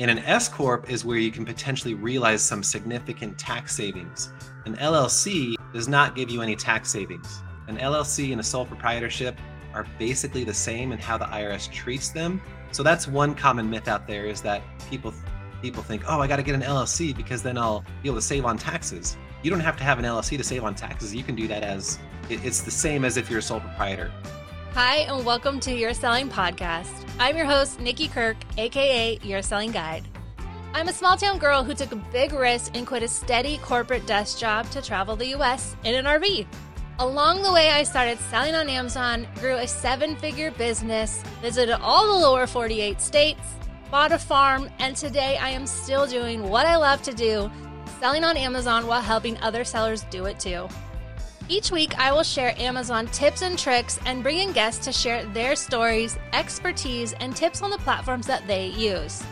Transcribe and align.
And 0.00 0.10
an 0.10 0.20
S 0.20 0.48
Corp 0.48 0.88
is 0.88 1.04
where 1.04 1.18
you 1.18 1.30
can 1.30 1.44
potentially 1.44 1.92
realize 1.92 2.40
some 2.40 2.62
significant 2.62 3.38
tax 3.38 3.76
savings. 3.76 4.32
An 4.64 4.74
LLC 4.76 5.56
does 5.74 5.88
not 5.88 6.16
give 6.16 6.30
you 6.30 6.40
any 6.40 6.56
tax 6.56 6.90
savings. 6.90 7.42
An 7.68 7.76
LLC 7.76 8.32
and 8.32 8.40
a 8.40 8.42
sole 8.42 8.64
proprietorship 8.64 9.38
are 9.74 9.86
basically 9.98 10.42
the 10.42 10.54
same 10.54 10.92
in 10.92 10.98
how 10.98 11.18
the 11.18 11.26
IRS 11.26 11.70
treats 11.70 12.08
them. 12.08 12.40
So 12.72 12.82
that's 12.82 13.06
one 13.06 13.34
common 13.34 13.68
myth 13.68 13.88
out 13.88 14.06
there 14.06 14.24
is 14.24 14.40
that 14.40 14.62
people 14.88 15.12
people 15.60 15.82
think, 15.82 16.04
"Oh, 16.08 16.18
I 16.18 16.26
got 16.26 16.36
to 16.36 16.42
get 16.42 16.54
an 16.54 16.62
LLC 16.62 17.12
because 17.14 17.42
then 17.42 17.58
I'll 17.58 17.84
be 18.02 18.08
able 18.08 18.16
to 18.16 18.22
save 18.22 18.46
on 18.46 18.56
taxes." 18.56 19.18
You 19.42 19.50
don't 19.50 19.60
have 19.60 19.76
to 19.76 19.84
have 19.84 19.98
an 19.98 20.06
LLC 20.06 20.38
to 20.38 20.44
save 20.44 20.64
on 20.64 20.74
taxes. 20.74 21.14
You 21.14 21.22
can 21.22 21.34
do 21.34 21.46
that 21.48 21.62
as 21.62 21.98
it's 22.30 22.62
the 22.62 22.70
same 22.70 23.04
as 23.04 23.18
if 23.18 23.28
you're 23.28 23.40
a 23.40 23.42
sole 23.42 23.60
proprietor. 23.60 24.10
Hi, 24.74 24.98
and 24.98 25.26
welcome 25.26 25.58
to 25.60 25.74
Your 25.74 25.92
Selling 25.92 26.28
Podcast. 26.28 27.04
I'm 27.18 27.36
your 27.36 27.44
host, 27.44 27.80
Nikki 27.80 28.06
Kirk, 28.06 28.36
aka 28.56 29.18
Your 29.20 29.42
Selling 29.42 29.72
Guide. 29.72 30.04
I'm 30.74 30.86
a 30.86 30.92
small 30.92 31.16
town 31.16 31.40
girl 31.40 31.64
who 31.64 31.74
took 31.74 31.90
a 31.90 31.96
big 31.96 32.32
risk 32.32 32.76
and 32.76 32.86
quit 32.86 33.02
a 33.02 33.08
steady 33.08 33.58
corporate 33.58 34.06
desk 34.06 34.38
job 34.38 34.70
to 34.70 34.80
travel 34.80 35.16
the 35.16 35.34
US 35.34 35.74
in 35.82 35.96
an 35.96 36.04
RV. 36.04 36.46
Along 37.00 37.42
the 37.42 37.52
way, 37.52 37.70
I 37.70 37.82
started 37.82 38.20
selling 38.30 38.54
on 38.54 38.68
Amazon, 38.68 39.26
grew 39.40 39.56
a 39.56 39.66
seven 39.66 40.14
figure 40.14 40.52
business, 40.52 41.24
visited 41.42 41.76
all 41.80 42.06
the 42.06 42.24
lower 42.24 42.46
48 42.46 43.00
states, 43.00 43.42
bought 43.90 44.12
a 44.12 44.18
farm, 44.18 44.70
and 44.78 44.94
today 44.94 45.36
I 45.36 45.48
am 45.50 45.66
still 45.66 46.06
doing 46.06 46.48
what 46.48 46.64
I 46.64 46.76
love 46.76 47.02
to 47.02 47.12
do 47.12 47.50
selling 47.98 48.22
on 48.22 48.36
Amazon 48.36 48.86
while 48.86 49.02
helping 49.02 49.36
other 49.38 49.64
sellers 49.64 50.04
do 50.10 50.26
it 50.26 50.38
too. 50.38 50.68
Each 51.50 51.72
week, 51.72 51.98
I 51.98 52.12
will 52.12 52.22
share 52.22 52.54
Amazon 52.60 53.08
tips 53.08 53.42
and 53.42 53.58
tricks 53.58 53.98
and 54.06 54.22
bring 54.22 54.38
in 54.38 54.52
guests 54.52 54.84
to 54.84 54.92
share 54.92 55.24
their 55.24 55.56
stories, 55.56 56.16
expertise, 56.32 57.12
and 57.14 57.34
tips 57.34 57.60
on 57.60 57.70
the 57.70 57.78
platforms 57.78 58.24
that 58.28 58.46
they 58.46 58.66
use. 58.68 59.24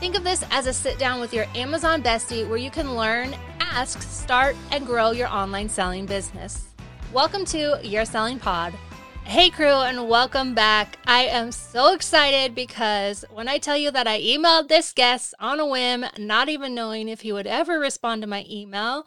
Think 0.00 0.16
of 0.16 0.24
this 0.24 0.42
as 0.50 0.66
a 0.66 0.72
sit 0.72 0.98
down 0.98 1.20
with 1.20 1.34
your 1.34 1.44
Amazon 1.54 2.02
bestie 2.02 2.48
where 2.48 2.56
you 2.56 2.70
can 2.70 2.96
learn, 2.96 3.36
ask, 3.60 4.00
start, 4.00 4.56
and 4.70 4.86
grow 4.86 5.10
your 5.10 5.28
online 5.28 5.68
selling 5.68 6.06
business. 6.06 6.68
Welcome 7.12 7.44
to 7.44 7.78
Your 7.82 8.06
Selling 8.06 8.38
Pod. 8.38 8.72
Hey, 9.24 9.50
crew, 9.50 9.66
and 9.66 10.08
welcome 10.08 10.54
back. 10.54 10.98
I 11.06 11.24
am 11.24 11.52
so 11.52 11.92
excited 11.92 12.54
because 12.54 13.22
when 13.30 13.48
I 13.48 13.58
tell 13.58 13.76
you 13.76 13.90
that 13.90 14.06
I 14.06 14.18
emailed 14.22 14.68
this 14.68 14.94
guest 14.94 15.34
on 15.40 15.60
a 15.60 15.66
whim, 15.66 16.06
not 16.16 16.48
even 16.48 16.74
knowing 16.74 17.10
if 17.10 17.20
he 17.20 17.32
would 17.32 17.46
ever 17.46 17.78
respond 17.78 18.22
to 18.22 18.26
my 18.26 18.46
email, 18.48 19.04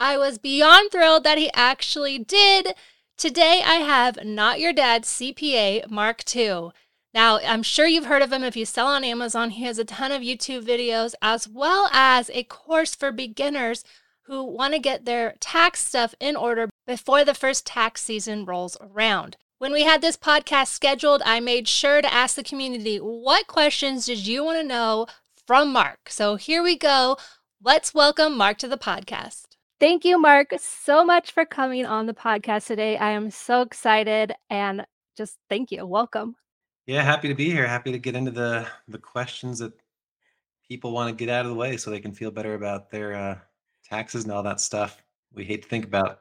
I 0.00 0.16
was 0.16 0.38
beyond 0.38 0.92
thrilled 0.92 1.24
that 1.24 1.38
he 1.38 1.50
actually 1.54 2.18
did. 2.18 2.74
Today 3.16 3.62
I 3.66 3.76
have 3.76 4.24
Not 4.24 4.60
Your 4.60 4.72
Dad's 4.72 5.08
CPA 5.08 5.90
Mark 5.90 6.22
Tew. 6.22 6.70
Now, 7.12 7.40
I'm 7.40 7.64
sure 7.64 7.88
you've 7.88 8.06
heard 8.06 8.22
of 8.22 8.32
him 8.32 8.44
if 8.44 8.56
you 8.56 8.64
sell 8.64 8.86
on 8.86 9.02
Amazon. 9.02 9.50
He 9.50 9.64
has 9.64 9.76
a 9.76 9.84
ton 9.84 10.12
of 10.12 10.22
YouTube 10.22 10.64
videos 10.64 11.14
as 11.20 11.48
well 11.48 11.88
as 11.92 12.30
a 12.32 12.44
course 12.44 12.94
for 12.94 13.10
beginners 13.10 13.82
who 14.26 14.44
want 14.44 14.72
to 14.74 14.78
get 14.78 15.04
their 15.04 15.34
tax 15.40 15.84
stuff 15.84 16.14
in 16.20 16.36
order 16.36 16.70
before 16.86 17.24
the 17.24 17.34
first 17.34 17.66
tax 17.66 18.00
season 18.00 18.44
rolls 18.44 18.76
around. 18.80 19.36
When 19.58 19.72
we 19.72 19.82
had 19.82 20.00
this 20.00 20.16
podcast 20.16 20.68
scheduled, 20.68 21.22
I 21.24 21.40
made 21.40 21.66
sure 21.66 22.00
to 22.02 22.14
ask 22.14 22.36
the 22.36 22.44
community 22.44 22.98
what 22.98 23.48
questions 23.48 24.06
did 24.06 24.28
you 24.28 24.44
want 24.44 24.60
to 24.60 24.64
know 24.64 25.08
from 25.44 25.72
Mark? 25.72 26.08
So 26.08 26.36
here 26.36 26.62
we 26.62 26.76
go. 26.76 27.16
Let's 27.60 27.92
welcome 27.92 28.36
Mark 28.36 28.58
to 28.58 28.68
the 28.68 28.78
podcast. 28.78 29.47
Thank 29.80 30.04
you, 30.04 30.20
Mark, 30.20 30.54
so 30.58 31.04
much 31.04 31.30
for 31.30 31.44
coming 31.44 31.86
on 31.86 32.06
the 32.06 32.14
podcast 32.14 32.66
today. 32.66 32.96
I 32.96 33.10
am 33.10 33.30
so 33.30 33.60
excited 33.60 34.32
and 34.50 34.84
just 35.16 35.36
thank 35.48 35.70
you. 35.70 35.86
Welcome. 35.86 36.34
Yeah, 36.86 37.02
happy 37.02 37.28
to 37.28 37.34
be 37.34 37.48
here. 37.48 37.64
Happy 37.64 37.92
to 37.92 37.98
get 37.98 38.16
into 38.16 38.32
the 38.32 38.66
the 38.88 38.98
questions 38.98 39.60
that 39.60 39.72
people 40.66 40.90
want 40.90 41.16
to 41.16 41.24
get 41.24 41.32
out 41.32 41.44
of 41.44 41.52
the 41.52 41.56
way 41.56 41.76
so 41.76 41.90
they 41.90 42.00
can 42.00 42.12
feel 42.12 42.32
better 42.32 42.54
about 42.54 42.90
their 42.90 43.14
uh, 43.14 43.38
taxes 43.84 44.24
and 44.24 44.32
all 44.32 44.42
that 44.42 44.60
stuff 44.60 45.02
we 45.32 45.44
hate 45.44 45.62
to 45.62 45.68
think 45.68 45.84
about. 45.84 46.20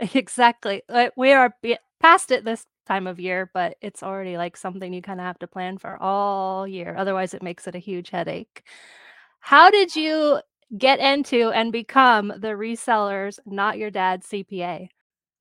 Exactly. 0.14 0.82
We 1.16 1.32
are 1.32 1.52
past 2.00 2.30
it 2.30 2.44
this 2.44 2.66
time 2.86 3.08
of 3.08 3.18
year, 3.18 3.50
but 3.52 3.76
it's 3.80 4.04
already 4.04 4.36
like 4.36 4.56
something 4.56 4.92
you 4.92 5.02
kind 5.02 5.20
of 5.20 5.26
have 5.26 5.40
to 5.40 5.48
plan 5.48 5.78
for 5.78 6.00
all 6.00 6.66
year. 6.68 6.94
Otherwise, 6.96 7.34
it 7.34 7.42
makes 7.42 7.66
it 7.66 7.74
a 7.74 7.80
huge 7.80 8.10
headache. 8.10 8.62
How 9.40 9.70
did 9.70 9.96
you 9.96 10.40
get 10.76 10.98
into 10.98 11.50
and 11.50 11.72
become 11.72 12.28
the 12.28 12.48
resellers, 12.48 13.38
not 13.46 13.78
your 13.78 13.90
dad's 13.90 14.26
CPA? 14.26 14.88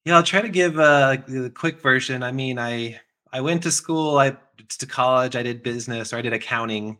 Yeah, 0.06 0.16
I'll 0.16 0.24
try 0.24 0.42
to 0.42 0.50
give 0.50 0.78
a, 0.78 1.24
a 1.46 1.50
quick 1.50 1.82
version. 1.82 2.24
I 2.24 2.32
mean, 2.32 2.58
I 2.58 3.00
I 3.32 3.42
went 3.42 3.64
to 3.64 3.72
school, 3.72 4.18
I 4.18 4.38
to 4.80 4.86
college, 4.86 5.36
I 5.36 5.44
did 5.44 5.64
business 5.64 6.14
or 6.14 6.18
I 6.18 6.22
did 6.22 6.34
accounting, 6.34 6.98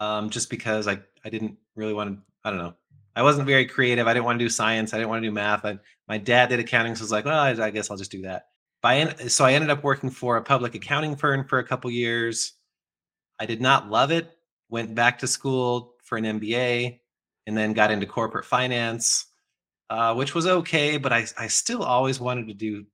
um, 0.00 0.28
just 0.28 0.50
because 0.50 0.86
I 0.86 1.00
I 1.24 1.30
didn't 1.30 1.56
really 1.74 1.94
want 1.94 2.10
to. 2.10 2.22
I 2.44 2.50
don't 2.50 2.58
know. 2.58 2.74
I 3.14 3.22
wasn't 3.22 3.46
very 3.46 3.66
creative. 3.66 4.06
I 4.06 4.14
didn't 4.14 4.24
want 4.24 4.38
to 4.38 4.44
do 4.44 4.48
science. 4.48 4.92
I 4.92 4.98
didn't 4.98 5.10
want 5.10 5.22
to 5.22 5.28
do 5.28 5.32
math. 5.32 5.64
I, 5.64 5.78
my 6.08 6.18
dad 6.18 6.48
did 6.48 6.60
accounting, 6.60 6.94
so 6.94 7.02
I 7.02 7.04
was 7.04 7.12
like, 7.12 7.24
well, 7.24 7.38
I, 7.38 7.50
I 7.50 7.70
guess 7.70 7.90
I'll 7.90 7.96
just 7.96 8.10
do 8.10 8.22
that. 8.22 8.46
By 8.80 9.14
so 9.28 9.44
I 9.44 9.52
ended 9.52 9.70
up 9.70 9.84
working 9.84 10.10
for 10.10 10.36
a 10.36 10.42
public 10.42 10.74
accounting 10.74 11.16
firm 11.16 11.46
for 11.46 11.58
a 11.58 11.64
couple 11.64 11.90
years. 11.90 12.54
I 13.38 13.46
did 13.46 13.60
not 13.60 13.90
love 13.90 14.10
it. 14.10 14.30
Went 14.68 14.94
back 14.94 15.18
to 15.20 15.26
school 15.26 15.94
for 16.02 16.18
an 16.18 16.24
MBA 16.24 17.00
and 17.46 17.56
then 17.56 17.72
got 17.72 17.90
into 17.90 18.06
corporate 18.06 18.44
finance, 18.44 19.26
uh, 19.90 20.14
which 20.14 20.34
was 20.34 20.46
okay, 20.46 20.96
but 20.96 21.12
I, 21.12 21.26
I 21.38 21.48
still 21.48 21.82
always 21.82 22.20
wanted 22.20 22.48
to 22.48 22.54
do 22.54 22.84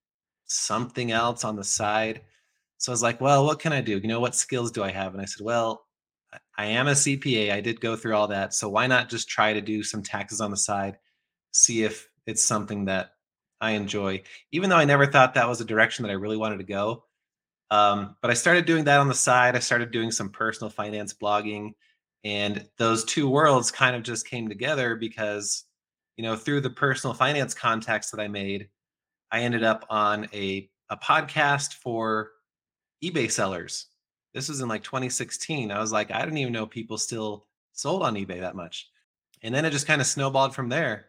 something 0.47 1.13
else 1.13 1.45
on 1.45 1.57
the 1.57 1.65
side. 1.65 2.23
So 2.79 2.93
I 2.93 2.95
was 2.95 3.03
like, 3.03 3.21
well, 3.21 3.45
what 3.45 3.61
can 3.61 3.73
I 3.73 3.81
do? 3.81 3.99
You 3.99 4.09
know, 4.09 4.21
what 4.21 4.35
skills 4.35 4.71
do 4.71 4.83
I 4.83 4.91
have? 4.91 5.13
And 5.13 5.21
I 5.21 5.27
said, 5.27 5.45
well, 5.45 5.85
I 6.57 6.67
am 6.67 6.89
a 6.89 6.93
CPA. 6.93 7.53
I 7.53 7.61
did 7.61 7.81
go 7.81 7.97
through 7.97 8.15
all 8.15 8.29
that. 8.29 8.55
So 8.55 8.69
why 8.69 8.87
not 8.87 9.09
just 9.09 9.29
try 9.29 9.53
to 9.53 9.61
do 9.61 9.83
some 9.83 10.03
taxes 10.03 10.41
on 10.41 10.51
the 10.51 10.57
side, 10.57 10.99
see 11.53 11.83
if 11.83 12.09
it's 12.27 12.45
something 12.45 12.87
that 12.87 13.13
I 13.61 13.73
enjoy, 13.73 14.23
even 14.53 14.71
though 14.71 14.77
I 14.77 14.85
never 14.85 15.07
thought 15.07 15.35
that 15.35 15.49
was 15.49 15.61
a 15.61 15.65
direction 15.65 16.05
that 16.05 16.11
I 16.11 16.15
really 16.15 16.37
wanted 16.37 16.59
to 16.59 16.65
go. 16.65 17.05
Um, 17.71 18.17
but 18.23 18.31
I 18.31 18.35
started 18.35 18.65
doing 18.65 18.85
that 18.85 19.01
on 19.01 19.09
the 19.09 19.15
side. 19.15 19.57
I 19.57 19.59
started 19.59 19.91
doing 19.91 20.11
some 20.11 20.31
personal 20.31 20.71
finance 20.71 21.13
blogging 21.13 21.73
and 22.25 22.67
those 22.79 23.05
two 23.05 23.29
worlds 23.29 23.71
kind 23.71 23.95
of 23.95 24.03
just 24.03 24.27
came 24.27 24.49
together 24.49 24.97
because 24.97 25.65
you 26.17 26.25
know 26.25 26.37
through 26.37 26.61
the 26.61 26.71
personal 26.71 27.15
finance 27.15 27.55
contacts 27.55 28.11
that 28.11 28.21
i 28.21 28.29
made 28.29 28.69
i 29.31 29.41
ended 29.41 29.63
up 29.63 29.87
on 29.89 30.29
a, 30.33 30.69
a 30.91 30.97
podcast 30.97 31.75
for 31.75 32.31
ebay 33.05 33.31
sellers. 33.31 33.87
This 34.35 34.49
was 34.49 34.61
in 34.61 34.69
like 34.69 34.83
2016 34.83 35.71
i 35.71 35.79
was 35.79 35.93
like 35.93 36.11
i 36.11 36.21
didn't 36.21 36.39
even 36.39 36.53
know 36.53 36.67
people 36.67 36.99
still 36.99 37.47
sold 37.73 38.03
on 38.03 38.15
ebay 38.15 38.41
that 38.41 38.57
much. 38.57 38.91
And 39.43 39.55
then 39.55 39.65
it 39.65 39.71
just 39.71 39.87
kind 39.87 40.01
of 40.01 40.07
snowballed 40.07 40.55
from 40.55 40.69
there 40.69 41.07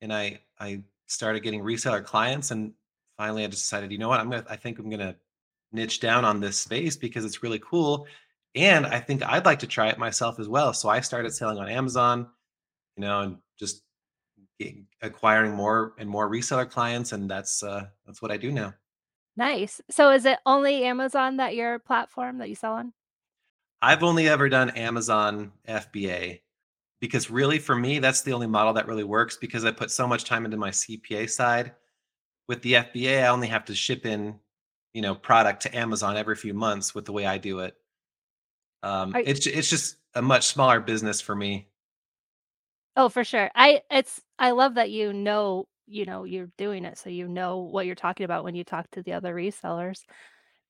and 0.00 0.12
i 0.12 0.40
i 0.60 0.82
started 1.06 1.42
getting 1.42 1.62
reseller 1.62 2.04
clients 2.04 2.50
and 2.50 2.72
finally 3.16 3.44
i 3.44 3.48
just 3.48 3.62
decided 3.62 3.92
you 3.92 3.98
know 3.98 4.08
what? 4.08 4.20
I'm 4.20 4.30
gonna 4.30 4.44
i 4.48 4.56
think 4.56 4.78
i'm 4.78 4.88
gonna 4.88 5.16
niche 5.72 5.98
down 5.98 6.24
on 6.24 6.40
this 6.40 6.56
space 6.56 6.96
because 6.96 7.24
it's 7.24 7.42
really 7.42 7.58
cool 7.58 8.06
and 8.54 8.86
I 8.86 9.00
think 9.00 9.22
I'd 9.22 9.44
like 9.44 9.60
to 9.60 9.66
try 9.66 9.88
it 9.88 9.98
myself 9.98 10.38
as 10.38 10.48
well. 10.48 10.72
So 10.72 10.88
I 10.88 11.00
started 11.00 11.32
selling 11.32 11.58
on 11.58 11.68
Amazon, 11.68 12.28
you 12.96 13.02
know, 13.02 13.20
and 13.20 13.36
just 13.58 13.82
acquiring 15.02 15.52
more 15.52 15.94
and 15.98 16.08
more 16.08 16.30
reseller 16.30 16.68
clients, 16.68 17.12
and 17.12 17.28
that's 17.30 17.62
uh, 17.62 17.86
that's 18.06 18.22
what 18.22 18.30
I 18.30 18.36
do 18.36 18.52
now. 18.52 18.74
Nice. 19.36 19.80
So 19.90 20.10
is 20.10 20.26
it 20.26 20.38
only 20.46 20.84
Amazon 20.84 21.38
that 21.38 21.56
your 21.56 21.78
platform 21.80 22.38
that 22.38 22.48
you 22.48 22.54
sell 22.54 22.74
on? 22.74 22.92
I've 23.82 24.02
only 24.02 24.28
ever 24.28 24.48
done 24.48 24.70
Amazon 24.70 25.52
FBA 25.68 26.40
because 27.00 27.30
really 27.30 27.58
for 27.58 27.74
me 27.76 27.98
that's 27.98 28.22
the 28.22 28.32
only 28.32 28.46
model 28.46 28.72
that 28.72 28.86
really 28.86 29.04
works 29.04 29.36
because 29.36 29.64
I 29.64 29.72
put 29.72 29.90
so 29.90 30.06
much 30.06 30.24
time 30.24 30.44
into 30.44 30.56
my 30.56 30.70
CPA 30.70 31.28
side. 31.28 31.72
With 32.48 32.62
the 32.62 32.74
FBA, 32.74 33.24
I 33.24 33.28
only 33.28 33.48
have 33.48 33.64
to 33.66 33.74
ship 33.74 34.06
in, 34.06 34.38
you 34.92 35.02
know, 35.02 35.14
product 35.14 35.62
to 35.62 35.76
Amazon 35.76 36.16
every 36.16 36.36
few 36.36 36.54
months 36.54 36.94
with 36.94 37.04
the 37.04 37.12
way 37.12 37.26
I 37.26 37.38
do 37.38 37.58
it. 37.60 37.74
Um, 38.84 39.14
it's 39.24 39.46
it's 39.46 39.70
just 39.70 39.96
a 40.14 40.22
much 40.22 40.46
smaller 40.46 40.80
business 40.80 41.20
for 41.20 41.34
me. 41.34 41.68
Oh, 42.96 43.08
for 43.08 43.24
sure. 43.24 43.50
I 43.54 43.82
it's 43.90 44.20
I 44.38 44.50
love 44.52 44.74
that 44.74 44.90
you 44.90 45.12
know, 45.12 45.68
you 45.86 46.04
know, 46.04 46.24
you're 46.24 46.50
doing 46.58 46.84
it 46.84 46.98
so 46.98 47.10
you 47.10 47.26
know 47.28 47.58
what 47.58 47.86
you're 47.86 47.94
talking 47.94 48.24
about 48.24 48.44
when 48.44 48.54
you 48.54 48.64
talk 48.64 48.90
to 48.92 49.02
the 49.02 49.12
other 49.12 49.34
resellers. 49.34 50.02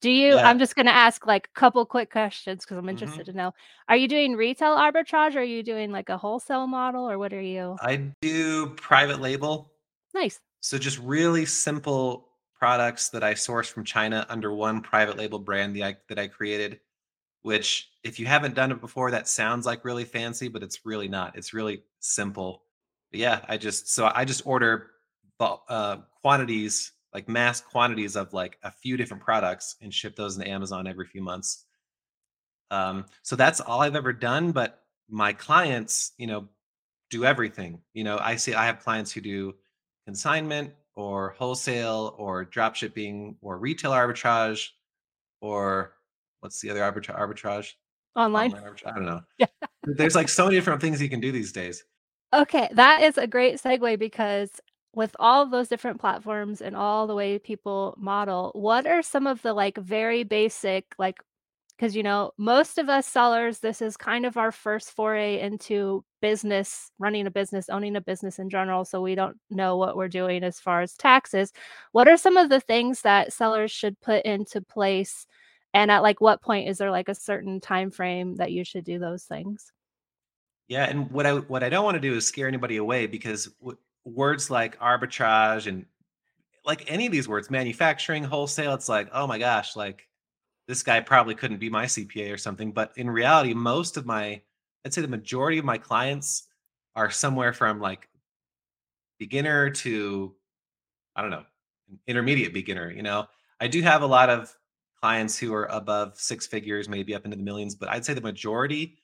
Do 0.03 0.11
you 0.11 0.39
Yeah. 0.39 0.49
I'm 0.49 0.59
just 0.59 0.77
gonna 0.77 0.91
ask 0.93 1.27
like 1.27 1.49
a 1.49 1.61
couple 1.61 1.85
quick 1.87 2.11
questions 2.13 2.65
because 2.65 2.79
I'm 2.79 2.89
hmm 2.91 2.91
interested 2.91 3.27
to 3.27 3.35
know. 3.35 3.55
Are 3.89 3.97
you 3.97 4.09
doing 4.09 4.37
retail 4.37 4.77
arbitrage 4.77 5.37
or 5.37 5.41
are 5.41 5.45
you 5.45 5.63
doing 5.63 5.93
like 5.93 6.09
a 6.11 6.19
wholesale 6.19 6.67
model 6.69 7.11
or 7.11 7.19
what 7.19 7.33
are 7.35 7.43
you? 7.43 7.81
I 7.81 8.13
do 8.21 8.71
private 8.71 9.21
label, 9.21 9.73
Nice. 10.15 10.41
so 10.61 10.79
just 10.79 10.99
really 11.01 11.47
simple 11.47 12.29
products 12.59 13.11
that 13.11 13.25
I 13.25 13.35
source 13.35 13.69
from 13.69 13.85
China 13.85 14.27
under 14.29 14.53
one 14.53 14.83
private 14.83 15.17
label 15.19 15.39
brand 15.41 15.77
that 15.77 15.85
I, 15.85 15.97
that 16.09 16.19
I 16.19 16.29
created. 16.29 16.81
Which 17.45 17.91
if 18.03 18.19
you 18.19 18.25
haven't 18.25 18.55
done 18.55 18.73
it 18.73 18.81
before, 18.81 19.11
that 19.11 19.29
sounds 19.29 19.67
like 19.67 19.85
really 19.85 20.07
fancy, 20.07 20.49
but 20.49 20.63
it's 20.63 20.87
really 20.87 21.09
not. 21.09 21.37
It's 21.37 21.53
really 21.53 21.83
simple. 22.01 22.63
But 23.11 23.21
yeah, 23.21 23.41
I 23.47 23.59
just 23.59 23.91
so 23.91 24.11
I 24.15 24.25
just 24.25 24.47
order 24.47 24.93
uh, 25.39 25.99
quantities, 26.23 26.93
like 27.13 27.29
mass 27.29 27.61
quantities 27.61 28.17
of 28.17 28.33
like 28.33 28.59
a 28.63 28.71
few 28.71 28.97
different 28.97 29.23
products 29.23 29.77
and 29.83 29.93
ship 29.93 30.17
those 30.17 30.39
into 30.39 30.49
Amazon 30.49 30.87
every 30.87 31.05
few 31.05 31.23
months. 31.23 31.67
Um, 32.71 33.05
so 33.21 33.37
that's 33.37 33.61
all 33.61 33.83
I've 33.83 33.95
ever 33.95 34.15
done. 34.15 34.51
But 34.51 34.83
my 35.11 35.35
clients, 35.35 36.13
you 36.17 36.27
know, 36.27 36.49
do 37.11 37.27
everything. 37.27 37.83
You 37.93 38.05
know, 38.05 38.19
I 38.23 38.37
see 38.37 38.55
I 38.55 38.65
have 38.65 38.81
clients 38.81 39.13
who 39.13 39.21
do 39.21 39.55
consignment 40.07 40.73
or 40.97 41.35
wholesale 41.37 42.15
or 42.17 42.47
drop 42.47 42.75
shipping 42.75 43.37
or 43.43 43.59
retail 43.59 43.91
arbitrage 43.91 44.71
or 45.43 45.93
what's 46.45 46.61
the 46.61 46.71
other 46.71 46.81
arbitra- 46.81 47.19
arbitrage? 47.19 47.73
Online? 48.15 48.53
Online 48.53 48.71
arbitrage. 48.71 48.87
I 48.87 48.95
don't 48.95 49.07
know. 49.07 49.23
Yeah. 49.39 49.47
There's 49.83 50.15
like 50.15 50.29
so 50.29 50.45
many 50.45 50.57
different 50.57 50.81
things 50.81 51.03
you 51.03 51.11
can 51.11 51.21
do 51.21 51.33
these 51.33 51.53
days. 51.53 51.85
Okay, 52.33 52.69
that 52.73 53.03
is 53.03 53.19
a 53.19 53.27
great 53.27 53.57
segue 53.61 53.99
because 53.99 54.51
with 54.95 55.15
all 55.19 55.43
of 55.43 55.51
those 55.51 55.69
different 55.69 56.01
platforms 56.01 56.61
and 56.61 56.77
all 56.77 57.07
the 57.07 57.15
way 57.15 57.39
people 57.39 57.95
model, 57.99 58.51
what 58.55 58.87
are 58.87 59.03
some 59.03 59.27
of 59.27 59.43
the 59.43 59.53
like 59.53 59.77
very 59.79 60.23
basic, 60.23 60.85
like, 60.99 61.17
because 61.77 61.97
you 61.97 62.03
know, 62.03 62.31
most 62.39 62.79
of 62.79 62.89
us 62.89 63.07
sellers, 63.07 63.59
this 63.59 63.83
is 63.83 63.97
kind 63.97 64.25
of 64.25 64.37
our 64.37 64.53
first 64.53 64.93
foray 64.93 65.41
into 65.41 66.05
business, 66.23 66.91
running 66.99 67.27
a 67.27 67.31
business, 67.31 67.69
owning 67.69 67.97
a 67.97 68.01
business 68.01 68.39
in 68.39 68.49
general. 68.49 68.85
So 68.85 69.03
we 69.03 69.15
don't 69.15 69.37
know 69.51 69.77
what 69.77 69.97
we're 69.97 70.09
doing 70.09 70.45
as 70.45 70.61
far 70.61 70.83
as 70.83 70.95
taxes. 70.95 71.53
What 71.93 72.09
are 72.09 72.17
some 72.17 72.37
of 72.37 72.49
the 72.49 72.61
things 72.61 73.03
that 73.03 73.33
sellers 73.33 73.71
should 73.71 74.01
put 74.01 74.25
into 74.25 74.61
place? 74.61 75.27
And 75.75 75.91
at 75.91 76.03
like 76.03 76.21
what 76.21 76.41
point 76.41 76.69
is 76.69 76.79
there 76.79 76.93
like 76.93 77.09
a 77.09 77.15
certain 77.15 77.61
time 77.61 77.91
frame 77.91 78.37
that 78.37 78.53
you 78.53 78.65
should 78.65 78.85
do 78.85 78.99
those 78.99 79.25
things? 79.25 79.73
Yeah, 80.69 80.85
and 80.85 81.11
what 81.11 81.27
I 81.27 81.35
what 81.35 81.63
I 81.63 81.69
don't 81.69 81.85
want 81.85 81.97
to 81.97 82.01
do 82.01 82.15
is 82.15 82.27
scare 82.27 82.49
anybody 82.49 82.79
away 82.79 83.07
because 83.07 83.47
w- 83.61 83.77
words 84.05 84.51
like 84.51 84.79
arbitrage 84.79 85.67
and 85.67 85.85
like 86.65 86.91
any 86.91 87.07
of 87.07 87.13
these 87.13 87.29
words, 87.29 87.51
manufacturing, 87.51 88.25
wholesale, 88.25 88.73
it's 88.73 88.89
like, 88.89 89.09
oh 89.13 89.27
my 89.27 89.39
gosh, 89.39 89.77
like 89.77 90.09
this 90.67 90.83
guy 90.83 91.01
probably 91.01 91.35
couldn't 91.35 91.59
be 91.59 91.69
my 91.69 91.85
CPA 91.85 92.33
or 92.33 92.39
something. 92.39 92.73
But 92.73 92.93
in 92.97 93.11
reality, 93.11 93.53
most 93.53 93.97
of 93.97 94.07
my, 94.07 94.41
I'd 94.85 94.95
say 94.95 95.03
the 95.03 95.09
majority 95.09 95.59
of 95.59 95.65
my 95.65 95.77
clients 95.77 96.45
are 96.97 97.11
somewhere 97.11 97.53
from 97.53 97.81
like 97.81 98.09
beginner 99.19 99.71
to, 99.71 100.35
I 101.15 101.23
don't 101.23 101.31
know, 101.31 101.45
intermediate 102.07 102.55
beginner. 102.55 102.91
You 102.91 103.03
know, 103.03 103.27
I 103.61 103.67
do 103.67 103.83
have 103.83 104.03
a 104.03 104.07
lot 104.07 104.31
of 104.31 104.55
clients 105.05 105.39
who 105.39 105.53
are 105.53 105.67
above 105.67 106.19
six 106.19 106.47
figures, 106.47 106.89
maybe 106.89 107.15
up 107.15 107.27
into 107.27 107.37
the 107.37 107.43
millions, 107.43 107.75
but 107.75 107.91
I'd 107.91 108.07
say 108.07 108.15
the 108.15 108.23
majority 108.23 108.97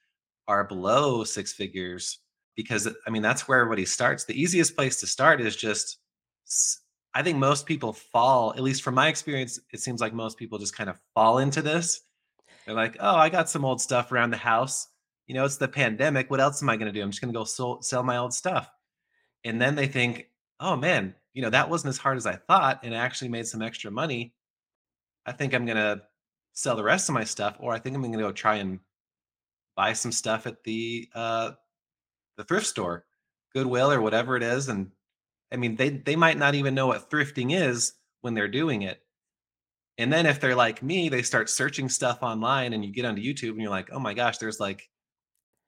are 0.49 0.65
below 0.65 1.25
six 1.25 1.53
figures 1.53 2.21
because 2.57 2.89
I 3.07 3.11
mean 3.11 3.21
that's 3.21 3.47
where 3.47 3.61
everybody 3.61 3.85
starts. 3.85 4.25
The 4.25 4.41
easiest 4.41 4.75
place 4.75 4.99
to 5.01 5.07
start 5.07 5.43
is 5.43 5.57
just 5.57 5.99
I 7.13 7.23
think 7.23 7.37
most 7.37 7.67
people 7.67 7.93
fall, 7.93 8.55
at 8.57 8.63
least 8.63 8.83
from 8.83 8.95
my 8.95 9.09
experience, 9.09 9.61
it 9.75 9.81
seems 9.81 10.01
like 10.01 10.15
most 10.15 10.39
people 10.39 10.59
just 10.59 10.75
kind 10.75 10.89
of 10.89 10.97
fall 11.15 11.37
into 11.37 11.61
this. 11.61 12.01
They're 12.65 12.75
like, 12.75 12.97
"Oh, 12.99 13.17
I 13.17 13.29
got 13.29 13.51
some 13.51 13.67
old 13.67 13.83
stuff 13.83 14.11
around 14.11 14.31
the 14.31 14.39
house. 14.39 14.89
You 15.27 15.35
know, 15.35 15.45
it's 15.45 15.59
the 15.59 15.69
pandemic. 15.69 16.31
What 16.31 16.41
else 16.41 16.63
am 16.63 16.71
I 16.71 16.77
going 16.79 16.91
to 16.91 16.99
do? 16.99 17.03
I'm 17.03 17.11
just 17.11 17.21
going 17.21 17.35
to 17.35 17.39
go 17.39 17.45
sol- 17.45 17.83
sell 17.83 18.03
my 18.03 18.17
old 18.17 18.33
stuff." 18.33 18.71
And 19.45 19.61
then 19.61 19.75
they 19.75 19.87
think, 19.87 20.31
"Oh 20.61 20.77
man, 20.77 21.15
you 21.35 21.43
know, 21.43 21.51
that 21.51 21.69
wasn't 21.69 21.91
as 21.91 21.99
hard 21.99 22.17
as 22.17 22.25
I 22.25 22.37
thought 22.37 22.81
and 22.85 22.95
I 22.95 22.99
actually 22.99 23.29
made 23.29 23.47
some 23.47 23.61
extra 23.61 23.91
money. 23.91 24.33
I 25.31 25.33
think 25.33 25.55
I'm 25.55 25.65
to 25.65 26.03
sell 26.55 26.75
the 26.75 26.83
rest 26.83 27.09
of 27.09 27.15
my 27.15 27.23
stuff 27.23 27.57
or 27.61 27.73
I 27.73 27.79
think 27.79 27.95
I'm 27.95 28.03
to 28.03 28.19
go 28.19 28.33
try 28.33 28.57
and 28.57 28.81
buy 29.77 29.93
some 29.93 30.11
stuff 30.11 30.45
at 30.49 30.65
the 30.65 31.09
uh 31.15 31.53
the 32.37 32.43
thrift 32.43 32.67
store, 32.67 33.05
Goodwill 33.55 33.93
or 33.93 34.01
whatever 34.01 34.37
it 34.37 34.43
is 34.43 34.69
and 34.69 34.91
I 35.53 35.57
mean 35.57 35.77
they 35.77 35.91
they 35.91 36.17
might 36.17 36.37
not 36.37 36.57
even 36.57 36.75
know 36.75 36.89
what 36.89 37.09
thrifting 37.11 37.55
is 37.57 37.93
when 38.23 38.35
they're 38.35 38.49
doing 38.49 38.83
it. 38.83 39.01
And 39.99 40.13
then 40.13 40.27
if 40.27 40.41
they're 40.41 40.57
like 40.57 40.83
me, 40.83 41.09
they 41.09 41.23
start 41.23 41.49
searching 41.49 41.89
stuff 41.89 42.25
online 42.25 42.73
and 42.73 42.85
you 42.85 42.91
get 42.91 43.05
onto 43.05 43.23
YouTube 43.23 43.51
and 43.51 43.61
you're 43.61 43.71
like, 43.71 43.91
"Oh 43.93 44.01
my 44.01 44.15
gosh, 44.15 44.39
there's 44.39 44.59
like 44.59 44.89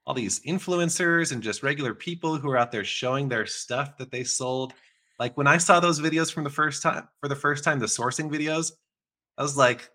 all 0.06 0.14
these 0.14 0.40
influencers 0.40 1.30
and 1.30 1.40
just 1.40 1.62
regular 1.62 1.94
people 1.94 2.36
who 2.36 2.50
are 2.50 2.58
out 2.58 2.72
there 2.72 2.84
showing 2.84 3.28
their 3.28 3.46
stuff 3.46 3.96
that 3.98 4.10
they 4.10 4.24
sold." 4.24 4.72
Like 5.20 5.36
when 5.36 5.46
I 5.46 5.58
saw 5.58 5.78
those 5.78 6.00
videos 6.00 6.32
from 6.32 6.42
the 6.42 6.50
first 6.50 6.82
time 6.82 7.06
for 7.20 7.28
the 7.28 7.36
first 7.36 7.62
time 7.62 7.78
the 7.78 7.86
sourcing 7.86 8.28
videos, 8.28 8.72
I 9.38 9.42
was 9.42 9.56
like, 9.56 9.90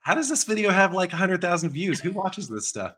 "How 0.00 0.14
does 0.14 0.28
this 0.28 0.44
video 0.44 0.70
have 0.70 0.94
like 0.94 1.12
100,000 1.12 1.70
views? 1.70 2.00
Who 2.00 2.12
watches 2.12 2.48
this 2.48 2.68
stuff?" 2.68 2.94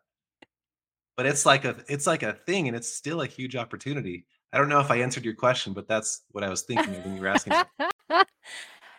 But 1.16 1.26
it's 1.26 1.46
like 1.46 1.64
a 1.64 1.76
it's 1.88 2.06
like 2.06 2.22
a 2.22 2.32
thing, 2.32 2.68
and 2.68 2.76
it's 2.76 2.92
still 2.92 3.22
a 3.22 3.26
huge 3.26 3.56
opportunity. 3.56 4.26
I 4.52 4.58
don't 4.58 4.68
know 4.68 4.80
if 4.80 4.90
I 4.90 4.96
answered 5.00 5.24
your 5.24 5.34
question, 5.34 5.72
but 5.72 5.88
that's 5.88 6.22
what 6.30 6.44
I 6.44 6.48
was 6.48 6.62
thinking 6.62 6.94
when 7.02 7.16
you 7.16 7.20
were 7.22 7.28
asking. 7.28 7.54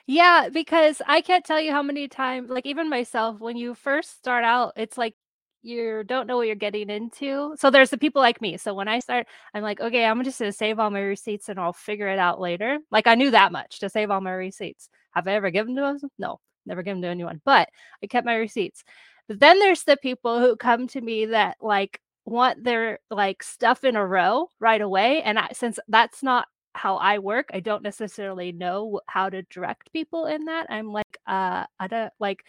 Yeah, 0.07 0.49
because 0.49 1.01
I 1.07 1.21
can't 1.21 1.43
tell 1.43 1.59
you 1.59 1.71
how 1.71 1.81
many 1.81 2.07
times, 2.07 2.49
like 2.49 2.65
even 2.67 2.89
myself, 2.89 3.39
when 3.39 3.57
you 3.57 3.73
first 3.73 4.17
start 4.17 4.43
out, 4.43 4.73
it's 4.75 4.97
like 4.97 5.15
you 5.63 6.03
don't 6.05 6.27
know 6.27 6.37
what 6.37 6.45
you're 6.45 6.55
getting 6.55 6.91
into. 6.91 7.55
So 7.57 7.71
there's 7.71 7.89
the 7.89 7.97
people 7.97 8.21
like 8.21 8.39
me. 8.39 8.57
So 8.57 8.75
when 8.75 8.87
I 8.87 8.99
start, 8.99 9.25
I'm 9.53 9.63
like, 9.63 9.81
okay, 9.81 10.05
I'm 10.05 10.23
just 10.23 10.37
gonna 10.37 10.51
save 10.51 10.79
all 10.79 10.91
my 10.91 10.99
receipts 10.99 11.49
and 11.49 11.59
I'll 11.59 11.73
figure 11.73 12.07
it 12.07 12.19
out 12.19 12.39
later. 12.39 12.77
Like 12.91 13.07
I 13.07 13.15
knew 13.15 13.31
that 13.31 13.51
much 13.51 13.79
to 13.79 13.89
save 13.89 14.11
all 14.11 14.21
my 14.21 14.31
receipts. 14.31 14.89
Have 15.15 15.27
I 15.27 15.33
ever 15.33 15.49
given 15.49 15.75
to 15.75 15.81
them? 15.81 15.97
No, 16.19 16.39
never 16.65 16.83
give 16.83 16.95
them 16.95 17.01
to 17.03 17.07
anyone. 17.07 17.41
But 17.45 17.69
I 18.03 18.07
kept 18.07 18.25
my 18.25 18.35
receipts. 18.35 18.83
But 19.27 19.39
then 19.39 19.59
there's 19.59 19.83
the 19.83 19.97
people 19.97 20.39
who 20.39 20.55
come 20.55 20.87
to 20.89 21.01
me 21.01 21.27
that 21.27 21.57
like 21.61 21.99
want 22.25 22.63
their 22.63 22.99
like 23.09 23.43
stuff 23.43 23.83
in 23.83 23.95
a 23.95 24.05
row 24.05 24.49
right 24.59 24.81
away. 24.81 25.21
And 25.23 25.39
I, 25.39 25.49
since 25.53 25.79
that's 25.87 26.23
not 26.23 26.47
how 26.73 26.97
I 26.97 27.19
work, 27.19 27.49
I 27.53 27.59
don't 27.59 27.83
necessarily 27.83 28.51
know 28.51 29.01
how 29.07 29.29
to 29.29 29.43
direct 29.43 29.91
people 29.93 30.25
in 30.25 30.45
that. 30.45 30.67
I'm 30.69 30.91
like, 30.91 31.17
uh, 31.27 31.65
I 31.79 31.87
don't 31.87 32.13
like. 32.19 32.45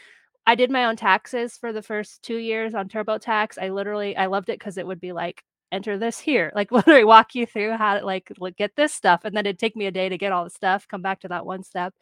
I 0.49 0.55
did 0.55 0.71
my 0.71 0.85
own 0.85 0.97
taxes 0.97 1.57
for 1.57 1.73
the 1.73 1.83
first 1.83 2.23
two 2.23 2.37
years 2.37 2.75
on 2.75 2.89
TurboTax. 2.89 3.59
I 3.61 3.71
literally, 3.71 4.17
I 4.17 4.27
loved 4.27 4.49
it 4.49 4.59
because 4.61 4.79
it 4.79 4.87
would 4.87 5.01
be 5.01 5.13
like, 5.13 5.43
enter 5.73 5.99
this 5.99 6.19
here, 6.19 6.53
like 6.55 6.73
literally 6.73 7.05
walk 7.05 7.35
you 7.35 7.47
through 7.47 7.73
how 7.77 7.99
to 7.99 8.07
like, 8.07 8.31
get 8.57 8.77
this 8.77 8.93
stuff, 8.93 9.23
and 9.25 9.37
then 9.37 9.47
it'd 9.47 9.59
take 9.59 9.77
me 9.77 9.87
a 9.87 9.91
day 9.91 10.09
to 10.09 10.19
get 10.19 10.33
all 10.33 10.45
the 10.45 10.51
stuff. 10.51 10.87
Come 10.89 11.03
back 11.03 11.21
to 11.21 11.29
that 11.29 11.47
one 11.47 11.63
step. 11.63 11.95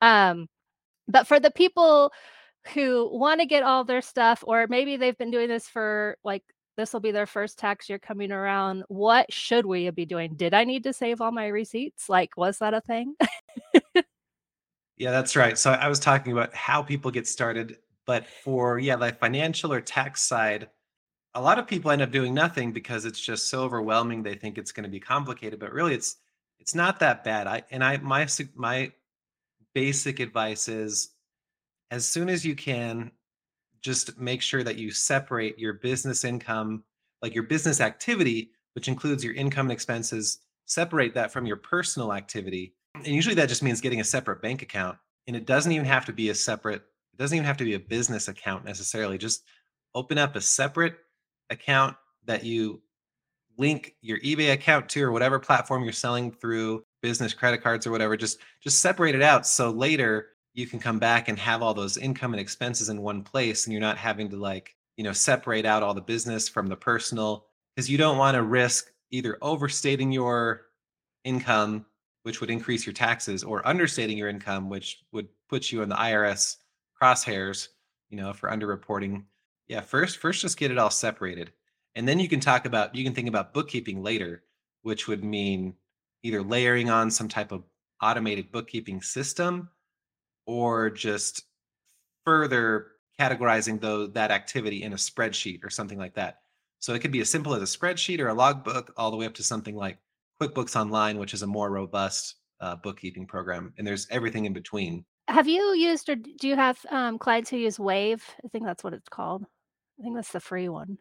Um, 0.00 0.48
but 1.08 1.26
for 1.26 1.40
the 1.40 1.50
people 1.50 2.12
who 2.72 3.08
want 3.12 3.40
to 3.40 3.46
get 3.46 3.62
all 3.62 3.84
their 3.84 4.02
stuff, 4.02 4.42
or 4.46 4.66
maybe 4.68 4.96
they've 4.96 5.18
been 5.18 5.30
doing 5.30 5.48
this 5.48 5.68
for 5.68 6.16
like 6.24 6.42
this 6.76 6.92
will 6.92 7.00
be 7.00 7.12
their 7.12 7.26
first 7.26 7.58
tax 7.58 7.88
year 7.88 7.98
coming 7.98 8.32
around. 8.32 8.84
What 8.88 9.32
should 9.32 9.64
we 9.66 9.88
be 9.90 10.06
doing? 10.06 10.34
Did 10.34 10.54
I 10.54 10.64
need 10.64 10.84
to 10.84 10.92
save 10.92 11.20
all 11.20 11.30
my 11.30 11.46
receipts? 11.46 12.08
Like, 12.08 12.36
was 12.36 12.58
that 12.58 12.74
a 12.74 12.80
thing? 12.80 13.14
Yeah, 14.96 15.10
that's 15.10 15.34
right. 15.36 15.58
So 15.58 15.72
I 15.72 15.88
was 15.88 15.98
talking 15.98 16.32
about 16.32 16.54
how 16.54 16.82
people 16.82 17.10
get 17.10 17.26
started, 17.26 17.78
but 18.06 18.26
for 18.26 18.78
yeah, 18.78 18.96
the 18.96 19.12
financial 19.12 19.72
or 19.72 19.80
tax 19.80 20.22
side, 20.22 20.68
a 21.34 21.40
lot 21.40 21.58
of 21.58 21.66
people 21.66 21.90
end 21.90 22.02
up 22.02 22.12
doing 22.12 22.32
nothing 22.32 22.72
because 22.72 23.04
it's 23.04 23.20
just 23.20 23.48
so 23.50 23.62
overwhelming. 23.62 24.22
They 24.22 24.36
think 24.36 24.56
it's 24.56 24.70
going 24.72 24.84
to 24.84 24.90
be 24.90 25.00
complicated, 25.00 25.58
but 25.58 25.72
really 25.72 25.94
it's 25.94 26.16
it's 26.60 26.74
not 26.74 27.00
that 27.00 27.24
bad. 27.24 27.46
I 27.48 27.62
and 27.70 27.82
I 27.82 27.96
my 27.98 28.28
my 28.54 28.92
basic 29.74 30.20
advice 30.20 30.68
is 30.68 31.10
as 31.90 32.06
soon 32.06 32.28
as 32.28 32.44
you 32.44 32.54
can 32.54 33.10
just 33.80 34.18
make 34.18 34.40
sure 34.40 34.62
that 34.64 34.78
you 34.78 34.90
separate 34.90 35.58
your 35.58 35.74
business 35.74 36.24
income, 36.24 36.82
like 37.20 37.34
your 37.34 37.44
business 37.44 37.80
activity, 37.80 38.50
which 38.74 38.88
includes 38.88 39.22
your 39.22 39.34
income 39.34 39.66
and 39.66 39.72
expenses, 39.72 40.38
separate 40.64 41.14
that 41.14 41.32
from 41.32 41.44
your 41.44 41.56
personal 41.56 42.12
activity. 42.12 42.74
And 42.94 43.08
usually 43.08 43.34
that 43.34 43.48
just 43.48 43.62
means 43.62 43.80
getting 43.80 44.00
a 44.00 44.04
separate 44.04 44.40
bank 44.40 44.62
account. 44.62 44.96
And 45.26 45.36
it 45.36 45.46
doesn't 45.46 45.70
even 45.70 45.86
have 45.86 46.06
to 46.06 46.12
be 46.12 46.30
a 46.30 46.34
separate, 46.34 46.82
it 47.12 47.18
doesn't 47.18 47.36
even 47.36 47.46
have 47.46 47.56
to 47.58 47.64
be 47.64 47.74
a 47.74 47.78
business 47.78 48.28
account 48.28 48.64
necessarily. 48.64 49.18
Just 49.18 49.44
open 49.94 50.18
up 50.18 50.34
a 50.34 50.40
separate 50.40 50.96
account 51.50 51.96
that 52.24 52.44
you 52.44 52.80
link 53.58 53.94
your 54.00 54.18
eBay 54.20 54.52
account 54.52 54.88
to 54.88 55.02
or 55.02 55.12
whatever 55.12 55.38
platform 55.38 55.84
you're 55.84 55.92
selling 55.92 56.32
through 56.32 56.82
business 57.04 57.34
credit 57.34 57.62
cards 57.62 57.86
or 57.86 57.90
whatever 57.90 58.16
just 58.16 58.38
just 58.62 58.80
separate 58.80 59.14
it 59.14 59.20
out 59.20 59.46
so 59.46 59.68
later 59.68 60.28
you 60.54 60.66
can 60.66 60.78
come 60.78 60.98
back 60.98 61.28
and 61.28 61.38
have 61.38 61.60
all 61.60 61.74
those 61.74 61.98
income 61.98 62.32
and 62.32 62.40
expenses 62.40 62.88
in 62.88 63.02
one 63.02 63.22
place 63.22 63.66
and 63.66 63.74
you're 63.74 63.80
not 63.80 63.98
having 63.98 64.30
to 64.30 64.36
like 64.36 64.74
you 64.96 65.04
know 65.04 65.12
separate 65.12 65.66
out 65.66 65.82
all 65.82 65.92
the 65.92 66.00
business 66.00 66.48
from 66.48 66.66
the 66.66 66.74
personal 66.74 67.44
because 67.76 67.90
you 67.90 67.98
don't 67.98 68.16
want 68.16 68.34
to 68.34 68.42
risk 68.42 68.86
either 69.10 69.36
overstating 69.42 70.10
your 70.10 70.62
income 71.24 71.84
which 72.22 72.40
would 72.40 72.48
increase 72.48 72.86
your 72.86 72.94
taxes 72.94 73.44
or 73.44 73.68
understating 73.68 74.16
your 74.16 74.30
income 74.30 74.70
which 74.70 75.02
would 75.12 75.28
put 75.50 75.70
you 75.70 75.82
in 75.82 75.90
the 75.90 75.96
irs 75.96 76.56
crosshairs 77.00 77.68
you 78.08 78.16
know 78.16 78.32
for 78.32 78.48
underreporting. 78.48 79.24
Yeah 79.68 79.80
first 79.80 80.18
first 80.18 80.40
just 80.40 80.56
get 80.56 80.70
it 80.70 80.78
all 80.78 80.90
separated. 80.90 81.52
And 81.96 82.08
then 82.08 82.18
you 82.18 82.28
can 82.28 82.40
talk 82.40 82.64
about 82.64 82.94
you 82.94 83.04
can 83.04 83.14
think 83.14 83.28
about 83.28 83.52
bookkeeping 83.52 84.02
later 84.02 84.42
which 84.82 85.08
would 85.08 85.24
mean 85.24 85.74
either 86.24 86.42
layering 86.42 86.90
on 86.90 87.10
some 87.10 87.28
type 87.28 87.52
of 87.52 87.62
automated 88.02 88.50
bookkeeping 88.50 89.00
system 89.00 89.68
or 90.46 90.90
just 90.90 91.44
further 92.24 92.88
categorizing 93.20 93.80
though 93.80 94.08
that 94.08 94.32
activity 94.32 94.82
in 94.82 94.92
a 94.92 94.96
spreadsheet 94.96 95.62
or 95.62 95.70
something 95.70 95.98
like 95.98 96.14
that. 96.14 96.40
So 96.80 96.94
it 96.94 96.98
could 97.00 97.12
be 97.12 97.20
as 97.20 97.30
simple 97.30 97.54
as 97.54 97.62
a 97.62 97.78
spreadsheet 97.78 98.18
or 98.18 98.28
a 98.28 98.34
logbook, 98.34 98.92
all 98.96 99.10
the 99.10 99.16
way 99.16 99.26
up 99.26 99.34
to 99.34 99.42
something 99.42 99.76
like 99.76 99.98
QuickBooks 100.42 100.78
Online, 100.78 101.18
which 101.18 101.32
is 101.32 101.42
a 101.42 101.46
more 101.46 101.70
robust 101.70 102.36
uh, 102.60 102.76
bookkeeping 102.76 103.26
program. 103.26 103.72
And 103.78 103.86
there's 103.86 104.06
everything 104.10 104.46
in 104.46 104.52
between. 104.52 105.04
have 105.28 105.46
you 105.46 105.74
used 105.74 106.08
or 106.08 106.16
do 106.16 106.48
you 106.48 106.56
have 106.56 106.84
um, 106.90 107.18
clients 107.18 107.50
who 107.50 107.56
use 107.56 107.78
Wave? 107.78 108.24
I 108.44 108.48
think 108.48 108.64
that's 108.66 108.82
what 108.82 108.94
it's 108.94 109.08
called. 109.08 109.44
I 109.98 110.02
think 110.02 110.16
that's 110.16 110.32
the 110.32 110.40
free 110.40 110.68
one, 110.68 110.98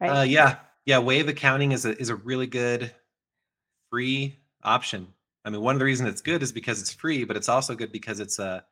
right? 0.00 0.08
Uh, 0.08 0.22
yeah, 0.22 0.56
Yeah, 0.86 0.98
Wave 0.98 1.28
Accounting 1.28 1.72
is 1.72 1.84
a 1.84 1.96
is 2.00 2.08
a 2.08 2.16
really 2.16 2.46
good 2.46 2.92
free 3.90 4.38
option. 4.62 5.08
I 5.44 5.50
mean, 5.50 5.60
one 5.60 5.74
of 5.74 5.78
the 5.78 5.84
reasons 5.84 6.10
it's 6.10 6.20
good 6.20 6.42
is 6.42 6.52
because 6.52 6.80
it's 6.80 6.92
free, 6.92 7.24
but 7.24 7.36
it's 7.36 7.48
also 7.48 7.74
good 7.74 7.92
because 7.92 8.20
it's 8.20 8.38
a 8.38 8.64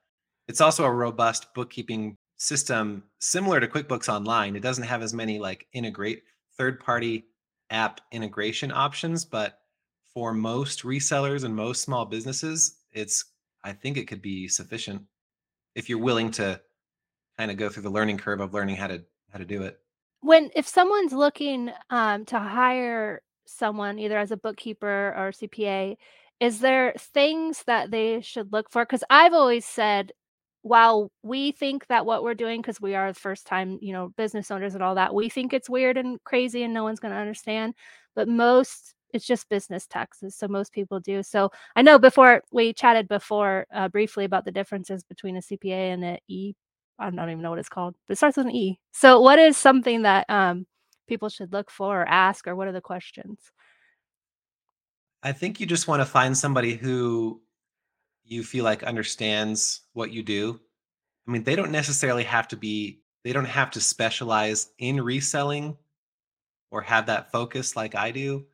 it's 0.49 0.61
also 0.61 0.85
a 0.85 0.93
robust 0.93 1.53
bookkeeping 1.55 2.17
system 2.37 3.03
similar 3.19 3.61
to 3.61 3.67
QuickBooks 3.67 4.13
Online. 4.13 4.57
It 4.57 4.63
doesn't 4.63 4.85
have 4.85 5.03
as 5.03 5.15
many 5.15 5.39
like 5.39 5.67
integrate 5.73 6.23
third-party 6.57 7.25
app 7.71 8.01
integration 8.13 8.71
options, 8.71 9.25
but 9.25 9.59
for 10.15 10.33
most 10.33 10.83
resellers 10.83 11.45
and 11.45 11.55
most 11.55 11.83
small 11.83 12.05
businesses, 12.05 12.77
it's 12.93 13.25
I 13.65 13.73
think 13.73 13.97
it 13.97 14.07
could 14.07 14.23
be 14.23 14.49
sufficient 14.49 15.03
if 15.75 15.89
you're 15.89 15.99
willing 15.99 16.31
to 16.33 16.61
kind 17.37 17.51
of 17.51 17.57
go 17.57 17.69
through 17.69 17.83
the 17.83 17.91
learning 17.91 18.19
curve 18.19 18.41
of 18.41 18.55
learning 18.55 18.77
how 18.77 18.87
to 18.87 19.03
how 19.31 19.39
to 19.39 19.45
do 19.45 19.63
it. 19.63 19.79
When 20.21 20.51
if 20.55 20.67
someone's 20.67 21.13
looking, 21.13 21.71
um, 21.91 22.25
to 22.27 22.39
hire 22.39 23.23
someone 23.47 23.99
either 23.99 24.19
as 24.19 24.31
a 24.33 24.37
bookkeeper 24.37 25.15
or 25.17 25.33
CPA, 25.33 25.97
is 26.41 26.61
there 26.61 26.93
things 26.99 27.63
that 27.67 27.91
they 27.91 28.21
should 28.21 28.53
look 28.53 28.71
for? 28.71 28.85
Because 28.85 29.05
I've 29.11 29.33
always 29.33 29.65
said, 29.65 30.13
while 30.63 31.13
we 31.23 31.53
think 31.53 31.87
that 31.87 32.07
what 32.07 32.23
we're 32.25 32.35
doing, 32.35 32.61
because 32.61 32.81
we 32.81 32.95
are 32.97 33.13
the 33.13 33.19
first 33.21 33.47
time, 33.47 33.79
you 33.81 33.93
know, 33.93 34.09
business 34.17 34.51
owners 34.51 34.75
and 34.75 34.83
all 34.83 34.97
that, 34.97 35.15
we 35.15 35.29
think 35.29 35.53
it's 35.53 35.71
weird 35.71 35.97
and 35.97 36.23
crazy 36.25 36.63
and 36.65 36.75
no 36.75 36.83
one's 36.85 37.01
gonna 37.01 37.15
understand, 37.17 37.75
but 38.17 38.29
most 38.29 38.95
it's 39.13 39.27
just 39.27 39.49
business 39.49 39.87
taxes, 39.87 40.35
so 40.37 40.49
most 40.49 40.73
people 40.73 40.99
do. 41.01 41.23
So 41.23 41.51
I 41.77 41.83
know 41.83 41.99
before 41.99 42.43
we 42.53 42.73
chatted 42.73 43.09
before, 43.09 43.67
uh, 43.73 43.89
briefly 43.89 44.25
about 44.25 44.45
the 44.45 44.51
differences 44.53 45.05
between 45.05 45.37
a 45.37 45.41
CPA 45.41 45.93
and 45.95 46.05
a 46.05 46.19
E 46.29 46.55
I 46.99 47.11
don't 47.11 47.31
even 47.31 47.43
know 47.43 47.51
what 47.51 47.59
it's 47.59 47.69
called, 47.69 47.95
but 48.07 48.13
it 48.15 48.17
starts 48.17 48.37
with 48.37 48.47
an 48.47 48.53
E. 48.53 48.81
So 48.93 49.21
what 49.21 49.39
is 49.39 49.57
something 49.57 50.03
that, 50.03 50.29
um, 50.31 50.67
people 51.07 51.29
should 51.29 51.53
look 51.53 51.71
for 51.71 52.03
or 52.03 52.09
ask, 52.09 52.47
or 52.47 52.55
what 52.55 52.69
are 52.69 52.73
the 52.73 52.81
questions? 52.81 53.39
I 55.23 55.33
think 55.33 55.61
you 55.61 55.67
just 55.67 55.89
want 55.89 56.01
to 56.01 56.07
find 56.07 56.37
somebody 56.37 56.75
who 56.75 57.41
you 58.25 58.43
feel 58.43 58.65
like 58.65 58.83
understands 58.83 59.83
what 59.93 60.13
you 60.13 60.23
do. 60.23 60.61
I 61.27 61.31
mean, 61.31 61.45
they 61.45 61.57
don't 61.57 61.73
necessarily 61.73 62.25
have 62.25 62.49
to 62.49 62.57
be 62.57 63.01
they 63.25 63.33
don't 63.33 63.45
have 63.45 63.73
to 63.73 63.81
specialize 63.81 64.71
in 64.79 65.01
reselling 65.01 65.77
or 66.71 66.83
have 66.83 67.07
that 67.07 67.33
focus 67.33 67.75
like 67.75 67.97
I 67.97 68.13
do. 68.13 68.47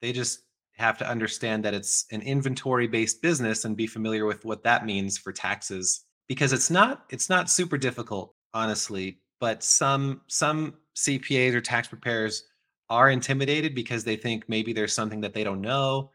They 0.00 0.12
just 0.12 0.40
have 0.76 0.96
to 0.98 1.08
understand 1.08 1.64
that 1.64 1.74
it's 1.74 2.06
an 2.10 2.22
inventory 2.22 2.86
based 2.86 3.20
business 3.20 3.64
and 3.64 3.76
be 3.76 3.86
familiar 3.86 4.24
with 4.24 4.44
what 4.44 4.62
that 4.62 4.86
means 4.86 5.18
for 5.18 5.32
taxes 5.32 6.04
because 6.26 6.52
it's 6.52 6.70
not 6.70 7.04
it's 7.10 7.28
not 7.28 7.50
super 7.50 7.76
difficult 7.76 8.34
honestly, 8.54 9.18
but 9.40 9.62
some 9.62 10.22
some 10.26 10.74
CPAs 10.98 11.54
or 11.54 11.60
tax 11.60 11.88
preparers 11.88 12.44
are 12.90 13.10
intimidated 13.10 13.74
because 13.74 14.04
they 14.04 14.16
think 14.16 14.48
maybe 14.48 14.72
there's 14.72 14.94
something 14.94 15.20
that 15.20 15.34
they 15.34 15.44
don't 15.44 15.60
know. 15.60 16.10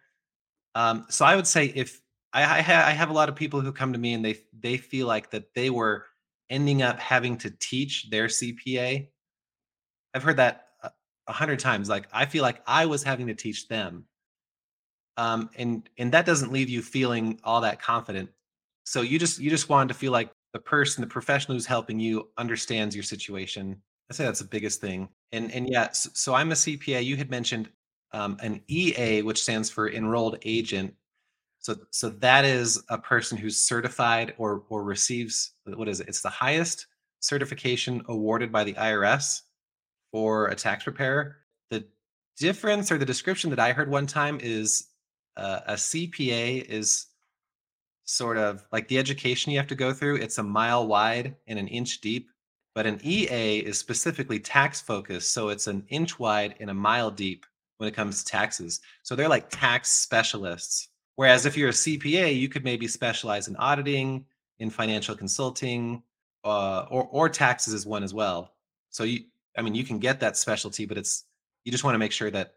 Um, 0.75 1.05
so 1.09 1.25
I 1.25 1.35
would 1.35 1.47
say 1.47 1.71
if 1.75 2.01
I, 2.33 2.41
I, 2.41 2.61
ha- 2.61 2.85
I 2.85 2.91
have 2.91 3.09
a 3.09 3.13
lot 3.13 3.29
of 3.29 3.35
people 3.35 3.61
who 3.61 3.71
come 3.71 3.93
to 3.93 3.99
me 3.99 4.13
and 4.13 4.25
they 4.25 4.39
they 4.59 4.77
feel 4.77 5.07
like 5.07 5.29
that 5.31 5.53
they 5.53 5.69
were 5.69 6.05
ending 6.49 6.81
up 6.81 6.99
having 6.99 7.37
to 7.37 7.51
teach 7.59 8.09
their 8.09 8.25
CPA. 8.27 9.07
I've 10.13 10.23
heard 10.23 10.37
that 10.37 10.67
a 11.27 11.31
hundred 11.31 11.59
times. 11.59 11.89
Like 11.89 12.07
I 12.11 12.25
feel 12.25 12.41
like 12.41 12.61
I 12.67 12.85
was 12.85 13.03
having 13.03 13.27
to 13.27 13.35
teach 13.35 13.67
them, 13.67 14.05
um, 15.17 15.49
and 15.55 15.87
and 15.97 16.11
that 16.11 16.25
doesn't 16.25 16.51
leave 16.51 16.69
you 16.69 16.81
feeling 16.81 17.39
all 17.43 17.61
that 17.61 17.81
confident. 17.81 18.29
So 18.85 19.01
you 19.01 19.19
just 19.19 19.39
you 19.39 19.49
just 19.49 19.69
wanted 19.69 19.89
to 19.89 19.93
feel 19.93 20.11
like 20.11 20.31
the 20.53 20.59
person, 20.59 21.01
the 21.01 21.07
professional 21.07 21.55
who's 21.55 21.65
helping 21.65 21.99
you 21.99 22.29
understands 22.37 22.95
your 22.95 23.03
situation. 23.03 23.81
I 24.10 24.13
say 24.13 24.25
that's 24.25 24.39
the 24.39 24.45
biggest 24.45 24.81
thing. 24.81 25.10
And 25.31 25.51
and 25.51 25.67
yeah, 25.69 25.91
so, 25.91 26.10
so 26.13 26.33
I'm 26.33 26.51
a 26.51 26.55
CPA. 26.55 27.03
You 27.03 27.15
had 27.17 27.29
mentioned 27.29 27.69
um, 28.12 28.38
an 28.41 28.62
EA, 28.67 29.22
which 29.24 29.41
stands 29.41 29.69
for 29.69 29.89
enrolled 29.89 30.38
agent. 30.43 30.93
So 31.60 31.75
so 31.91 32.10
that 32.10 32.45
is 32.45 32.83
a 32.89 32.98
person 32.98 33.38
who's 33.38 33.57
certified 33.57 34.33
or 34.38 34.63
or 34.69 34.83
receives 34.83 35.53
what 35.65 35.88
is 35.88 36.00
it? 36.00 36.07
It's 36.07 36.22
the 36.22 36.29
highest 36.29 36.88
certification 37.19 38.03
awarded 38.07 38.51
by 38.51 38.63
the 38.63 38.74
IRS 38.74 39.41
for 40.12 40.48
a 40.48 40.55
tax 40.55 40.83
preparer. 40.83 41.38
The 41.69 41.86
difference 42.38 42.91
or 42.91 42.98
the 42.98 43.05
description 43.05 43.50
that 43.50 43.60
I 43.60 43.72
heard 43.72 43.89
one 43.89 44.07
time 44.07 44.39
is 44.41 44.89
uh, 45.38 45.62
a 45.67 45.74
CPA 45.74 46.65
is 46.65 47.07
sort 48.05 48.38
of 48.38 48.65
like 48.72 48.88
the 48.88 48.98
education 48.98 49.51
you 49.51 49.57
have 49.57 49.67
to 49.67 49.75
go 49.75 49.93
through. 49.93 50.17
It's 50.17 50.38
a 50.38 50.43
mile 50.43 50.88
wide 50.88 51.36
and 51.48 51.57
an 51.57 51.67
inch 51.67 52.01
deep, 52.01 52.29
but 52.75 52.85
an 52.85 52.99
EA 53.03 53.59
is 53.59 53.77
specifically 53.77 54.39
tax 54.39 54.81
focused. 54.81 55.31
So 55.31 55.49
it's 55.49 55.67
an 55.67 55.85
inch 55.89 56.19
wide 56.19 56.55
and 56.59 56.69
a 56.69 56.73
mile 56.73 57.11
deep 57.11 57.45
when 57.77 57.87
it 57.87 57.95
comes 57.95 58.23
to 58.23 58.31
taxes. 58.31 58.81
So 59.03 59.15
they're 59.15 59.29
like 59.29 59.49
tax 59.49 59.91
specialists. 59.91 60.89
Whereas 61.15 61.45
if 61.45 61.55
you're 61.55 61.69
a 61.69 61.73
CPA, 61.73 62.35
you 62.37 62.49
could 62.49 62.63
maybe 62.63 62.87
specialize 62.87 63.47
in 63.47 63.55
auditing, 63.57 64.25
in 64.59 64.69
financial 64.69 65.15
consulting, 65.15 66.01
uh, 66.43 66.85
or 66.89 67.07
or 67.11 67.29
taxes 67.29 67.73
is 67.73 67.85
one 67.85 68.03
as 68.03 68.13
well. 68.13 68.53
So 68.89 69.03
you, 69.03 69.25
I 69.57 69.61
mean, 69.61 69.75
you 69.75 69.83
can 69.83 69.99
get 69.99 70.19
that 70.21 70.37
specialty, 70.37 70.85
but 70.85 70.97
it's 70.97 71.25
you 71.65 71.71
just 71.71 71.83
want 71.83 71.95
to 71.95 71.99
make 71.99 72.11
sure 72.11 72.31
that 72.31 72.55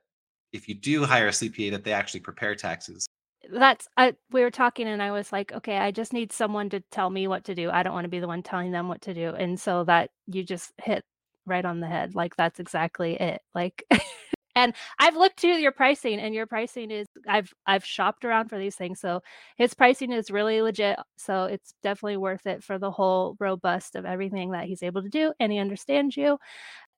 if 0.53 0.69
you 0.69 0.75
do 0.75 1.05
hire 1.05 1.29
a 1.29 1.31
CPA, 1.31 1.71
that 1.73 1.85
they 1.85 1.93
actually 1.93 2.21
prepare 2.21 2.55
taxes. 2.55 3.07
That's 3.53 3.89
I 3.97 4.15
we 4.33 4.43
were 4.43 4.51
talking 4.51 4.89
and 4.89 5.03
I 5.03 5.13
was 5.13 5.33
like, 5.33 5.53
"Okay, 5.53 5.77
I 5.79 5.91
just 5.93 6.13
need 6.13 6.33
someone 6.33 6.69
to 6.71 6.81
tell 6.91 7.11
me 7.11 7.29
what 7.29 7.45
to 7.45 7.55
do. 7.55 7.71
I 7.71 7.83
don't 7.83 7.93
wanna 7.95 8.09
be 8.09 8.19
the 8.21 8.27
one 8.29 8.43
telling 8.43 8.73
them 8.73 8.89
what 8.89 9.03
to 9.03 9.15
do." 9.15 9.31
And 9.31 9.59
so 9.61 9.85
that 9.85 10.11
you 10.27 10.43
just 10.45 10.73
hit 10.83 11.05
right 11.47 11.65
on 11.65 11.81
the 11.81 11.87
head. 11.87 12.15
Like, 12.17 12.35
that's 12.37 12.59
exactly 12.61 13.15
it. 13.21 13.43
Like 13.55 13.85
and 14.57 14.75
I've 14.99 15.17
looked 15.17 15.39
to 15.41 15.49
your 15.49 15.71
pricing 15.73 16.19
and 16.21 16.35
your 16.35 16.47
pricing 16.47 16.91
is 16.91 17.07
I've 17.29 17.53
I've 17.67 17.85
shopped 17.85 18.25
around 18.25 18.49
for 18.49 18.59
these 18.59 18.75
things, 18.77 19.01
so 19.01 19.23
his 19.57 19.75
pricing 19.75 20.13
is 20.13 20.31
really 20.31 20.61
legit, 20.63 20.99
so 21.17 21.45
it's 21.45 21.75
definitely 21.83 22.17
worth 22.19 22.47
it 22.47 22.65
for 22.65 22.79
the 22.79 22.91
whole 22.91 23.37
robust 23.41 23.95
of 23.97 24.05
everything 24.07 24.51
that 24.53 24.65
he's 24.67 24.83
able 24.83 25.03
to 25.03 25.09
do, 25.09 25.33
and 25.41 25.53
he 25.53 25.59
understands 25.59 26.17
you. 26.17 26.39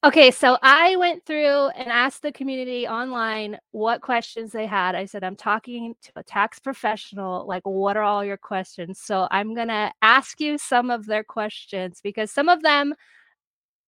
Okay, 0.05 0.31
so 0.31 0.57
I 0.62 0.95
went 0.95 1.26
through 1.26 1.69
and 1.71 1.88
asked 1.88 2.23
the 2.23 2.31
community 2.31 2.87
online 2.87 3.59
what 3.73 4.00
questions 4.00 4.52
they 4.52 4.64
had. 4.64 4.95
I 4.95 5.07
said, 5.07 5.25
I'm 5.25 5.35
talking 5.35 5.95
to 6.02 6.12
a 6.14 6.23
tax 6.23 6.61
professional. 6.61 7.45
Like, 7.49 7.62
what 7.67 7.97
are 7.97 8.05
all 8.05 8.25
your 8.25 8.37
questions? 8.37 9.00
So 9.00 9.26
I'm 9.33 9.55
going 9.57 9.67
to 9.69 9.90
ask 10.00 10.40
you 10.40 10.57
some 10.57 10.90
of 10.90 11.07
their 11.07 11.25
questions 11.25 11.99
because 12.00 12.31
some 12.31 12.49
of 12.49 12.62
them 12.62 12.95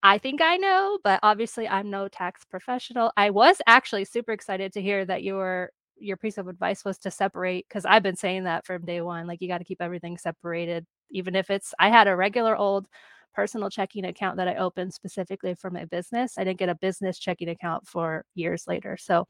I 0.02 0.18
think 0.18 0.40
I 0.40 0.56
know, 0.56 0.98
but 1.04 1.20
obviously 1.22 1.68
I'm 1.68 1.90
no 1.90 2.08
tax 2.08 2.44
professional. 2.44 3.12
I 3.16 3.30
was 3.30 3.60
actually 3.66 4.04
super 4.06 4.32
excited 4.32 4.72
to 4.74 4.82
hear 4.82 5.04
that 5.04 5.22
your 5.22 5.70
your 5.98 6.16
piece 6.16 6.38
of 6.38 6.48
advice 6.48 6.84
was 6.84 6.98
to 6.98 7.10
separate 7.10 7.66
because 7.68 7.84
I've 7.84 8.02
been 8.02 8.16
saying 8.16 8.44
that 8.44 8.64
from 8.66 8.86
day 8.86 9.02
one. 9.02 9.26
Like, 9.26 9.42
you 9.42 9.48
got 9.48 9.58
to 9.58 9.64
keep 9.64 9.82
everything 9.82 10.16
separated, 10.18 10.86
even 11.10 11.34
if 11.36 11.50
it's 11.50 11.74
I 11.78 11.90
had 11.90 12.08
a 12.08 12.16
regular 12.16 12.56
old 12.56 12.86
personal 13.34 13.70
checking 13.70 14.04
account 14.04 14.36
that 14.36 14.48
I 14.48 14.56
opened 14.56 14.94
specifically 14.94 15.54
for 15.54 15.70
my 15.70 15.84
business. 15.84 16.34
I 16.38 16.44
didn't 16.44 16.58
get 16.58 16.68
a 16.68 16.74
business 16.74 17.18
checking 17.18 17.48
account 17.48 17.86
for 17.86 18.24
years 18.34 18.64
later. 18.66 18.96
So 18.96 19.26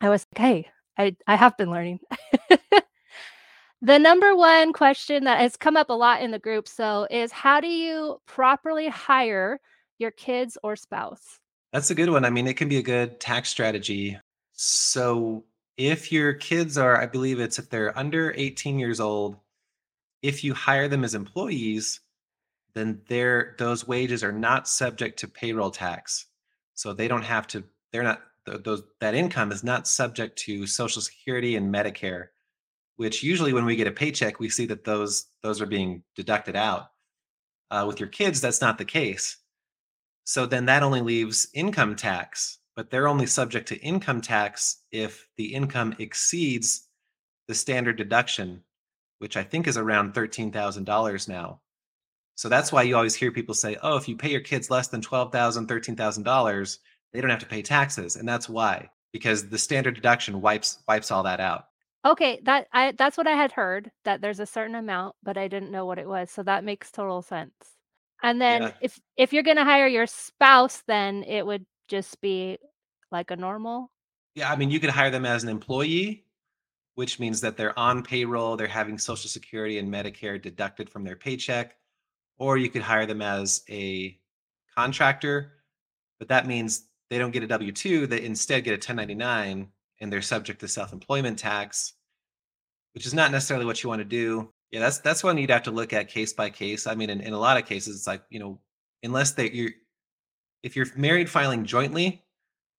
I 0.00 0.08
was 0.08 0.26
like, 0.34 0.40
hey, 0.40 0.68
I, 0.98 1.16
I 1.26 1.36
have 1.36 1.56
been 1.56 1.70
learning. 1.70 2.00
the 3.82 3.98
number 3.98 4.36
one 4.36 4.72
question 4.72 5.24
that 5.24 5.40
has 5.40 5.56
come 5.56 5.76
up 5.76 5.90
a 5.90 5.94
lot 5.94 6.22
in 6.22 6.30
the 6.30 6.38
group 6.38 6.68
so 6.68 7.06
is 7.10 7.32
how 7.32 7.60
do 7.60 7.68
you 7.68 8.20
properly 8.26 8.88
hire 8.88 9.60
your 9.98 10.10
kids 10.10 10.58
or 10.62 10.76
spouse? 10.76 11.38
That's 11.72 11.90
a 11.90 11.94
good 11.94 12.10
one. 12.10 12.24
I 12.24 12.30
mean, 12.30 12.46
it 12.46 12.56
can 12.56 12.68
be 12.68 12.78
a 12.78 12.82
good 12.82 13.18
tax 13.18 13.48
strategy. 13.48 14.18
So 14.52 15.44
if 15.76 16.12
your 16.12 16.34
kids 16.34 16.76
are, 16.76 17.00
I 17.00 17.06
believe 17.06 17.40
it's 17.40 17.58
if 17.58 17.70
they're 17.70 17.96
under 17.98 18.34
18 18.36 18.78
years 18.78 19.00
old, 19.00 19.36
if 20.20 20.44
you 20.44 20.54
hire 20.54 20.88
them 20.88 21.04
as 21.04 21.14
employees, 21.14 22.00
then 22.74 23.02
their 23.08 23.54
those 23.58 23.86
wages 23.86 24.24
are 24.24 24.32
not 24.32 24.68
subject 24.68 25.18
to 25.20 25.28
payroll 25.28 25.70
tax. 25.70 26.26
So 26.74 26.92
they 26.92 27.08
don't 27.08 27.22
have 27.22 27.46
to, 27.48 27.64
they're 27.92 28.02
not, 28.02 28.22
those 28.46 28.82
that 29.00 29.14
income 29.14 29.52
is 29.52 29.62
not 29.62 29.86
subject 29.86 30.38
to 30.40 30.66
Social 30.66 31.02
Security 31.02 31.54
and 31.56 31.72
Medicare, 31.72 32.28
which 32.96 33.22
usually 33.22 33.52
when 33.52 33.64
we 33.64 33.76
get 33.76 33.86
a 33.86 33.92
paycheck, 33.92 34.40
we 34.40 34.48
see 34.48 34.66
that 34.66 34.84
those 34.84 35.26
those 35.42 35.60
are 35.60 35.66
being 35.66 36.02
deducted 36.16 36.56
out. 36.56 36.88
Uh, 37.70 37.84
with 37.86 38.00
your 38.00 38.08
kids, 38.08 38.40
that's 38.40 38.60
not 38.60 38.78
the 38.78 38.84
case. 38.84 39.38
So 40.24 40.46
then 40.46 40.66
that 40.66 40.82
only 40.82 41.00
leaves 41.00 41.48
income 41.54 41.96
tax, 41.96 42.58
but 42.76 42.90
they're 42.90 43.08
only 43.08 43.26
subject 43.26 43.68
to 43.68 43.80
income 43.80 44.20
tax 44.20 44.82
if 44.90 45.28
the 45.36 45.54
income 45.54 45.94
exceeds 45.98 46.88
the 47.48 47.54
standard 47.54 47.96
deduction, 47.96 48.62
which 49.18 49.36
I 49.36 49.42
think 49.42 49.66
is 49.66 49.76
around 49.76 50.14
$13,000 50.14 51.28
now. 51.28 51.60
So 52.34 52.48
that's 52.48 52.72
why 52.72 52.82
you 52.82 52.96
always 52.96 53.14
hear 53.14 53.30
people 53.32 53.54
say, 53.54 53.76
"Oh, 53.82 53.96
if 53.96 54.08
you 54.08 54.16
pay 54.16 54.30
your 54.30 54.40
kids 54.40 54.70
less 54.70 54.88
than 54.88 55.00
$12,000, 55.02 55.66
$13,000, 55.68 56.78
they 57.12 57.20
don't 57.20 57.30
have 57.30 57.40
to 57.40 57.46
pay 57.46 57.62
taxes." 57.62 58.16
And 58.16 58.28
that's 58.28 58.48
why 58.48 58.90
because 59.12 59.48
the 59.48 59.58
standard 59.58 59.94
deduction 59.94 60.40
wipes 60.40 60.82
wipes 60.88 61.10
all 61.10 61.22
that 61.24 61.40
out. 61.40 61.66
Okay, 62.04 62.40
that 62.42 62.66
I 62.72 62.92
that's 62.92 63.16
what 63.16 63.28
I 63.28 63.32
had 63.36 63.52
heard 63.52 63.92
that 64.04 64.20
there's 64.20 64.40
a 64.40 64.46
certain 64.46 64.74
amount, 64.74 65.14
but 65.22 65.38
I 65.38 65.46
didn't 65.48 65.70
know 65.70 65.86
what 65.86 65.98
it 65.98 66.08
was. 66.08 66.30
So 66.30 66.42
that 66.42 66.64
makes 66.64 66.90
total 66.90 67.22
sense. 67.22 67.54
And 68.22 68.40
then 68.40 68.70
Yeah. 68.70 68.72
if 68.80 68.98
if 69.16 69.32
you're 69.32 69.42
gonna 69.44 69.64
hire 69.64 69.86
your 69.86 70.06
spouse, 70.06 70.82
then 70.88 71.22
it 71.24 71.46
would 71.46 71.64
just 71.88 72.20
be 72.20 72.58
like 73.12 73.30
a 73.30 73.36
normal? 73.36 73.90
Yeah, 74.34 74.50
I 74.50 74.56
mean, 74.56 74.70
you 74.70 74.80
could 74.80 74.90
hire 74.90 75.10
them 75.10 75.26
as 75.26 75.42
an 75.42 75.48
employee, 75.50 76.24
which 76.96 77.20
means 77.20 77.40
that 77.42 77.56
they're 77.56 77.78
on 77.78 78.02
payroll, 78.04 78.56
they're 78.56 78.66
having 78.68 78.98
Social 78.98 79.30
Security 79.30 79.78
and 79.78 79.92
Medicare 79.92 80.40
deducted 80.42 80.90
from 80.90 81.04
their 81.04 81.16
paycheck, 81.16 81.76
or 82.42 82.56
you 82.56 82.68
could 82.68 82.82
hire 82.82 83.06
them 83.06 83.22
as 83.22 83.62
a 83.70 84.18
contractor, 84.76 85.52
but 86.18 86.26
that 86.26 86.44
means 86.44 86.88
they 87.08 87.16
don't 87.16 87.30
get 87.30 87.44
a 87.44 87.46
W 87.46 87.70
2, 87.70 88.08
they 88.08 88.24
instead 88.24 88.64
get 88.64 88.72
a 88.72 88.82
1099 88.82 89.68
and 90.00 90.12
they're 90.12 90.20
subject 90.20 90.58
to 90.58 90.66
self 90.66 90.92
employment 90.92 91.38
tax, 91.38 91.92
which 92.94 93.06
is 93.06 93.14
not 93.14 93.30
necessarily 93.30 93.64
what 93.64 93.80
you 93.84 93.88
want 93.88 94.00
to 94.00 94.04
do. 94.04 94.52
Yeah, 94.72 94.80
that's 94.80 94.98
that's 94.98 95.22
one 95.22 95.38
you'd 95.38 95.50
have 95.50 95.62
to 95.62 95.70
look 95.70 95.92
at 95.92 96.08
case 96.08 96.32
by 96.32 96.50
case. 96.50 96.88
I 96.88 96.96
mean, 96.96 97.10
in, 97.10 97.20
in 97.20 97.32
a 97.32 97.38
lot 97.38 97.58
of 97.58 97.64
cases, 97.64 97.94
it's 97.94 98.08
like, 98.08 98.22
you 98.28 98.40
know, 98.40 98.58
unless 99.04 99.30
they 99.30 99.48
you're 99.50 99.70
if 100.64 100.74
you're 100.74 100.86
married 100.96 101.30
filing 101.30 101.64
jointly, 101.64 102.24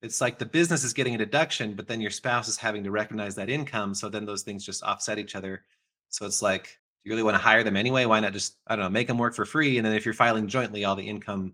it's 0.01 0.20
like 0.20 0.39
the 0.39 0.46
business 0.46 0.84
is 0.84 0.91
getting 0.91 1.15
a 1.15 1.17
deduction, 1.17 1.74
but 1.74 1.88
then 1.88 2.01
your 2.01 2.12
spouse 2.12 2.50
is 2.50 2.58
having 2.58 2.84
to 2.84 2.91
recognize 2.91 3.36
that 3.36 3.50
income. 3.50 3.96
So 3.96 4.10
then 4.10 4.25
those 4.25 4.41
things 4.43 4.65
just 4.65 4.84
offset 4.84 5.20
each 5.20 5.38
other. 5.38 5.63
So 6.10 6.25
it's 6.25 6.41
like, 6.41 6.79
you 7.03 7.12
really 7.12 7.24
want 7.24 7.36
to 7.36 7.41
hire 7.41 7.63
them 7.63 7.77
anyway? 7.77 8.05
Why 8.05 8.19
not 8.19 8.33
just, 8.33 8.57
I 8.67 8.75
don't 8.75 8.86
know, 8.86 8.89
make 8.89 9.07
them 9.07 9.17
work 9.17 9.36
for 9.36 9.45
free? 9.45 9.77
And 9.77 9.86
then 9.86 9.93
if 9.93 10.05
you're 10.05 10.13
filing 10.13 10.48
jointly, 10.48 10.86
all 10.86 10.95
the 10.95 11.07
income 11.07 11.53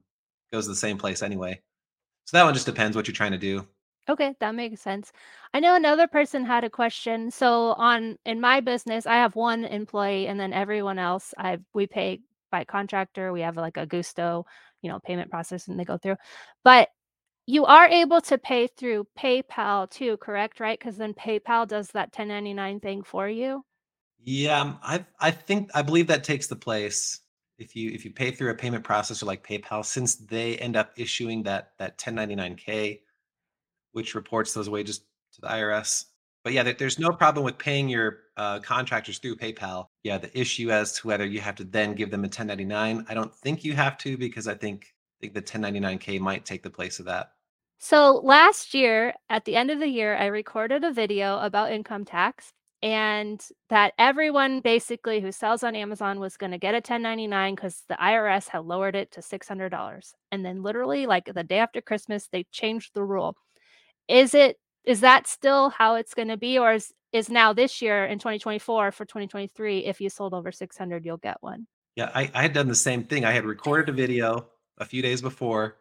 goes 0.51 0.65
to 0.65 0.69
the 0.69 0.75
same 0.75 0.97
place 0.97 1.21
anyway. 1.21 1.61
So 2.25 2.37
that 2.37 2.43
one 2.43 2.53
just 2.53 2.65
depends 2.65 2.95
what 2.95 3.07
you're 3.07 3.15
trying 3.15 3.31
to 3.31 3.37
do. 3.37 3.67
Okay, 4.07 4.35
that 4.39 4.55
makes 4.55 4.81
sense. 4.81 5.11
I 5.53 5.59
know 5.59 5.75
another 5.75 6.07
person 6.07 6.43
had 6.43 6.63
a 6.63 6.69
question. 6.69 7.29
So 7.29 7.73
on 7.73 8.17
in 8.25 8.41
my 8.41 8.59
business, 8.59 9.05
I 9.05 9.15
have 9.15 9.35
one 9.35 9.65
employee 9.65 10.27
and 10.27 10.39
then 10.39 10.51
everyone 10.53 10.97
else 10.97 11.33
I 11.37 11.59
we 11.73 11.85
pay 11.85 12.21
by 12.51 12.63
contractor. 12.65 13.31
We 13.31 13.41
have 13.41 13.57
like 13.57 13.77
a 13.77 13.85
Gusto, 13.85 14.45
you 14.81 14.89
know, 14.89 14.99
payment 14.99 15.29
process 15.29 15.67
and 15.67 15.79
they 15.79 15.85
go 15.85 15.97
through. 15.97 16.15
But 16.63 16.89
you 17.45 17.65
are 17.65 17.87
able 17.87 18.21
to 18.21 18.37
pay 18.37 18.67
through 18.67 19.07
PayPal 19.17 19.89
too, 19.89 20.17
correct? 20.17 20.59
Right? 20.59 20.79
Because 20.79 20.97
then 20.97 21.13
PayPal 21.13 21.67
does 21.67 21.89
that 21.89 22.09
1099 22.15 22.79
thing 22.79 23.03
for 23.03 23.29
you. 23.29 23.63
Yeah, 24.23 24.59
um, 24.61 24.79
I 24.83 25.05
I 25.19 25.31
think 25.31 25.69
I 25.73 25.81
believe 25.81 26.07
that 26.07 26.23
takes 26.23 26.47
the 26.47 26.55
place 26.55 27.21
if 27.57 27.75
you 27.75 27.91
if 27.91 28.05
you 28.05 28.11
pay 28.11 28.31
through 28.31 28.51
a 28.51 28.55
payment 28.55 28.83
processor 28.83 29.23
like 29.23 29.45
PayPal, 29.45 29.85
since 29.85 30.15
they 30.15 30.57
end 30.57 30.75
up 30.75 30.91
issuing 30.97 31.43
that 31.43 31.71
that 31.77 31.97
1099K, 31.97 33.01
which 33.93 34.15
reports 34.15 34.53
those 34.53 34.69
wages 34.69 34.99
to 35.33 35.41
the 35.41 35.47
IRS. 35.47 36.05
But 36.43 36.53
yeah, 36.53 36.63
there- 36.63 36.73
there's 36.73 36.97
no 36.99 37.09
problem 37.11 37.43
with 37.43 37.57
paying 37.57 37.89
your 37.89 38.23
uh, 38.37 38.59
contractors 38.59 39.19
through 39.19 39.35
PayPal. 39.35 39.87
Yeah, 40.03 40.17
the 40.17 40.37
issue 40.39 40.71
as 40.71 40.93
to 40.99 41.07
whether 41.07 41.25
you 41.25 41.41
have 41.41 41.55
to 41.55 41.65
then 41.65 41.93
give 41.95 42.11
them 42.11 42.23
a 42.23 42.29
1099, 42.29 43.05
I 43.09 43.13
don't 43.13 43.35
think 43.35 43.65
you 43.65 43.73
have 43.73 43.97
to 43.99 44.17
because 44.17 44.47
I 44.47 44.55
think 44.55 44.93
I 45.17 45.19
think 45.21 45.33
the 45.33 45.41
1099K 45.41 46.19
might 46.19 46.45
take 46.45 46.63
the 46.63 46.69
place 46.69 46.99
of 46.99 47.05
that. 47.05 47.33
So 47.77 48.21
last 48.23 48.73
year, 48.73 49.13
at 49.29 49.45
the 49.45 49.55
end 49.55 49.69
of 49.71 49.79
the 49.79 49.87
year, 49.87 50.15
I 50.15 50.25
recorded 50.27 50.83
a 50.83 50.91
video 50.93 51.39
about 51.39 51.71
income 51.71 52.05
tax 52.05 52.53
and 52.81 53.45
that 53.69 53.93
everyone 53.97 54.61
basically 54.61 55.19
who 55.19 55.31
sells 55.31 55.63
on 55.63 55.75
Amazon 55.75 56.19
was 56.19 56.37
going 56.37 56.51
to 56.51 56.57
get 56.57 56.75
a 56.75 56.77
1099 56.77 57.55
because 57.55 57.83
the 57.89 57.95
IRS 57.95 58.47
had 58.47 58.65
lowered 58.65 58.95
it 58.95 59.11
to 59.11 59.21
$600. 59.21 60.13
And 60.31 60.45
then 60.45 60.63
literally 60.63 61.05
like 61.05 61.25
the 61.33 61.43
day 61.43 61.59
after 61.59 61.81
Christmas, 61.81 62.29
they 62.31 62.45
changed 62.51 62.91
the 62.93 63.03
rule. 63.03 63.35
Is 64.07 64.33
it 64.33 64.57
is 64.85 65.01
that 65.01 65.27
still 65.27 65.69
how 65.69 65.95
it's 65.95 66.13
going 66.13 66.29
to 66.29 66.37
be 66.37 66.57
or 66.57 66.73
is 66.73 66.93
is 67.11 67.29
now 67.29 67.53
this 67.53 67.81
year 67.81 68.05
in 68.05 68.19
2024 68.19 68.91
for 68.91 69.05
2023 69.05 69.79
if 69.79 69.99
you 69.99 70.09
sold 70.09 70.33
over 70.33 70.51
600 70.51 71.05
you'll 71.05 71.17
get 71.17 71.37
one? 71.41 71.67
Yeah, 71.95 72.11
I, 72.13 72.31
I 72.33 72.43
had 72.43 72.53
done 72.53 72.67
the 72.67 72.75
same 72.75 73.03
thing. 73.03 73.25
I 73.25 73.31
had 73.31 73.45
recorded 73.45 73.89
a 73.89 73.91
video 73.91 74.47
a 74.77 74.85
few 74.85 75.01
days 75.01 75.21
before, 75.21 75.77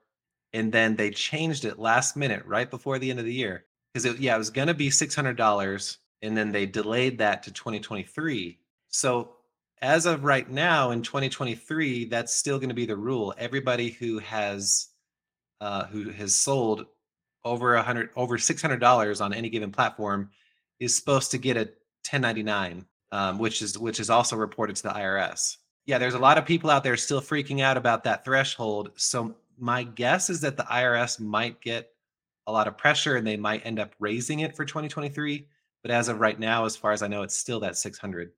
and 0.52 0.72
then 0.72 0.96
they 0.96 1.10
changed 1.10 1.64
it 1.64 1.78
last 1.78 2.16
minute, 2.16 2.44
right 2.44 2.68
before 2.68 2.98
the 2.98 3.10
end 3.10 3.20
of 3.20 3.24
the 3.24 3.32
year. 3.32 3.66
Because 3.92 4.04
it, 4.04 4.18
yeah, 4.18 4.34
it 4.34 4.38
was 4.38 4.50
gonna 4.50 4.74
be 4.74 4.90
six 4.90 5.14
hundred 5.14 5.36
dollars, 5.36 5.98
and 6.22 6.36
then 6.36 6.52
they 6.52 6.66
delayed 6.66 7.18
that 7.18 7.42
to 7.44 7.52
2023. 7.52 8.58
So 8.88 9.36
as 9.80 10.06
of 10.06 10.24
right 10.24 10.48
now 10.48 10.90
in 10.90 11.02
2023, 11.02 12.06
that's 12.06 12.34
still 12.34 12.58
going 12.58 12.68
to 12.68 12.74
be 12.74 12.86
the 12.86 12.96
rule. 12.96 13.34
Everybody 13.38 13.90
who 13.90 14.18
has 14.18 14.88
uh, 15.60 15.86
who 15.86 16.10
has 16.10 16.34
sold 16.34 16.86
over 17.44 17.74
a 17.74 17.82
hundred 17.82 18.10
over 18.16 18.38
six 18.38 18.62
hundred 18.62 18.80
dollars 18.80 19.20
on 19.20 19.32
any 19.32 19.48
given 19.50 19.70
platform 19.70 20.30
is 20.80 20.96
supposed 20.96 21.30
to 21.32 21.38
get 21.38 21.56
a 21.56 21.60
1099, 22.10 22.86
um, 23.12 23.38
which 23.38 23.62
is 23.62 23.78
which 23.78 24.00
is 24.00 24.10
also 24.10 24.36
reported 24.36 24.76
to 24.76 24.82
the 24.84 24.90
IRS. 24.90 25.56
Yeah, 25.86 25.98
there's 25.98 26.14
a 26.14 26.18
lot 26.18 26.38
of 26.38 26.44
people 26.44 26.70
out 26.70 26.84
there 26.84 26.96
still 26.96 27.20
freaking 27.20 27.60
out 27.60 27.76
about 27.76 28.04
that 28.04 28.24
threshold. 28.24 28.90
So 28.96 29.36
my 29.58 29.82
guess 29.82 30.30
is 30.30 30.40
that 30.42 30.56
the 30.56 30.64
IRS 30.64 31.18
might 31.18 31.60
get 31.60 31.90
a 32.46 32.52
lot 32.52 32.68
of 32.68 32.76
pressure 32.76 33.16
and 33.16 33.26
they 33.26 33.36
might 33.36 33.64
end 33.64 33.78
up 33.78 33.94
raising 33.98 34.40
it 34.40 34.54
for 34.54 34.64
2023. 34.64 35.46
But 35.82 35.90
as 35.90 36.08
of 36.08 36.20
right 36.20 36.38
now, 36.38 36.64
as 36.64 36.76
far 36.76 36.92
as 36.92 37.02
I 37.02 37.08
know, 37.08 37.22
it's 37.22 37.36
still 37.36 37.60
that 37.60 37.76
600. 37.76 38.30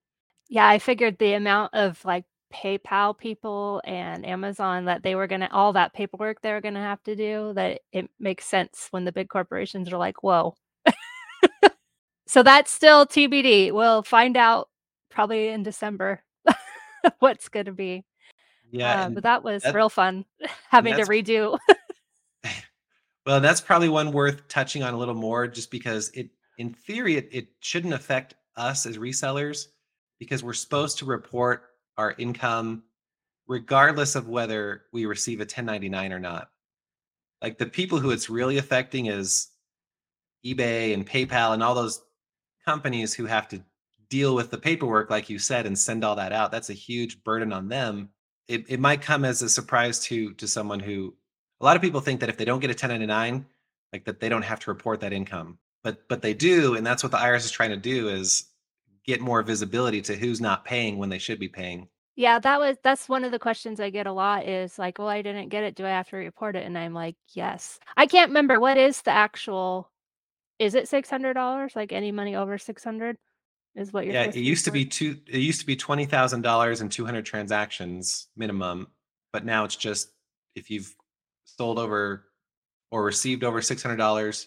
Yeah, 0.49 0.69
I 0.69 0.79
figured 0.79 1.19
the 1.19 1.35
amount 1.35 1.75
of 1.75 2.05
like 2.05 2.25
PayPal 2.53 3.17
people 3.17 3.81
and 3.85 4.27
Amazon 4.27 4.87
that 4.87 5.03
they 5.03 5.15
were 5.15 5.27
going 5.27 5.41
to 5.41 5.53
all 5.53 5.73
that 5.75 5.95
paperwork 5.95 6.43
they 6.43 6.53
were 6.53 6.61
going 6.61 6.75
to 6.75 6.81
have 6.81 7.03
to 7.05 7.15
do 7.15 7.53
that 7.55 7.81
it 7.93 8.11
makes 8.19 8.45
sense 8.45 8.89
when 8.91 9.05
the 9.05 9.13
big 9.13 9.29
corporations 9.29 9.93
are 9.93 9.99
like, 9.99 10.23
"Whoa." 10.23 10.55
so 12.27 12.43
that's 12.43 12.73
still 12.73 13.07
TBD. 13.07 13.73
We'll 13.73 14.03
find 14.03 14.37
out 14.37 14.69
probably 15.11 15.49
in 15.49 15.63
December 15.63 16.23
what's 17.21 17.49
going 17.49 17.67
to 17.67 17.73
be. 17.73 18.05
Yeah, 18.73 19.03
Uh, 19.03 19.09
but 19.11 19.23
that 19.25 19.43
was 19.43 19.65
real 19.75 19.89
fun 19.89 20.25
having 20.69 20.95
to 20.97 21.03
redo. 21.03 21.59
well, 23.27 23.41
that's 23.41 23.61
probably 23.61 23.89
one 23.89 24.13
worth 24.13 24.47
touching 24.49 24.83
on 24.83 24.95
a 24.95 24.97
little 24.97 25.15
more, 25.15 25.47
just 25.47 25.71
because 25.71 26.11
it, 26.11 26.31
in 26.61 26.75
theory, 26.75 27.17
it, 27.17 27.31
it 27.33 27.49
shouldn't 27.61 27.95
affect 27.95 28.35
us 28.55 28.85
as 28.85 28.99
resellers 28.99 29.69
because 30.19 30.45
we're 30.45 30.53
supposed 30.53 30.99
to 30.99 31.07
report 31.07 31.71
our 31.97 32.15
income 32.19 32.83
regardless 33.49 34.15
of 34.15 34.29
whether 34.29 34.83
we 34.93 35.07
receive 35.07 35.41
a 35.41 35.49
1099 35.49 36.13
or 36.13 36.19
not. 36.19 36.51
Like 37.41 37.57
the 37.57 37.65
people 37.65 37.99
who 37.99 38.11
it's 38.11 38.29
really 38.29 38.59
affecting 38.59 39.07
is 39.07 39.49
eBay 40.45 40.93
and 40.93 41.09
PayPal 41.09 41.55
and 41.55 41.63
all 41.63 41.75
those 41.75 42.03
companies 42.67 43.15
who 43.15 43.25
have 43.25 43.49
to 43.49 43.63
deal 44.11 44.35
with 44.35 44.51
the 44.51 44.59
paperwork, 44.59 45.09
like 45.09 45.31
you 45.31 45.39
said, 45.39 45.65
and 45.65 45.79
send 45.79 46.05
all 46.05 46.17
that 46.17 46.35
out. 46.35 46.53
That's 46.53 46.69
a 46.69 46.75
huge 46.75 47.25
burden 47.25 47.55
on 47.55 47.69
them. 47.69 48.11
It, 48.49 48.67
it 48.69 48.81
might 48.81 49.01
come 49.01 49.25
as 49.25 49.41
a 49.41 49.49
surprise 49.49 49.99
to 50.01 50.35
to 50.35 50.47
someone 50.47 50.81
who 50.81 51.15
a 51.63 51.65
lot 51.65 51.77
of 51.77 51.81
people 51.81 52.03
think 52.03 52.21
that 52.21 52.29
if 52.29 52.37
they 52.37 52.45
don't 52.45 52.61
get 52.61 52.69
a 52.69 52.77
1099, 52.77 53.47
like 53.95 54.05
that 54.05 54.21
they 54.21 54.29
don't 54.29 54.43
have 54.43 54.61
to 54.61 54.71
report 54.71 55.01
that 55.01 55.15
income. 55.15 55.59
But 55.83 56.09
but 56.09 56.23
they 56.23 56.35
do, 56.35 56.75
and 56.75 56.87
that's 56.87 57.03
what 57.03 57.13
the 57.13 57.19
IRS 57.19 57.45
is 57.45 57.51
trying 57.51 57.71
to 57.71 57.77
do 57.77 58.09
is 58.09 58.45
get 59.05 59.21
more 59.21 59.43
visibility 59.43 60.03
to 60.03 60.15
who's 60.17 60.41
not 60.41 60.65
paying 60.65 60.99
when 60.99 61.09
they 61.09 61.19
should 61.19 61.39
be 61.39 61.49
paying. 61.49 61.89
Yeah, 62.17 62.39
that 62.39 62.61
was 62.61 62.77
that's 62.83 63.09
one 63.09 63.25
of 63.25 63.33
the 63.33 63.39
questions 63.39 63.81
I 63.81 63.89
get 63.91 64.07
a 64.07 64.13
lot 64.13 64.47
is 64.47 64.79
like, 64.79 64.99
"Well, 64.99 65.09
I 65.09 65.23
didn't 65.23 65.49
get 65.49 65.65
it. 65.65 65.75
Do 65.75 65.87
I 65.87 65.91
have 65.91 66.09
to 66.11 66.17
report 66.17 66.57
it?" 66.57 66.67
And 66.67 66.77
I'm 66.77 66.93
like, 66.93 67.17
"Yes." 67.33 67.79
I 67.97 68.07
can't 68.07 68.31
remember 68.31 68.61
what 68.61 68.77
is 68.77 69.03
the 69.03 69.11
actual 69.11 69.91
is 70.59 70.75
it 70.75 70.89
$600? 70.89 71.75
Like 71.75 71.93
any 71.93 72.13
money 72.13 72.37
over 72.37 72.59
600 72.59 73.17
is 73.75 73.93
what 73.93 74.05
you're 74.05 74.15
Yeah, 74.15 74.25
it 74.25 74.37
used 74.37 74.67
to 74.67 74.71
be 74.71 74.85
two 74.85 75.19
it 75.27 75.39
used 75.39 75.61
to 75.61 75.67
be 75.67 75.77
$20,000 75.77 76.81
and 76.81 76.93
200 76.93 77.25
transactions 77.25 78.29
minimum, 78.37 78.89
but 79.33 79.45
now 79.45 79.65
it's 79.65 79.77
just 79.77 80.11
if 80.55 80.71
you've 80.71 80.95
sold 81.45 81.79
over 81.79 82.27
or 82.91 83.05
received 83.05 83.45
over 83.45 83.61
$600, 83.61 84.47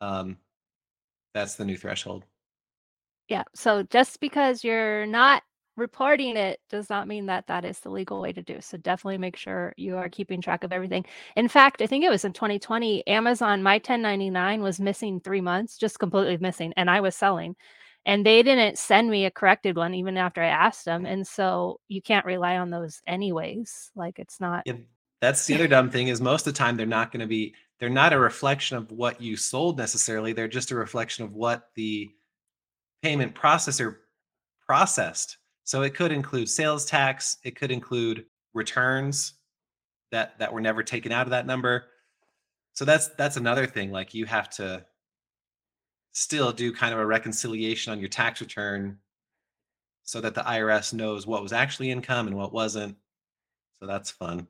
um, 0.00 0.38
that's 1.34 1.56
the 1.56 1.64
new 1.64 1.76
threshold. 1.76 2.24
Yeah, 3.28 3.44
so 3.54 3.82
just 3.84 4.20
because 4.20 4.62
you're 4.64 5.06
not 5.06 5.42
reporting 5.76 6.36
it 6.36 6.60
does 6.70 6.88
not 6.88 7.08
mean 7.08 7.26
that 7.26 7.46
that 7.48 7.64
is 7.64 7.80
the 7.80 7.88
legal 7.90 8.20
way 8.20 8.32
to 8.32 8.42
do. 8.42 8.60
So 8.60 8.76
definitely 8.78 9.18
make 9.18 9.36
sure 9.36 9.74
you 9.76 9.96
are 9.96 10.08
keeping 10.08 10.40
track 10.40 10.62
of 10.62 10.72
everything. 10.72 11.04
In 11.36 11.48
fact, 11.48 11.82
I 11.82 11.86
think 11.86 12.04
it 12.04 12.10
was 12.10 12.24
in 12.24 12.32
2020, 12.32 13.06
Amazon 13.06 13.62
my 13.62 13.78
1099 13.78 14.62
was 14.62 14.78
missing 14.80 15.20
3 15.20 15.40
months, 15.40 15.76
just 15.78 15.98
completely 15.98 16.36
missing, 16.38 16.72
and 16.76 16.88
I 16.90 17.00
was 17.00 17.16
selling. 17.16 17.56
And 18.06 18.24
they 18.24 18.42
didn't 18.42 18.78
send 18.78 19.10
me 19.10 19.24
a 19.24 19.30
corrected 19.30 19.76
one 19.76 19.94
even 19.94 20.16
after 20.18 20.42
I 20.42 20.48
asked 20.48 20.84
them. 20.84 21.06
And 21.06 21.26
so 21.26 21.80
you 21.88 22.02
can't 22.02 22.26
rely 22.26 22.58
on 22.58 22.70
those 22.70 23.00
anyways. 23.06 23.90
Like 23.96 24.18
it's 24.18 24.40
not 24.40 24.64
Yeah, 24.64 24.74
that's 25.20 25.46
the 25.46 25.54
other 25.54 25.68
dumb 25.68 25.90
thing 25.90 26.08
is 26.08 26.20
most 26.20 26.46
of 26.46 26.52
the 26.54 26.58
time 26.58 26.76
they're 26.76 26.86
not 26.86 27.12
gonna 27.12 27.26
be 27.26 27.54
they're 27.78 27.88
not 27.88 28.12
a 28.12 28.18
reflection 28.18 28.76
of 28.76 28.90
what 28.90 29.20
you 29.20 29.36
sold 29.36 29.78
necessarily, 29.78 30.32
they're 30.32 30.48
just 30.48 30.70
a 30.70 30.76
reflection 30.76 31.24
of 31.24 31.34
what 31.34 31.70
the 31.74 32.10
payment 33.02 33.34
processor 33.34 33.96
processed. 34.66 35.38
So 35.64 35.82
it 35.82 35.94
could 35.94 36.12
include 36.12 36.48
sales 36.48 36.84
tax, 36.84 37.38
it 37.44 37.56
could 37.56 37.70
include 37.70 38.26
returns 38.52 39.34
that 40.10 40.38
that 40.38 40.52
were 40.52 40.60
never 40.60 40.82
taken 40.82 41.12
out 41.12 41.26
of 41.26 41.30
that 41.30 41.46
number. 41.46 41.86
So 42.72 42.84
that's 42.84 43.08
that's 43.08 43.36
another 43.36 43.66
thing 43.66 43.90
like 43.90 44.14
you 44.14 44.26
have 44.26 44.48
to 44.50 44.84
still 46.12 46.52
do 46.52 46.72
kind 46.72 46.94
of 46.94 47.00
a 47.00 47.06
reconciliation 47.06 47.92
on 47.92 47.98
your 47.98 48.08
tax 48.08 48.40
return 48.40 48.98
so 50.04 50.20
that 50.20 50.34
the 50.34 50.42
IRS 50.42 50.92
knows 50.92 51.26
what 51.26 51.42
was 51.42 51.52
actually 51.52 51.90
income 51.90 52.26
and 52.26 52.36
what 52.36 52.52
wasn't. 52.52 52.96
So 53.80 53.86
that's 53.86 54.10
fun. 54.10 54.46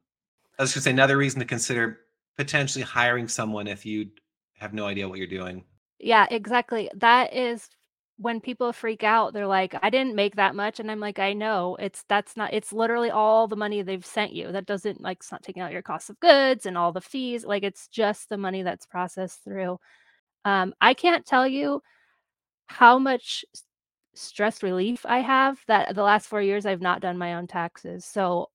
I 0.58 0.62
was 0.62 0.72
going 0.72 0.80
to 0.80 0.82
say 0.82 0.90
another 0.90 1.16
reason 1.16 1.40
to 1.40 1.46
consider 1.46 2.00
potentially 2.36 2.84
hiring 2.84 3.28
someone 3.28 3.66
if 3.66 3.86
you 3.86 4.10
have 4.58 4.74
no 4.74 4.86
idea 4.86 5.08
what 5.08 5.18
you're 5.18 5.26
doing. 5.28 5.64
Yeah, 6.00 6.26
exactly. 6.30 6.90
That 6.94 7.32
is 7.34 7.68
when 8.16 8.40
people 8.40 8.72
freak 8.72 9.02
out, 9.02 9.32
they're 9.32 9.46
like, 9.46 9.74
"I 9.82 9.90
didn't 9.90 10.14
make 10.14 10.36
that 10.36 10.54
much," 10.54 10.78
and 10.80 10.90
I'm 10.90 11.00
like, 11.00 11.18
"I 11.18 11.32
know, 11.32 11.76
it's 11.80 12.04
that's 12.08 12.36
not 12.36 12.52
it's 12.54 12.72
literally 12.72 13.10
all 13.10 13.48
the 13.48 13.56
money 13.56 13.82
they've 13.82 14.04
sent 14.04 14.32
you. 14.32 14.52
That 14.52 14.66
doesn't 14.66 15.00
like, 15.00 15.18
it's 15.18 15.32
not 15.32 15.42
taking 15.42 15.62
out 15.62 15.72
your 15.72 15.82
cost 15.82 16.10
of 16.10 16.20
goods 16.20 16.66
and 16.66 16.78
all 16.78 16.92
the 16.92 17.00
fees, 17.00 17.44
like, 17.44 17.62
it's 17.64 17.88
just 17.88 18.28
the 18.28 18.36
money 18.38 18.62
that's 18.62 18.86
processed 18.86 19.42
through." 19.44 19.78
Um, 20.46 20.74
I 20.80 20.94
can't 20.94 21.26
tell 21.26 21.46
you 21.48 21.82
how 22.68 22.98
much 22.98 23.44
stress 24.14 24.62
relief 24.62 25.06
I 25.06 25.20
have 25.20 25.60
that 25.68 25.94
the 25.96 26.02
last 26.04 26.28
4 26.28 26.42
years 26.42 26.66
I've 26.66 26.82
not 26.82 27.00
done 27.02 27.18
my 27.18 27.34
own 27.34 27.46
taxes, 27.48 28.04
so 28.06 28.50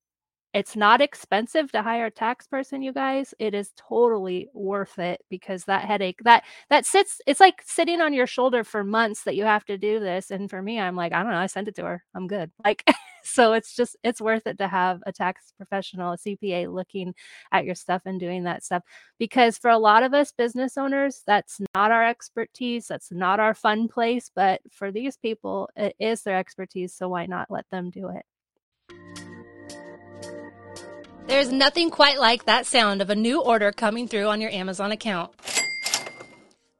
it's 0.54 0.76
not 0.76 1.00
expensive 1.02 1.72
to 1.72 1.84
hire 1.84 2.08
a 2.08 2.12
tax 2.12 2.48
person, 2.48 2.82
you 2.82 2.92
guys. 2.92 3.34
It 3.40 3.54
is 3.54 3.72
totally 3.76 4.50
worth 4.54 4.98
it 4.98 5.22
because 5.30 5.66
that 5.66 5.86
headache 5.86 6.20
that 6.24 6.44
that 6.70 6.86
sits 6.86 7.22
it's 7.28 7.40
like 7.40 7.62
sitting 7.66 8.02
on 8.02 8.14
your 8.14 8.26
shoulder 8.28 8.64
for 8.64 8.84
months 8.84 9.24
that 9.24 9.36
you 9.36 9.44
have 9.44 9.66
to 9.66 9.78
do 9.78 10.00
this, 10.00 10.32
and 10.32 10.50
for 10.50 10.62
me, 10.62 10.80
I'm 10.80 10.96
like, 10.96 11.14
"I 11.14 11.22
don't 11.24 11.32
know, 11.32 11.38
I 11.38 11.48
sent 11.48 11.68
it 11.68 11.76
to 11.76 11.86
her. 11.86 12.04
I'm 12.16 12.28
good." 12.28 12.52
Like, 12.66 12.84
so 13.24 13.54
it's 13.54 13.76
just 13.76 13.96
it's 14.04 14.22
worth 14.22 14.48
it 14.48 14.58
to 14.60 14.68
have 14.68 15.02
a 15.06 15.12
tax 15.12 15.54
professional, 15.58 16.14
a 16.14 16.18
CPA 16.18 16.68
looking 16.68 17.14
at 17.52 17.66
your 17.66 17.76
stuff 17.76 18.02
and 18.06 18.20
doing 18.20 18.44
that 18.46 18.64
stuff 18.64 18.84
because 19.20 19.58
for 19.58 19.70
a 19.70 19.78
lot 19.78 20.04
of 20.04 20.14
us 20.14 20.32
business 20.32 20.78
owners, 20.78 21.22
that's 21.28 21.60
not 21.76 21.92
our 21.92 22.06
expertise, 22.08 22.88
that's 22.88 23.12
not 23.12 23.40
our 23.40 23.54
fun 23.54 23.88
place, 23.88 24.32
but 24.36 24.62
for 24.72 24.92
these 24.92 25.18
people, 25.18 25.70
it 25.76 25.96
is 26.00 26.24
their 26.24 26.38
expertise, 26.38 26.94
so 26.94 27.10
why 27.10 27.26
not 27.28 27.52
let 27.52 27.66
them 27.72 27.90
do 27.92 28.10
it? 28.10 28.26
There's 31.30 31.52
nothing 31.52 31.92
quite 31.92 32.18
like 32.18 32.46
that 32.46 32.66
sound 32.66 33.04
of 33.04 33.12
a 33.12 33.16
new 33.16 33.40
order 33.40 33.72
coming 33.72 34.08
through 34.08 34.26
on 34.30 34.42
your 34.42 34.50
Amazon 34.50 34.92
account. 34.92 35.32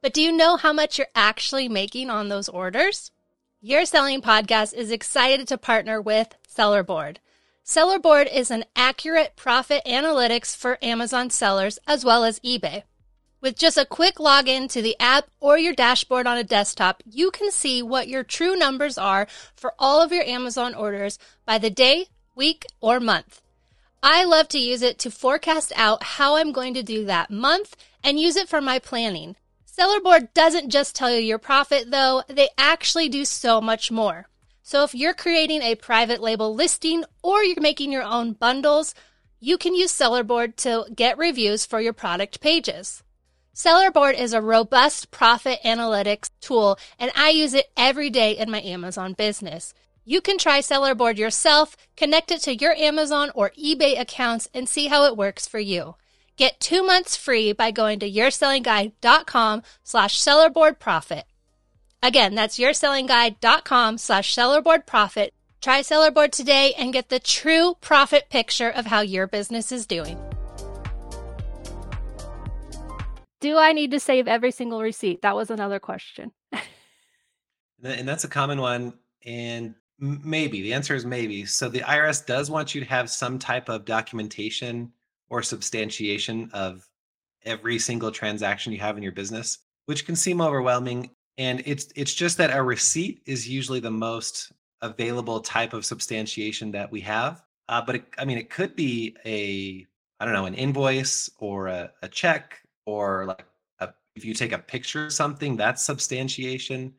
But 0.02 0.12
do 0.12 0.20
you 0.20 0.32
know 0.32 0.56
how 0.56 0.72
much 0.72 0.98
you're 0.98 1.06
actually 1.14 1.68
making 1.68 2.10
on 2.10 2.28
those 2.28 2.48
orders? 2.48 3.12
Your 3.60 3.84
Selling 3.84 4.20
Podcast 4.20 4.74
is 4.74 4.90
excited 4.90 5.46
to 5.46 5.56
partner 5.56 6.02
with 6.02 6.34
Sellerboard. 6.52 7.18
Sellerboard 7.64 8.26
is 8.30 8.50
an 8.50 8.64
accurate 8.74 9.36
profit 9.36 9.84
analytics 9.86 10.56
for 10.56 10.78
Amazon 10.82 11.30
sellers 11.30 11.78
as 11.86 12.04
well 12.04 12.24
as 12.24 12.40
eBay. 12.40 12.82
With 13.40 13.56
just 13.56 13.78
a 13.78 13.86
quick 13.86 14.16
login 14.16 14.68
to 14.70 14.82
the 14.82 14.98
app 14.98 15.28
or 15.38 15.58
your 15.58 15.74
dashboard 15.74 16.26
on 16.26 16.36
a 16.36 16.42
desktop, 16.42 17.04
you 17.08 17.30
can 17.30 17.52
see 17.52 17.84
what 17.84 18.08
your 18.08 18.24
true 18.24 18.56
numbers 18.56 18.98
are 18.98 19.28
for 19.54 19.74
all 19.78 20.02
of 20.02 20.10
your 20.10 20.24
Amazon 20.24 20.74
orders 20.74 21.20
by 21.46 21.56
the 21.56 21.70
day, 21.70 22.06
week, 22.34 22.66
or 22.80 22.98
month. 22.98 23.42
I 24.02 24.24
love 24.24 24.48
to 24.48 24.58
use 24.58 24.80
it 24.80 24.98
to 25.00 25.10
forecast 25.10 25.72
out 25.76 26.02
how 26.02 26.36
I'm 26.36 26.52
going 26.52 26.72
to 26.74 26.82
do 26.82 27.04
that 27.04 27.30
month 27.30 27.76
and 28.02 28.18
use 28.18 28.36
it 28.36 28.48
for 28.48 28.62
my 28.62 28.78
planning. 28.78 29.36
Sellerboard 29.66 30.32
doesn't 30.32 30.70
just 30.70 30.94
tell 30.94 31.10
you 31.10 31.20
your 31.20 31.38
profit 31.38 31.90
though, 31.90 32.22
they 32.26 32.48
actually 32.56 33.08
do 33.08 33.24
so 33.24 33.60
much 33.60 33.90
more. 33.90 34.28
So 34.62 34.84
if 34.84 34.94
you're 34.94 35.14
creating 35.14 35.62
a 35.62 35.74
private 35.74 36.20
label 36.20 36.54
listing 36.54 37.04
or 37.22 37.42
you're 37.42 37.60
making 37.60 37.92
your 37.92 38.02
own 38.02 38.32
bundles, 38.32 38.94
you 39.38 39.58
can 39.58 39.74
use 39.74 39.92
Sellerboard 39.92 40.56
to 40.56 40.86
get 40.94 41.18
reviews 41.18 41.66
for 41.66 41.80
your 41.80 41.92
product 41.92 42.40
pages. 42.40 43.02
Sellerboard 43.54 44.18
is 44.18 44.32
a 44.32 44.40
robust 44.40 45.10
profit 45.10 45.60
analytics 45.62 46.30
tool 46.40 46.78
and 46.98 47.10
I 47.14 47.30
use 47.30 47.52
it 47.52 47.70
every 47.76 48.08
day 48.08 48.32
in 48.32 48.50
my 48.50 48.62
Amazon 48.62 49.12
business. 49.12 49.74
You 50.10 50.20
can 50.20 50.38
try 50.38 50.58
Sellerboard 50.58 51.18
yourself, 51.18 51.76
connect 51.96 52.32
it 52.32 52.40
to 52.40 52.56
your 52.56 52.72
Amazon 52.72 53.30
or 53.32 53.52
eBay 53.56 53.96
accounts, 53.96 54.48
and 54.52 54.68
see 54.68 54.88
how 54.88 55.04
it 55.04 55.16
works 55.16 55.46
for 55.46 55.60
you. 55.60 55.94
Get 56.36 56.58
two 56.58 56.84
months 56.84 57.16
free 57.16 57.52
by 57.52 57.70
going 57.70 58.00
to 58.00 58.10
yoursellingguide.com 58.10 59.62
slash 59.84 60.20
sellerboardprofit. 60.20 61.22
Again, 62.02 62.34
that's 62.34 62.58
yoursellingguide.com 62.58 63.98
slash 63.98 64.34
sellerboardprofit. 64.34 65.30
Try 65.60 65.82
Sellerboard 65.82 66.32
today 66.32 66.74
and 66.76 66.92
get 66.92 67.08
the 67.08 67.20
true 67.20 67.76
profit 67.80 68.30
picture 68.30 68.68
of 68.68 68.86
how 68.86 69.02
your 69.02 69.28
business 69.28 69.70
is 69.70 69.86
doing. 69.86 70.18
Do 73.40 73.56
I 73.58 73.70
need 73.72 73.92
to 73.92 74.00
save 74.00 74.26
every 74.26 74.50
single 74.50 74.82
receipt? 74.82 75.22
That 75.22 75.36
was 75.36 75.50
another 75.50 75.78
question. 75.78 76.32
and 77.84 78.08
that's 78.08 78.24
a 78.24 78.28
common 78.28 78.60
one. 78.60 78.94
And 79.24 79.74
Maybe. 80.00 80.62
The 80.62 80.72
answer 80.72 80.94
is 80.94 81.04
maybe. 81.04 81.44
So 81.44 81.68
the 81.68 81.80
IRS 81.80 82.24
does 82.24 82.50
want 82.50 82.74
you 82.74 82.80
to 82.80 82.86
have 82.86 83.10
some 83.10 83.38
type 83.38 83.68
of 83.68 83.84
documentation 83.84 84.90
or 85.28 85.42
substantiation 85.42 86.50
of 86.54 86.88
every 87.44 87.78
single 87.78 88.10
transaction 88.10 88.72
you 88.72 88.78
have 88.78 88.96
in 88.96 89.02
your 89.02 89.12
business, 89.12 89.58
which 89.84 90.06
can 90.06 90.16
seem 90.16 90.40
overwhelming. 90.40 91.10
And 91.36 91.62
it's 91.66 91.88
it's 91.96 92.14
just 92.14 92.38
that 92.38 92.56
a 92.56 92.62
receipt 92.62 93.22
is 93.26 93.46
usually 93.46 93.80
the 93.80 93.90
most 93.90 94.52
available 94.80 95.40
type 95.40 95.74
of 95.74 95.84
substantiation 95.84 96.70
that 96.72 96.90
we 96.90 97.02
have. 97.02 97.42
Uh, 97.68 97.82
but 97.82 97.96
it, 97.96 98.04
I 98.16 98.24
mean, 98.24 98.38
it 98.38 98.48
could 98.48 98.74
be 98.74 99.16
a 99.26 99.86
I 100.18 100.24
don't 100.24 100.34
know 100.34 100.46
an 100.46 100.54
invoice 100.54 101.28
or 101.38 101.68
a, 101.68 101.92
a 102.02 102.08
check 102.08 102.62
or 102.86 103.26
like 103.26 103.44
a, 103.80 103.90
if 104.16 104.24
you 104.24 104.32
take 104.32 104.52
a 104.52 104.58
picture 104.58 105.06
of 105.06 105.12
something, 105.12 105.58
that's 105.58 105.82
substantiation. 105.82 106.94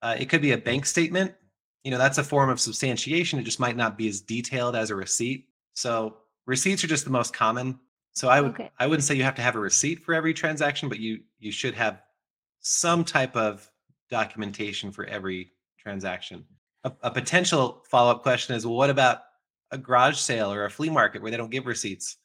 Uh, 0.00 0.14
it 0.16 0.28
could 0.28 0.42
be 0.42 0.52
a 0.52 0.58
bank 0.58 0.86
statement 0.86 1.34
you 1.84 1.90
know 1.90 1.98
that's 1.98 2.18
a 2.18 2.24
form 2.24 2.50
of 2.50 2.58
substantiation 2.58 3.38
it 3.38 3.44
just 3.44 3.60
might 3.60 3.76
not 3.76 3.96
be 3.96 4.08
as 4.08 4.20
detailed 4.20 4.74
as 4.74 4.90
a 4.90 4.96
receipt. 4.96 5.46
So 5.74 6.16
receipts 6.46 6.82
are 6.82 6.88
just 6.88 7.04
the 7.04 7.10
most 7.10 7.32
common. 7.32 7.78
So 8.14 8.28
i 8.28 8.40
would 8.40 8.52
okay. 8.52 8.70
i 8.78 8.86
wouldn't 8.86 9.04
say 9.04 9.14
you 9.14 9.22
have 9.22 9.34
to 9.36 9.42
have 9.42 9.54
a 9.54 9.60
receipt 9.60 10.04
for 10.04 10.14
every 10.14 10.34
transaction 10.34 10.88
but 10.88 10.98
you 10.98 11.20
you 11.38 11.52
should 11.52 11.74
have 11.74 12.02
some 12.60 13.04
type 13.04 13.36
of 13.36 13.70
documentation 14.10 14.90
for 14.90 15.04
every 15.04 15.52
transaction. 15.78 16.44
A, 16.84 16.92
a 17.02 17.10
potential 17.10 17.82
follow-up 17.90 18.22
question 18.22 18.56
is 18.56 18.66
well 18.66 18.76
what 18.76 18.90
about 18.90 19.22
a 19.70 19.78
garage 19.78 20.16
sale 20.16 20.52
or 20.52 20.64
a 20.64 20.70
flea 20.70 20.90
market 20.90 21.22
where 21.22 21.30
they 21.30 21.36
don't 21.36 21.50
give 21.50 21.66
receipts? 21.66 22.16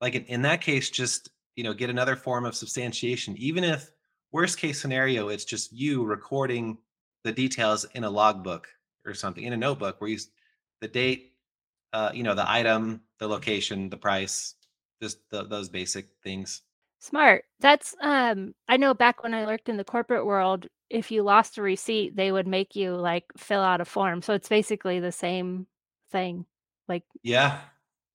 Like 0.00 0.14
in, 0.14 0.24
in 0.24 0.42
that 0.42 0.60
case 0.60 0.90
just 0.90 1.30
you 1.56 1.64
know 1.64 1.72
get 1.72 1.90
another 1.90 2.16
form 2.16 2.44
of 2.44 2.54
substantiation 2.54 3.36
even 3.38 3.64
if 3.64 3.90
worst 4.32 4.58
case 4.58 4.80
scenario 4.80 5.28
it's 5.28 5.44
just 5.44 5.72
you 5.72 6.04
recording 6.04 6.78
the 7.24 7.32
details 7.32 7.84
in 7.94 8.04
a 8.04 8.10
logbook 8.10 8.68
or 9.10 9.14
something 9.14 9.44
in 9.44 9.52
a 9.52 9.56
notebook 9.56 10.00
where 10.00 10.10
you 10.10 10.18
the 10.80 10.88
date, 10.88 11.34
uh, 11.92 12.10
you 12.14 12.22
know, 12.22 12.34
the 12.34 12.50
item, 12.50 13.02
the 13.18 13.28
location, 13.28 13.90
the 13.90 13.96
price, 13.96 14.54
just 15.02 15.18
the, 15.30 15.44
those 15.44 15.68
basic 15.68 16.08
things. 16.22 16.62
Smart. 17.00 17.44
That's 17.60 17.94
um 18.00 18.54
I 18.68 18.76
know 18.76 18.94
back 18.94 19.22
when 19.22 19.34
I 19.34 19.46
worked 19.46 19.68
in 19.68 19.76
the 19.76 19.84
corporate 19.84 20.26
world, 20.26 20.66
if 20.88 21.10
you 21.10 21.22
lost 21.22 21.58
a 21.58 21.62
receipt, 21.62 22.16
they 22.16 22.30
would 22.32 22.46
make 22.46 22.76
you 22.76 22.94
like 22.94 23.24
fill 23.36 23.60
out 23.60 23.80
a 23.80 23.84
form. 23.84 24.22
So 24.22 24.34
it's 24.34 24.48
basically 24.48 25.00
the 25.00 25.12
same 25.12 25.66
thing. 26.12 26.46
Like 26.88 27.04
Yeah. 27.22 27.60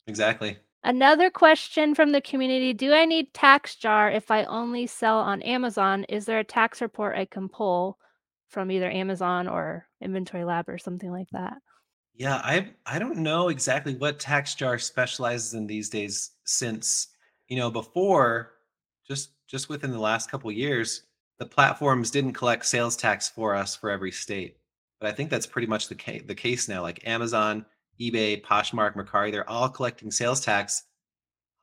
Exactly. 0.08 0.58
Another 0.84 1.32
question 1.32 1.96
from 1.96 2.12
the 2.12 2.22
community, 2.22 2.72
do 2.72 2.94
I 2.94 3.06
need 3.06 3.34
TaxJar 3.34 4.16
if 4.16 4.30
I 4.30 4.44
only 4.44 4.86
sell 4.86 5.18
on 5.18 5.42
Amazon? 5.42 6.04
Is 6.04 6.26
there 6.26 6.38
a 6.38 6.44
tax 6.44 6.80
report 6.80 7.18
I 7.18 7.26
can 7.26 7.50
pull? 7.50 7.98
From 8.50 8.72
either 8.72 8.90
Amazon 8.90 9.48
or 9.48 9.88
Inventory 10.02 10.44
Lab 10.44 10.70
or 10.70 10.78
something 10.78 11.12
like 11.12 11.30
that. 11.32 11.58
Yeah, 12.16 12.36
I 12.36 12.70
I 12.86 13.00
don't 13.00 13.18
know 13.18 13.50
exactly 13.50 13.96
what 13.96 14.20
TaxJar 14.20 14.82
specializes 14.82 15.54
in 15.54 15.68
these 15.68 15.90
days 15.90 16.32
since, 16.46 17.08
you 17.48 17.58
know, 17.58 17.70
before 17.70 18.54
just 19.08 19.32
just 19.48 19.70
within 19.70 19.92
the 19.92 20.00
last 20.00 20.32
couple 20.32 20.52
years, 20.52 21.04
the 21.40 21.46
platforms 21.46 22.12
didn't 22.12 22.34
collect 22.34 22.66
sales 22.66 22.96
tax 22.96 23.30
for 23.30 23.54
us 23.54 23.76
for 23.76 23.90
every 23.90 24.12
state. 24.12 24.58
But 25.00 25.10
I 25.10 25.12
think 25.12 25.30
that's 25.30 25.46
pretty 25.46 25.68
much 25.68 25.90
the 25.90 25.96
case 25.96 26.24
the 26.26 26.36
case 26.36 26.70
now. 26.70 26.82
Like 26.82 27.06
Amazon, 27.06 27.66
eBay, 28.00 28.42
Poshmark, 28.42 28.96
Mercari, 28.96 29.32
they're 29.32 29.50
all 29.50 29.68
collecting 29.68 30.10
sales 30.10 30.40
tax 30.40 30.84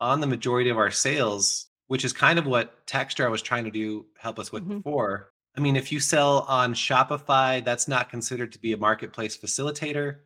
on 0.00 0.20
the 0.20 0.26
majority 0.26 0.68
of 0.68 0.76
our 0.76 0.90
sales, 0.90 1.68
which 1.86 2.04
is 2.04 2.12
kind 2.12 2.38
of 2.38 2.46
what 2.46 2.86
TaxJar 2.86 3.30
was 3.30 3.40
trying 3.40 3.64
to 3.64 3.70
do 3.70 4.04
help 4.18 4.38
us 4.38 4.52
with 4.52 4.64
mm-hmm. 4.64 4.78
before. 4.78 5.31
I 5.56 5.60
mean, 5.60 5.76
if 5.76 5.92
you 5.92 6.00
sell 6.00 6.40
on 6.48 6.72
Shopify, 6.72 7.62
that's 7.62 7.86
not 7.86 8.08
considered 8.08 8.52
to 8.52 8.58
be 8.58 8.72
a 8.72 8.76
marketplace 8.76 9.36
facilitator, 9.36 10.16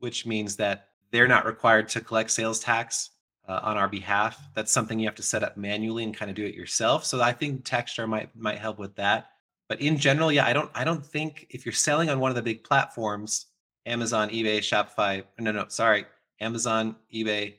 which 0.00 0.26
means 0.26 0.56
that 0.56 0.88
they're 1.10 1.28
not 1.28 1.46
required 1.46 1.88
to 1.90 2.00
collect 2.00 2.30
sales 2.30 2.60
tax 2.60 3.10
uh, 3.48 3.60
on 3.62 3.76
our 3.76 3.88
behalf. 3.88 4.48
That's 4.54 4.72
something 4.72 4.98
you 4.98 5.06
have 5.06 5.14
to 5.16 5.22
set 5.22 5.42
up 5.42 5.56
manually 5.56 6.04
and 6.04 6.16
kind 6.16 6.30
of 6.30 6.36
do 6.36 6.44
it 6.44 6.54
yourself. 6.54 7.04
So 7.04 7.22
I 7.22 7.32
think 7.32 7.64
TaxJar 7.64 8.08
might 8.08 8.34
might 8.36 8.58
help 8.58 8.78
with 8.78 8.94
that. 8.96 9.30
But 9.68 9.80
in 9.80 9.96
general, 9.96 10.30
yeah, 10.30 10.46
I 10.46 10.52
don't 10.52 10.70
I 10.74 10.84
don't 10.84 11.04
think 11.04 11.46
if 11.50 11.64
you're 11.64 11.72
selling 11.72 12.10
on 12.10 12.20
one 12.20 12.30
of 12.30 12.34
the 12.34 12.42
big 12.42 12.64
platforms, 12.64 13.46
Amazon, 13.86 14.28
eBay, 14.30 14.58
Shopify, 14.58 15.24
no, 15.38 15.52
no, 15.52 15.66
sorry, 15.68 16.04
Amazon, 16.40 16.96
eBay, 17.12 17.54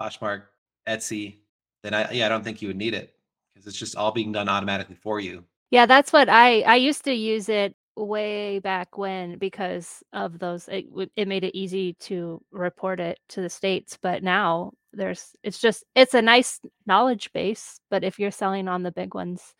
Poshmark, 0.00 0.44
Etsy, 0.88 1.36
then 1.82 1.94
I 1.94 2.10
yeah, 2.12 2.26
I 2.26 2.28
don't 2.28 2.44
think 2.44 2.62
you 2.62 2.68
would 2.68 2.76
need 2.76 2.94
it 2.94 3.14
because 3.52 3.66
it's 3.66 3.76
just 3.76 3.96
all 3.96 4.12
being 4.12 4.32
done 4.32 4.48
automatically 4.48 4.96
for 4.96 5.20
you. 5.20 5.44
Yeah, 5.70 5.86
that's 5.86 6.12
what 6.12 6.28
I 6.28 6.62
I 6.62 6.76
used 6.76 7.04
to 7.04 7.12
use 7.14 7.48
it 7.48 7.74
way 7.96 8.58
back 8.60 8.96
when 8.98 9.38
because 9.38 10.02
of 10.12 10.38
those 10.38 10.68
it, 10.68 10.86
it 11.16 11.28
made 11.28 11.44
it 11.44 11.56
easy 11.56 11.94
to 12.00 12.40
report 12.50 13.00
it 13.00 13.18
to 13.28 13.40
the 13.42 13.48
states 13.50 13.98
but 14.00 14.22
now 14.22 14.72
there's 14.92 15.34
it's 15.42 15.60
just 15.60 15.84
it's 15.94 16.14
a 16.14 16.22
nice 16.22 16.60
knowledge 16.86 17.30
base 17.32 17.78
but 17.90 18.04
if 18.04 18.18
you're 18.18 18.30
selling 18.30 18.68
on 18.68 18.82
the 18.82 18.92
big 18.92 19.14
ones 19.14 19.54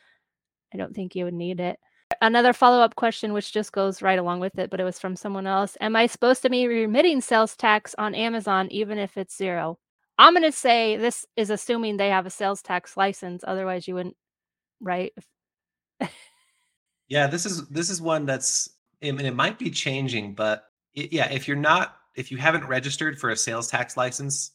i 0.72 0.78
don't 0.78 0.94
think 0.94 1.14
you 1.14 1.24
would 1.24 1.34
need 1.34 1.60
it. 1.60 1.78
Another 2.22 2.52
follow-up 2.52 2.96
question 2.96 3.32
which 3.32 3.52
just 3.52 3.72
goes 3.72 4.02
right 4.02 4.18
along 4.18 4.40
with 4.40 4.58
it 4.58 4.70
but 4.70 4.80
it 4.80 4.84
was 4.84 4.98
from 4.98 5.16
someone 5.16 5.46
else 5.46 5.76
am 5.80 5.96
i 5.96 6.06
supposed 6.06 6.42
to 6.42 6.50
be 6.50 6.66
remitting 6.66 7.20
sales 7.20 7.56
tax 7.56 7.94
on 7.98 8.14
amazon 8.14 8.68
even 8.70 8.98
if 8.98 9.16
it's 9.16 9.36
zero? 9.36 9.78
I'm 10.18 10.34
going 10.34 10.44
to 10.44 10.52
say 10.52 10.96
this 10.96 11.26
is 11.36 11.50
assuming 11.50 11.96
they 11.96 12.10
have 12.10 12.26
a 12.26 12.30
sales 12.30 12.62
tax 12.62 12.96
license 12.96 13.42
otherwise 13.46 13.86
you 13.88 13.94
wouldn't 13.94 14.16
right 14.80 15.12
yeah 17.08 17.26
this 17.26 17.46
is 17.46 17.66
this 17.68 17.90
is 17.90 18.00
one 18.00 18.26
that's 18.26 18.70
I 19.02 19.12
mean, 19.12 19.26
it 19.26 19.34
might 19.34 19.58
be 19.58 19.70
changing 19.70 20.34
but 20.34 20.64
it, 20.94 21.12
yeah 21.12 21.30
if 21.30 21.46
you're 21.48 21.56
not 21.56 21.96
if 22.16 22.30
you 22.30 22.38
haven't 22.38 22.66
registered 22.66 23.18
for 23.18 23.30
a 23.30 23.36
sales 23.36 23.68
tax 23.68 23.96
license 23.96 24.52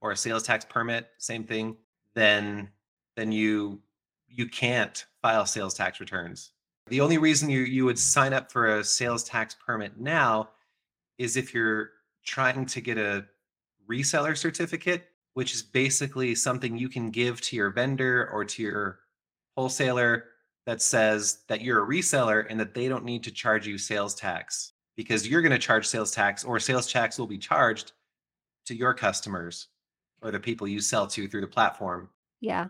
or 0.00 0.12
a 0.12 0.16
sales 0.16 0.42
tax 0.42 0.64
permit 0.64 1.08
same 1.18 1.44
thing 1.44 1.76
then 2.14 2.68
then 3.16 3.32
you 3.32 3.80
you 4.28 4.46
can't 4.46 5.06
file 5.22 5.46
sales 5.46 5.74
tax 5.74 5.98
returns. 5.98 6.52
The 6.88 7.00
only 7.00 7.18
reason 7.18 7.50
you, 7.50 7.60
you 7.60 7.84
would 7.84 7.98
sign 7.98 8.32
up 8.32 8.52
for 8.52 8.78
a 8.78 8.84
sales 8.84 9.24
tax 9.24 9.56
permit 9.64 9.98
now 9.98 10.50
is 11.18 11.36
if 11.36 11.54
you're 11.54 11.90
trying 12.24 12.66
to 12.66 12.80
get 12.80 12.98
a 12.98 13.24
reseller 13.88 14.36
certificate, 14.36 15.06
which 15.34 15.54
is 15.54 15.62
basically 15.62 16.34
something 16.34 16.76
you 16.76 16.88
can 16.88 17.10
give 17.10 17.40
to 17.42 17.56
your 17.56 17.70
vendor 17.70 18.28
or 18.32 18.44
to 18.44 18.62
your 18.62 19.00
wholesaler 19.56 20.24
that 20.66 20.82
says 20.82 21.44
that 21.48 21.62
you're 21.62 21.82
a 21.82 21.86
reseller 21.88 22.44
and 22.50 22.58
that 22.60 22.74
they 22.74 22.88
don't 22.88 23.04
need 23.04 23.22
to 23.24 23.30
charge 23.30 23.66
you 23.66 23.78
sales 23.78 24.14
tax 24.14 24.72
because 24.96 25.26
you're 25.26 25.42
going 25.42 25.52
to 25.52 25.58
charge 25.58 25.86
sales 25.86 26.10
tax 26.10 26.44
or 26.44 26.58
sales 26.58 26.90
tax 26.90 27.18
will 27.18 27.26
be 27.26 27.38
charged 27.38 27.92
to 28.66 28.74
your 28.74 28.92
customers 28.92 29.68
or 30.22 30.30
the 30.30 30.40
people 30.40 30.66
you 30.66 30.80
sell 30.80 31.06
to 31.06 31.28
through 31.28 31.40
the 31.40 31.46
platform. 31.46 32.08
Yeah. 32.40 32.66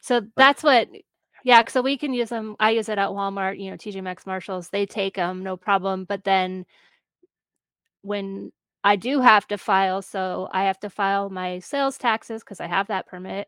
So 0.00 0.22
that's 0.36 0.62
what 0.62 0.88
yeah, 1.44 1.62
so 1.68 1.80
we 1.80 1.96
can 1.96 2.12
use 2.12 2.30
them. 2.30 2.56
I 2.58 2.70
use 2.70 2.88
it 2.88 2.98
at 2.98 3.10
Walmart, 3.10 3.60
you 3.60 3.70
know, 3.70 3.76
TJ 3.76 4.02
Maxx, 4.02 4.26
Marshalls. 4.26 4.68
They 4.68 4.84
take 4.84 5.14
them, 5.14 5.44
no 5.44 5.56
problem. 5.56 6.04
But 6.04 6.24
then 6.24 6.66
when 8.02 8.50
I 8.82 8.96
do 8.96 9.20
have 9.20 9.46
to 9.48 9.58
file, 9.58 10.02
so 10.02 10.48
I 10.50 10.64
have 10.64 10.80
to 10.80 10.90
file 10.90 11.30
my 11.30 11.60
sales 11.60 11.98
taxes 11.98 12.42
because 12.42 12.60
I 12.60 12.66
have 12.66 12.88
that 12.88 13.06
permit, 13.06 13.46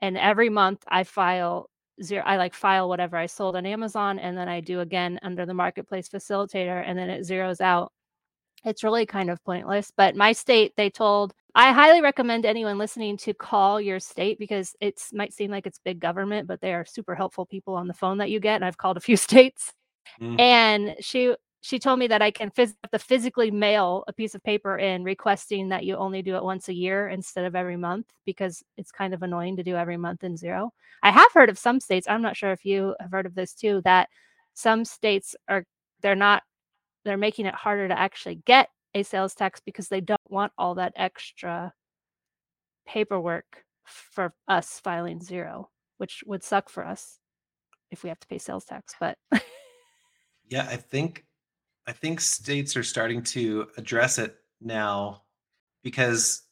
and 0.00 0.16
every 0.16 0.48
month 0.48 0.84
I 0.86 1.02
file 1.02 1.70
zero. 2.02 2.22
I 2.24 2.36
like 2.36 2.54
file 2.54 2.88
whatever 2.88 3.16
I 3.16 3.26
sold 3.26 3.56
on 3.56 3.66
Amazon, 3.66 4.18
and 4.18 4.36
then 4.36 4.48
I 4.48 4.60
do 4.60 4.80
again 4.80 5.18
under 5.22 5.46
the 5.46 5.54
marketplace 5.54 6.08
facilitator, 6.08 6.82
and 6.86 6.98
then 6.98 7.10
it 7.10 7.22
zeroes 7.22 7.60
out. 7.60 7.92
It's 8.64 8.84
really 8.84 9.06
kind 9.06 9.30
of 9.30 9.42
pointless. 9.44 9.90
But 9.96 10.16
my 10.16 10.32
state, 10.32 10.74
they 10.76 10.90
told 10.90 11.34
I 11.54 11.72
highly 11.72 12.00
recommend 12.00 12.46
anyone 12.46 12.78
listening 12.78 13.16
to 13.18 13.34
call 13.34 13.80
your 13.80 13.98
state 13.98 14.38
because 14.38 14.76
it 14.80 15.02
might 15.12 15.32
seem 15.32 15.50
like 15.50 15.66
it's 15.66 15.78
big 15.78 15.98
government, 15.98 16.46
but 16.46 16.60
they 16.60 16.72
are 16.74 16.84
super 16.84 17.14
helpful 17.14 17.46
people 17.46 17.74
on 17.74 17.88
the 17.88 17.94
phone 17.94 18.18
that 18.18 18.30
you 18.30 18.38
get. 18.38 18.56
And 18.56 18.64
I've 18.64 18.78
called 18.78 18.96
a 18.96 19.00
few 19.00 19.16
states. 19.28 19.72
Mm. 20.20 20.40
And 20.40 20.96
she 21.00 21.34
she 21.62 21.78
told 21.78 21.98
me 21.98 22.06
that 22.06 22.22
I 22.22 22.30
can 22.30 22.50
phys- 22.50 22.74
to 22.90 22.98
physically 22.98 23.50
mail 23.50 24.04
a 24.08 24.12
piece 24.12 24.34
of 24.34 24.42
paper 24.42 24.78
in 24.78 25.04
requesting 25.04 25.68
that 25.68 25.84
you 25.84 25.96
only 25.96 26.22
do 26.22 26.36
it 26.36 26.42
once 26.42 26.68
a 26.68 26.74
year 26.74 27.08
instead 27.08 27.44
of 27.44 27.54
every 27.54 27.76
month 27.76 28.06
because 28.24 28.62
it's 28.78 28.90
kind 28.90 29.12
of 29.12 29.22
annoying 29.22 29.56
to 29.56 29.62
do 29.62 29.76
every 29.76 29.98
month 29.98 30.24
in 30.24 30.36
zero. 30.36 30.72
I 31.02 31.10
have 31.10 31.30
heard 31.32 31.50
of 31.50 31.58
some 31.58 31.78
states, 31.80 32.06
I'm 32.08 32.22
not 32.22 32.36
sure 32.36 32.52
if 32.52 32.64
you 32.64 32.94
have 32.98 33.10
heard 33.10 33.26
of 33.26 33.34
this 33.34 33.52
too, 33.52 33.82
that 33.84 34.08
some 34.54 34.84
states 34.84 35.36
are 35.48 35.64
they're 36.00 36.14
not 36.14 36.42
they're 37.04 37.16
making 37.16 37.46
it 37.46 37.54
harder 37.54 37.88
to 37.88 37.98
actually 37.98 38.36
get 38.46 38.68
a 38.94 39.02
sales 39.02 39.34
tax 39.34 39.60
because 39.64 39.88
they 39.88 40.00
don't 40.00 40.20
want 40.28 40.52
all 40.58 40.74
that 40.74 40.92
extra 40.96 41.72
paperwork 42.86 43.64
for 43.84 44.32
us 44.48 44.80
filing 44.82 45.20
zero, 45.20 45.70
which 45.98 46.22
would 46.26 46.42
suck 46.42 46.68
for 46.68 46.84
us 46.84 47.18
if 47.90 48.02
we 48.02 48.08
have 48.08 48.20
to 48.20 48.26
pay 48.28 48.38
sales 48.38 48.64
tax. 48.64 48.94
But 48.98 49.16
yeah, 50.48 50.66
I 50.68 50.76
think 50.76 51.24
I 51.90 51.92
think 51.92 52.20
states 52.20 52.76
are 52.76 52.84
starting 52.84 53.20
to 53.34 53.66
address 53.76 54.18
it 54.18 54.36
now 54.60 55.22
because 55.82 56.42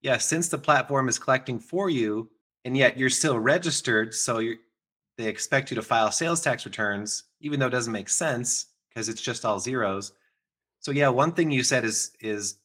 yeah, 0.00 0.18
since 0.18 0.48
the 0.48 0.58
platform 0.58 1.08
is 1.08 1.20
collecting 1.20 1.60
for 1.60 1.88
you 1.88 2.28
and 2.64 2.76
yet 2.76 2.98
you're 2.98 3.08
still 3.08 3.38
registered, 3.38 4.12
so 4.12 4.40
you 4.40 4.56
they 5.18 5.28
expect 5.28 5.70
you 5.70 5.76
to 5.76 5.82
file 5.82 6.10
sales 6.10 6.40
tax 6.40 6.64
returns, 6.64 7.22
even 7.40 7.60
though 7.60 7.68
it 7.68 7.70
doesn't 7.70 7.92
make 7.92 8.08
sense 8.08 8.72
because 8.88 9.08
it's 9.08 9.22
just 9.22 9.44
all 9.44 9.60
zeros. 9.60 10.14
So 10.80 10.90
yeah, 10.90 11.10
one 11.10 11.30
thing 11.30 11.52
you 11.52 11.62
said 11.62 11.84
is 11.84 12.10
is 12.20 12.56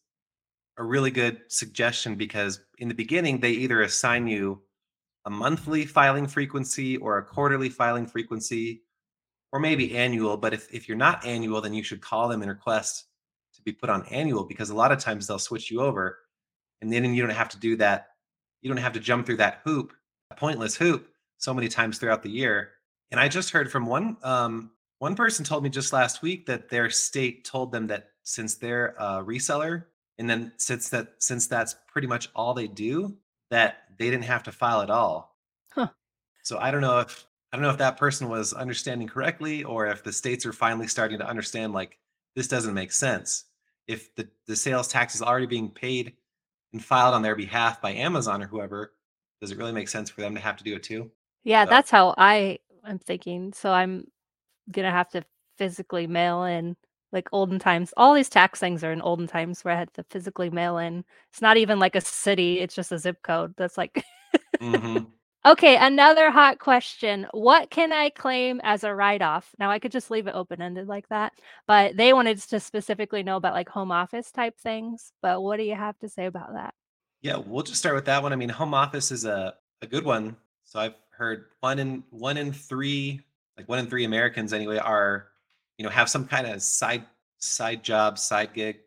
a 0.79 0.83
really 0.83 1.11
good 1.11 1.41
suggestion 1.49 2.15
because 2.15 2.61
in 2.79 2.87
the 2.87 2.95
beginning 2.95 3.39
they 3.39 3.51
either 3.51 3.83
assign 3.83 4.25
you 4.25 4.63
a 5.25 5.29
monthly 5.29 5.85
filing 5.85 6.25
frequency 6.25 6.97
or 6.97 7.19
a 7.19 7.23
quarterly 7.23 7.69
filing 7.69 8.07
frequency 8.07 8.81
or 9.51 9.59
maybe 9.59 9.97
annual 9.97 10.37
but 10.37 10.53
if, 10.53 10.73
if 10.73 10.87
you're 10.87 10.97
not 10.97 11.25
annual 11.25 11.61
then 11.61 11.73
you 11.73 11.83
should 11.83 12.01
call 12.01 12.27
them 12.27 12.41
and 12.41 12.49
request 12.49 13.05
to 13.53 13.61
be 13.61 13.71
put 13.71 13.89
on 13.89 14.05
annual 14.07 14.43
because 14.43 14.69
a 14.69 14.75
lot 14.75 14.91
of 14.91 14.99
times 14.99 15.27
they'll 15.27 15.39
switch 15.39 15.71
you 15.71 15.81
over 15.81 16.19
and 16.81 16.91
then 16.91 17.13
you 17.13 17.21
don't 17.21 17.35
have 17.35 17.49
to 17.49 17.59
do 17.59 17.75
that 17.75 18.09
you 18.61 18.69
don't 18.69 18.77
have 18.77 18.93
to 18.93 18.99
jump 18.99 19.25
through 19.25 19.37
that 19.37 19.61
hoop 19.63 19.93
a 20.31 20.35
pointless 20.35 20.75
hoop 20.75 21.09
so 21.37 21.53
many 21.53 21.67
times 21.67 21.97
throughout 21.97 22.23
the 22.23 22.29
year 22.29 22.71
and 23.11 23.19
i 23.19 23.27
just 23.27 23.51
heard 23.51 23.71
from 23.71 23.85
one 23.85 24.17
um, 24.23 24.71
one 24.99 25.15
person 25.15 25.45
told 25.45 25.63
me 25.63 25.69
just 25.69 25.93
last 25.93 26.21
week 26.21 26.45
that 26.47 26.69
their 26.69 26.89
state 26.89 27.45
told 27.45 27.71
them 27.71 27.87
that 27.87 28.09
since 28.23 28.55
they're 28.55 28.95
a 28.97 29.23
reseller, 29.23 29.85
and 30.17 30.29
then 30.29 30.51
since 30.57 30.89
that 30.89 31.13
since 31.19 31.47
that's 31.47 31.75
pretty 31.87 32.07
much 32.07 32.29
all 32.35 32.53
they 32.53 32.67
do, 32.67 33.15
that 33.51 33.83
they 33.97 34.09
didn't 34.09 34.25
have 34.25 34.43
to 34.43 34.51
file 34.51 34.81
at 34.81 34.89
all. 34.89 35.37
Huh. 35.71 35.89
So 36.43 36.57
I 36.57 36.71
don't 36.71 36.81
know 36.81 36.99
if 36.99 37.25
I 37.57 37.59
don't 37.59 37.63
know 37.69 37.71
if 37.71 37.79
that 37.79 37.97
person 37.97 38.29
was 38.29 38.53
understanding 38.53 39.07
correctly 39.07 39.63
or 39.63 39.87
if 39.87 40.03
the 40.03 40.13
states 40.13 40.45
are 40.45 40.53
finally 40.53 40.85
starting 40.85 41.17
to 41.17 41.27
understand 41.27 41.73
like 41.73 41.97
this 42.35 42.47
doesn't 42.47 42.75
make 42.75 42.91
sense. 42.91 43.45
If 43.87 44.13
the, 44.13 44.29
the 44.45 44.55
sales 44.55 44.87
tax 44.87 45.15
is 45.15 45.23
already 45.23 45.47
being 45.47 45.71
paid 45.71 46.13
and 46.71 46.85
filed 46.85 47.15
on 47.15 47.23
their 47.23 47.35
behalf 47.35 47.81
by 47.81 47.93
Amazon 47.93 48.43
or 48.43 48.45
whoever, 48.45 48.93
does 49.41 49.49
it 49.49 49.57
really 49.57 49.71
make 49.71 49.87
sense 49.87 50.07
for 50.07 50.21
them 50.21 50.35
to 50.35 50.39
have 50.39 50.55
to 50.57 50.63
do 50.63 50.75
it 50.75 50.83
too? 50.83 51.09
Yeah, 51.45 51.65
so. 51.65 51.71
that's 51.71 51.89
how 51.89 52.13
I 52.15 52.59
am 52.85 52.99
thinking. 52.99 53.53
So 53.53 53.71
I'm 53.71 54.05
gonna 54.71 54.91
have 54.91 55.09
to 55.13 55.23
physically 55.57 56.05
mail 56.05 56.43
in 56.43 56.75
like 57.11 57.27
olden 57.31 57.57
times. 57.57 57.91
All 57.97 58.13
these 58.13 58.29
tax 58.29 58.59
things 58.59 58.83
are 58.83 58.91
in 58.91 59.01
olden 59.01 59.25
times 59.25 59.65
where 59.65 59.73
I 59.73 59.79
had 59.79 59.91
to 59.95 60.05
physically 60.11 60.51
mail 60.51 60.77
in. 60.77 61.03
It's 61.31 61.41
not 61.41 61.57
even 61.57 61.79
like 61.79 61.95
a 61.95 62.01
city, 62.01 62.59
it's 62.59 62.75
just 62.75 62.91
a 62.91 62.99
zip 62.99 63.23
code. 63.23 63.55
That's 63.57 63.79
like 63.79 64.05
mm-hmm. 64.61 65.05
Okay, 65.47 65.77
another 65.77 66.29
hot 66.29 66.59
question. 66.59 67.25
What 67.31 67.69
can 67.69 67.93
I 67.93 68.09
claim 68.09 68.59
as 68.65 68.83
a 68.83 68.93
write-off? 68.93 69.55
Now 69.57 69.71
I 69.71 69.79
could 69.79 69.93
just 69.93 70.11
leave 70.11 70.27
it 70.27 70.35
open-ended 70.35 70.89
like 70.89 71.07
that, 71.07 71.31
but 71.65 71.95
they 71.95 72.11
wanted 72.11 72.41
to 72.41 72.59
specifically 72.59 73.23
know 73.23 73.37
about 73.37 73.53
like 73.53 73.69
home 73.69 73.89
office 73.89 74.29
type 74.29 74.59
things. 74.59 75.13
But 75.21 75.41
what 75.41 75.55
do 75.55 75.63
you 75.63 75.75
have 75.75 75.97
to 75.99 76.09
say 76.09 76.25
about 76.25 76.51
that? 76.55 76.73
Yeah, 77.21 77.37
we'll 77.37 77.63
just 77.63 77.79
start 77.79 77.95
with 77.95 78.03
that 78.05 78.21
one. 78.21 78.33
I 78.33 78.35
mean, 78.35 78.49
home 78.49 78.73
office 78.73 79.09
is 79.09 79.23
a, 79.23 79.53
a 79.81 79.87
good 79.87 80.03
one. 80.03 80.35
So 80.65 80.81
I've 80.81 80.95
heard 81.11 81.45
one 81.61 81.79
in 81.79 82.03
one 82.09 82.35
in 82.35 82.51
three 82.51 83.21
like 83.55 83.69
one 83.69 83.79
in 83.79 83.87
three 83.87 84.03
Americans 84.03 84.51
anyway 84.51 84.79
are, 84.79 85.27
you 85.77 85.85
know, 85.85 85.89
have 85.89 86.09
some 86.09 86.27
kind 86.27 86.45
of 86.45 86.61
side 86.61 87.05
side 87.37 87.83
job, 87.85 88.19
side 88.19 88.53
gig, 88.53 88.79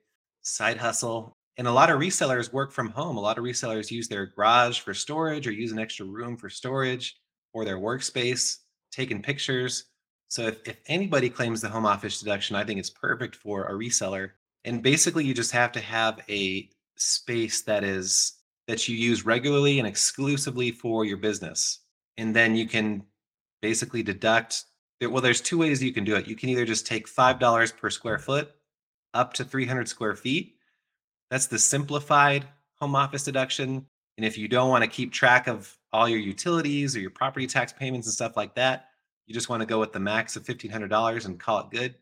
side 0.43 0.77
hustle. 0.77 1.39
And 1.61 1.69
a 1.69 1.73
lot 1.73 1.91
of 1.91 2.01
resellers 2.01 2.55
work 2.55 2.73
from 2.73 2.89
home. 2.89 3.19
A 3.19 3.21
lot 3.21 3.37
of 3.37 3.45
resellers 3.45 3.91
use 3.91 4.09
their 4.09 4.25
garage 4.25 4.81
for 4.81 4.95
storage 4.95 5.47
or 5.47 5.53
use 5.53 5.73
an 5.73 5.79
extra 5.79 6.07
room 6.07 6.39
for 6.39 6.49
storage 6.49 7.19
or 7.53 7.67
their 7.67 7.77
workspace, 7.77 8.61
taking 8.91 9.21
pictures. 9.21 9.85
So 10.29 10.47
if, 10.47 10.57
if 10.65 10.79
anybody 10.87 11.29
claims 11.29 11.61
the 11.61 11.69
home 11.69 11.85
office 11.85 12.19
deduction, 12.19 12.57
I 12.57 12.65
think 12.65 12.81
it's 12.81 12.89
perfect 12.89 13.37
for 13.37 13.67
a 13.67 13.75
reseller. 13.75 14.31
And 14.65 14.83
basically 14.83 15.27
you 15.27 15.35
just 15.35 15.53
have 15.53 15.71
to 15.73 15.81
have 15.81 16.21
a 16.31 16.71
space 16.97 17.61
that 17.65 17.85
is 17.85 18.39
that 18.67 18.89
you 18.89 18.97
use 18.97 19.27
regularly 19.27 19.81
and 19.81 19.87
exclusively 19.87 20.73
for 20.73 21.05
your 21.05 21.19
business. 21.19 21.81
And 22.17 22.35
then 22.35 22.57
you 22.57 22.67
can 22.67 23.03
basically 23.61 24.03
deduct 24.03 24.65
well 25.03 25.21
there's 25.21 25.43
two 25.43 25.59
ways 25.59 25.83
you 25.83 25.93
can 25.93 26.05
do 26.05 26.17
it 26.17 26.27
you 26.27 26.37
can 26.37 26.49
either 26.49 26.65
just 26.65 26.87
take 26.87 27.07
$5 27.07 27.77
per 27.77 27.91
square 27.91 28.19
foot 28.19 28.51
up 29.13 29.35
to 29.35 29.45
300 29.45 29.87
square 29.87 30.17
feet 30.17 30.57
that's 31.31 31.47
the 31.47 31.59
simplified 31.59 32.45
home 32.77 32.97
office 32.97 33.25
deduction 33.25 33.87
and 34.17 34.27
if 34.27 34.37
you 34.37 34.49
don't 34.49 34.69
want 34.69 34.85
to 34.85 34.91
keep 34.91 35.13
track 35.13 35.47
of 35.49 35.77
all 35.93 36.09
your 36.09 36.19
utilities 36.19 36.97
or 36.97 37.01
your 37.01 37.11
property 37.11 37.47
tax 37.47 37.73
payments 37.73 38.07
and 38.07 38.15
stuff 38.15 38.37
like 38.37 38.55
that 38.55 38.89
you 39.27 39.35
just 39.35 39.49
want 39.49 39.61
to 39.61 39.67
go 39.67 39.79
with 39.79 39.93
the 39.93 40.01
max 40.01 40.37
of 40.37 40.45
$1500 40.45 41.27
and 41.27 41.41
call 41.41 41.61
it 41.61 41.71
good 41.71 41.95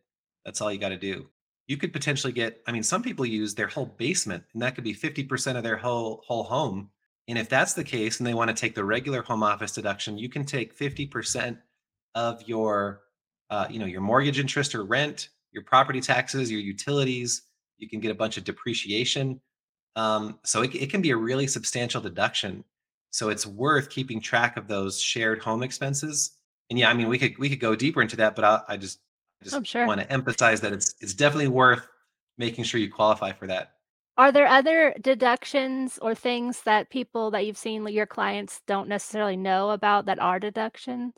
that's 0.45 0.61
all 0.61 0.73
you 0.73 0.79
got 0.79 0.91
to 0.91 0.97
do 0.97 1.27
you 1.67 1.77
could 1.77 1.93
potentially 1.93 2.33
get 2.33 2.63
i 2.67 2.73
mean 2.73 2.83
some 2.83 3.03
people 3.03 3.27
use 3.27 3.55
their 3.55 3.69
whole 3.69 3.87
basement 3.87 4.45
and 4.53 4.63
that 4.63 4.75
could 4.75 4.85
be 4.85 4.95
50% 4.95 5.57
of 5.57 5.63
their 5.63 5.77
whole 5.77 6.23
whole 6.27 6.45
home 6.45 6.91
and 7.29 7.37
if 7.37 7.49
that's 7.49 7.75
the 7.75 7.85
case 7.85 8.19
and 8.19 8.27
they 8.27 8.35
want 8.35 8.49
to 8.49 8.57
take 8.59 8.75
the 8.75 8.85
regular 8.85 9.23
home 9.23 9.43
office 9.43 9.73
deduction, 9.73 10.17
you 10.17 10.31
can 10.31 10.45
take 10.45 10.77
50% 10.77 11.59
of 12.15 12.43
your 12.49 13.03
uh, 13.51 13.67
you 13.71 13.79
know, 13.79 13.87
your 13.87 14.01
mortgage 14.01 14.39
interest 14.39 14.75
or 14.75 14.85
rent, 14.85 15.31
your 15.53 15.63
property 15.63 16.01
taxes, 16.01 16.51
your 16.51 16.61
utilities. 16.61 17.43
You 17.79 17.89
can 17.89 18.01
get 18.01 18.11
a 18.11 18.15
bunch 18.15 18.37
of 18.37 18.45
depreciation. 18.45 19.41
Um, 19.97 20.39
so 20.45 20.63
it, 20.63 20.75
it 20.75 20.91
can 20.91 21.03
be 21.03 21.11
a 21.11 21.17
really 21.17 21.47
substantial 21.47 22.01
deduction. 22.01 22.65
So 23.11 23.31
it's 23.31 23.47
worth 23.47 23.91
keeping 23.91 24.21
track 24.21 24.57
of 24.57 24.69
those 24.69 25.01
shared 25.01 25.41
home 25.41 25.63
expenses. 25.63 26.33
And 26.71 26.79
yeah, 26.79 26.91
I 26.91 26.95
mean, 26.95 27.09
we 27.09 27.19
could 27.19 27.39
we 27.39 27.49
could 27.49 27.61
go 27.61 27.75
deeper 27.75 28.03
into 28.03 28.17
that, 28.17 28.37
but 28.37 28.45
I, 28.45 28.61
I 28.69 28.77
just 28.77 29.01
I 29.41 29.45
just 29.45 29.57
I'm 29.57 29.65
sure. 29.65 29.87
want 29.87 30.01
to 30.01 30.13
emphasize 30.13 30.61
that 30.61 30.73
it's 30.73 30.95
it's 31.01 31.15
definitely 31.15 31.49
worth 31.49 31.89
making 32.37 32.65
sure 32.65 32.81
you 32.81 32.93
qualify 32.93 33.33
for 33.33 33.47
that. 33.47 33.73
Are 34.19 34.33
there 34.33 34.49
other 34.49 34.95
deductions 35.01 35.99
or 36.03 36.13
things 36.15 36.63
that 36.63 36.91
people 36.91 37.31
that 37.31 37.47
you've 37.47 37.57
seen, 37.57 37.87
your 37.87 38.07
clients, 38.07 38.61
don't 38.67 38.89
necessarily 38.89 39.37
know 39.37 39.71
about 39.71 40.07
that 40.07 40.19
are 40.19 40.41
deductions? 40.41 41.15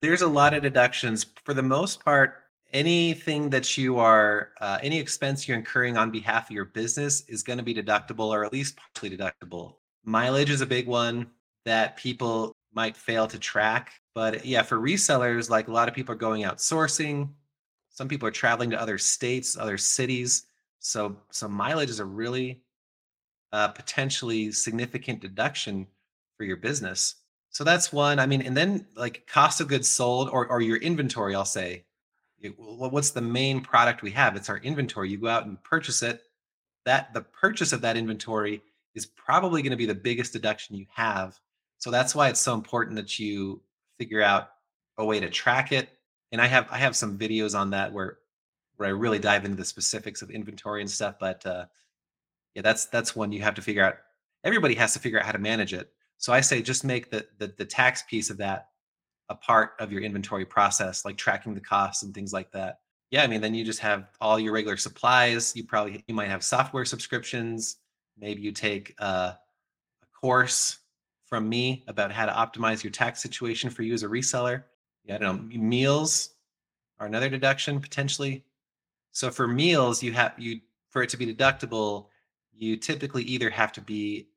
There's 0.00 0.22
a 0.22 0.28
lot 0.28 0.54
of 0.54 0.62
deductions. 0.62 1.26
For 1.44 1.52
the 1.52 1.62
most 1.62 2.04
part, 2.04 2.43
anything 2.74 3.48
that 3.50 3.78
you 3.78 3.98
are, 3.98 4.50
uh, 4.60 4.78
any 4.82 4.98
expense 4.98 5.46
you're 5.46 5.56
incurring 5.56 5.96
on 5.96 6.10
behalf 6.10 6.50
of 6.50 6.54
your 6.54 6.66
business 6.66 7.22
is 7.28 7.42
going 7.42 7.56
to 7.56 7.62
be 7.62 7.72
deductible 7.72 8.28
or 8.28 8.44
at 8.44 8.52
least 8.52 8.76
partially 8.76 9.16
deductible. 9.16 9.76
Mileage 10.04 10.50
is 10.50 10.60
a 10.60 10.66
big 10.66 10.86
one 10.86 11.30
that 11.64 11.96
people 11.96 12.52
might 12.74 12.96
fail 12.96 13.26
to 13.28 13.38
track. 13.38 13.92
But 14.14 14.44
yeah, 14.44 14.62
for 14.62 14.78
resellers, 14.78 15.48
like 15.48 15.68
a 15.68 15.72
lot 15.72 15.88
of 15.88 15.94
people 15.94 16.12
are 16.12 16.18
going 16.18 16.42
outsourcing. 16.42 17.28
Some 17.90 18.08
people 18.08 18.28
are 18.28 18.32
traveling 18.32 18.70
to 18.70 18.80
other 18.80 18.98
states, 18.98 19.56
other 19.56 19.78
cities. 19.78 20.46
So, 20.80 21.16
so 21.30 21.48
mileage 21.48 21.90
is 21.90 22.00
a 22.00 22.04
really 22.04 22.60
uh, 23.52 23.68
potentially 23.68 24.50
significant 24.50 25.20
deduction 25.20 25.86
for 26.36 26.44
your 26.44 26.56
business. 26.56 27.14
So 27.50 27.62
that's 27.62 27.92
one. 27.92 28.18
I 28.18 28.26
mean, 28.26 28.42
and 28.42 28.56
then 28.56 28.86
like 28.96 29.28
cost 29.28 29.60
of 29.60 29.68
goods 29.68 29.88
sold 29.88 30.28
or, 30.28 30.48
or 30.48 30.60
your 30.60 30.78
inventory, 30.78 31.36
I'll 31.36 31.44
say, 31.44 31.84
it- 32.40 32.58
what's 32.58 33.10
the 33.10 33.20
main 33.20 33.60
product 33.60 34.02
we 34.02 34.10
have? 34.12 34.36
It's 34.36 34.48
our 34.48 34.58
inventory. 34.58 35.10
You 35.10 35.18
go 35.18 35.28
out 35.28 35.46
and 35.46 35.62
purchase 35.62 36.02
it. 36.02 36.22
That 36.84 37.14
the 37.14 37.22
purchase 37.22 37.72
of 37.72 37.80
that 37.80 37.96
inventory 37.96 38.62
is 38.94 39.06
probably 39.06 39.62
going 39.62 39.70
to 39.70 39.76
be 39.76 39.86
the 39.86 39.94
biggest 39.94 40.32
deduction 40.32 40.76
you 40.76 40.86
have. 40.94 41.38
So 41.78 41.90
that's 41.90 42.14
why 42.14 42.28
it's 42.28 42.40
so 42.40 42.54
important 42.54 42.96
that 42.96 43.18
you 43.18 43.62
figure 43.98 44.22
out 44.22 44.50
a 44.98 45.04
way 45.04 45.20
to 45.20 45.30
track 45.30 45.72
it. 45.72 45.88
And 46.32 46.40
I 46.40 46.46
have 46.46 46.68
I 46.70 46.78
have 46.78 46.96
some 46.96 47.18
videos 47.18 47.58
on 47.58 47.70
that 47.70 47.92
where 47.92 48.18
where 48.76 48.88
I 48.88 48.92
really 48.92 49.18
dive 49.18 49.44
into 49.44 49.56
the 49.56 49.64
specifics 49.64 50.22
of 50.22 50.30
inventory 50.30 50.80
and 50.80 50.90
stuff. 50.90 51.16
But 51.18 51.44
uh, 51.46 51.66
yeah, 52.54 52.62
that's 52.62 52.86
that's 52.86 53.16
one 53.16 53.32
you 53.32 53.42
have 53.42 53.54
to 53.54 53.62
figure 53.62 53.84
out. 53.84 53.96
Everybody 54.42 54.74
has 54.74 54.92
to 54.92 54.98
figure 54.98 55.18
out 55.18 55.26
how 55.26 55.32
to 55.32 55.38
manage 55.38 55.72
it. 55.72 55.90
So 56.18 56.32
I 56.32 56.40
say 56.40 56.62
just 56.62 56.84
make 56.84 57.10
the 57.10 57.26
the, 57.38 57.48
the 57.56 57.64
tax 57.64 58.02
piece 58.02 58.30
of 58.30 58.38
that 58.38 58.68
a 59.28 59.34
part 59.34 59.72
of 59.78 59.90
your 59.90 60.02
inventory 60.02 60.44
process, 60.44 61.04
like 61.04 61.16
tracking 61.16 61.54
the 61.54 61.60
costs 61.60 62.02
and 62.02 62.14
things 62.14 62.32
like 62.32 62.50
that. 62.52 62.80
Yeah, 63.10 63.22
I 63.22 63.26
mean, 63.26 63.40
then 63.40 63.54
you 63.54 63.64
just 63.64 63.78
have 63.80 64.08
all 64.20 64.38
your 64.38 64.52
regular 64.52 64.76
supplies. 64.76 65.54
You 65.54 65.64
probably 65.64 66.04
you 66.06 66.14
might 66.14 66.28
have 66.28 66.42
software 66.42 66.84
subscriptions. 66.84 67.76
Maybe 68.18 68.42
you 68.42 68.52
take 68.52 68.94
uh, 68.98 69.32
a 70.02 70.06
course 70.20 70.78
from 71.26 71.48
me 71.48 71.84
about 71.88 72.12
how 72.12 72.26
to 72.26 72.32
optimize 72.32 72.82
your 72.82 72.90
tax 72.90 73.22
situation 73.22 73.70
for 73.70 73.82
you 73.82 73.94
as 73.94 74.02
a 74.02 74.08
reseller. 74.08 74.64
Yeah, 75.04 75.16
I 75.16 75.18
don't 75.18 75.48
know. 75.48 75.58
Meals 75.58 76.30
are 76.98 77.06
another 77.06 77.28
deduction 77.28 77.80
potentially. 77.80 78.44
So 79.12 79.30
for 79.30 79.46
meals, 79.46 80.02
you 80.02 80.12
have 80.12 80.34
you 80.38 80.60
for 80.90 81.02
it 81.02 81.10
to 81.10 81.16
be 81.16 81.32
deductible, 81.32 82.06
you 82.52 82.76
typically 82.76 83.22
either 83.24 83.50
have 83.50 83.72
to 83.72 83.80
be 83.80 84.28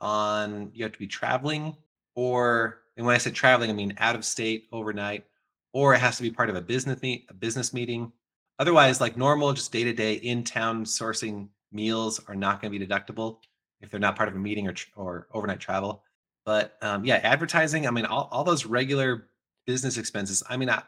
on 0.00 0.70
you 0.74 0.84
have 0.84 0.92
to 0.92 0.98
be 0.98 1.06
traveling 1.06 1.76
or 2.14 2.83
and 2.96 3.04
when 3.04 3.14
I 3.14 3.18
say 3.18 3.30
traveling, 3.30 3.70
I 3.70 3.72
mean 3.72 3.94
out 3.98 4.14
of 4.14 4.24
state 4.24 4.68
overnight, 4.72 5.24
or 5.72 5.94
it 5.94 6.00
has 6.00 6.16
to 6.16 6.22
be 6.22 6.30
part 6.30 6.50
of 6.50 6.56
a 6.56 6.60
business 6.60 7.02
meet 7.02 7.26
a 7.28 7.34
business 7.34 7.72
meeting. 7.74 8.12
Otherwise, 8.58 9.00
like 9.00 9.16
normal, 9.16 9.52
just 9.52 9.72
day 9.72 9.84
to 9.84 9.92
day 9.92 10.14
in 10.14 10.44
town 10.44 10.84
sourcing 10.84 11.48
meals 11.72 12.20
are 12.28 12.36
not 12.36 12.62
going 12.62 12.72
to 12.72 12.78
be 12.78 12.86
deductible 12.86 13.38
if 13.80 13.90
they're 13.90 14.00
not 14.00 14.16
part 14.16 14.28
of 14.28 14.34
a 14.34 14.38
meeting 14.38 14.68
or 14.68 14.74
or 14.96 15.28
overnight 15.32 15.60
travel. 15.60 16.02
But 16.44 16.76
um, 16.82 17.04
yeah, 17.04 17.16
advertising. 17.16 17.86
I 17.86 17.90
mean, 17.90 18.04
all, 18.04 18.28
all 18.30 18.44
those 18.44 18.66
regular 18.66 19.28
business 19.66 19.96
expenses. 19.96 20.42
I 20.48 20.56
mean, 20.56 20.68
I, 20.68 20.82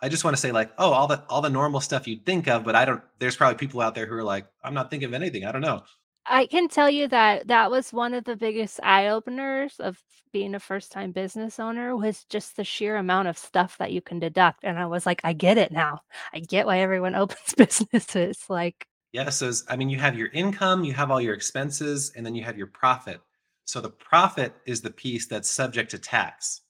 I 0.00 0.08
just 0.08 0.24
want 0.24 0.34
to 0.36 0.40
say 0.40 0.52
like, 0.52 0.72
oh, 0.78 0.90
all 0.92 1.06
the 1.06 1.22
all 1.28 1.40
the 1.42 1.50
normal 1.50 1.80
stuff 1.80 2.08
you'd 2.08 2.26
think 2.26 2.48
of, 2.48 2.64
but 2.64 2.74
I 2.74 2.84
don't. 2.84 3.02
There's 3.18 3.36
probably 3.36 3.58
people 3.58 3.80
out 3.80 3.94
there 3.94 4.06
who 4.06 4.14
are 4.14 4.24
like, 4.24 4.46
I'm 4.64 4.74
not 4.74 4.90
thinking 4.90 5.06
of 5.06 5.14
anything. 5.14 5.44
I 5.44 5.52
don't 5.52 5.60
know. 5.60 5.82
I 6.26 6.46
can 6.46 6.68
tell 6.68 6.88
you 6.88 7.08
that 7.08 7.48
that 7.48 7.70
was 7.70 7.92
one 7.92 8.14
of 8.14 8.24
the 8.24 8.36
biggest 8.36 8.80
eye 8.82 9.08
openers 9.08 9.80
of 9.80 10.00
being 10.32 10.54
a 10.54 10.60
first 10.60 10.92
time 10.92 11.12
business 11.12 11.60
owner 11.60 11.96
was 11.96 12.24
just 12.24 12.56
the 12.56 12.64
sheer 12.64 12.96
amount 12.96 13.28
of 13.28 13.36
stuff 13.36 13.76
that 13.78 13.92
you 13.92 14.00
can 14.00 14.18
deduct. 14.18 14.64
And 14.64 14.78
I 14.78 14.86
was 14.86 15.04
like, 15.04 15.20
I 15.24 15.32
get 15.32 15.58
it 15.58 15.72
now. 15.72 16.00
I 16.32 16.40
get 16.40 16.66
why 16.66 16.80
everyone 16.80 17.14
opens 17.16 17.54
businesses. 17.56 18.44
Like, 18.48 18.86
Yeah, 19.12 19.30
so 19.30 19.50
I 19.68 19.76
mean, 19.76 19.90
you 19.90 19.98
have 19.98 20.16
your 20.16 20.28
income, 20.28 20.84
you 20.84 20.92
have 20.94 21.10
all 21.10 21.20
your 21.20 21.34
expenses, 21.34 22.12
and 22.16 22.24
then 22.24 22.34
you 22.34 22.44
have 22.44 22.56
your 22.58 22.68
profit. 22.68 23.20
So 23.64 23.80
the 23.80 23.90
profit 23.90 24.54
is 24.66 24.80
the 24.80 24.90
piece 24.90 25.26
that's 25.26 25.48
subject 25.48 25.90
to 25.92 25.98
tax. 25.98 26.62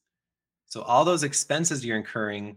So 0.67 0.83
all 0.83 1.05
those 1.05 1.23
expenses 1.23 1.85
you're 1.85 1.97
incurring, 1.97 2.57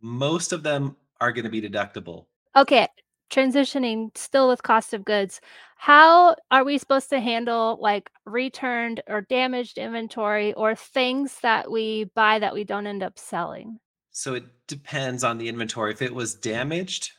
most 0.00 0.52
of 0.52 0.62
them 0.62 0.96
are 1.20 1.32
going 1.32 1.44
to 1.44 1.50
be 1.50 1.62
deductible. 1.62 2.26
okay, 2.54 2.88
transitioning 3.30 4.16
still 4.16 4.48
with 4.48 4.62
cost 4.62 4.94
of 4.94 5.04
goods. 5.04 5.40
How 5.76 6.36
are 6.50 6.64
we 6.64 6.78
supposed 6.78 7.10
to 7.10 7.20
handle 7.20 7.78
like 7.80 8.10
returned 8.24 9.02
or 9.08 9.22
damaged 9.22 9.78
inventory 9.78 10.54
or 10.54 10.74
things 10.74 11.38
that 11.42 11.70
we 11.70 12.04
buy 12.14 12.38
that 12.38 12.54
we 12.54 12.64
don't 12.64 12.86
end 12.86 13.02
up 13.02 13.18
selling? 13.18 13.78
So 14.10 14.34
it 14.34 14.44
depends 14.66 15.24
on 15.24 15.38
the 15.38 15.48
inventory. 15.48 15.92
If 15.92 16.02
it 16.02 16.14
was 16.14 16.34
damaged 16.34 17.12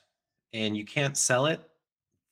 and 0.54 0.76
you 0.76 0.86
can't 0.86 1.16
sell 1.16 1.46
it, 1.46 1.62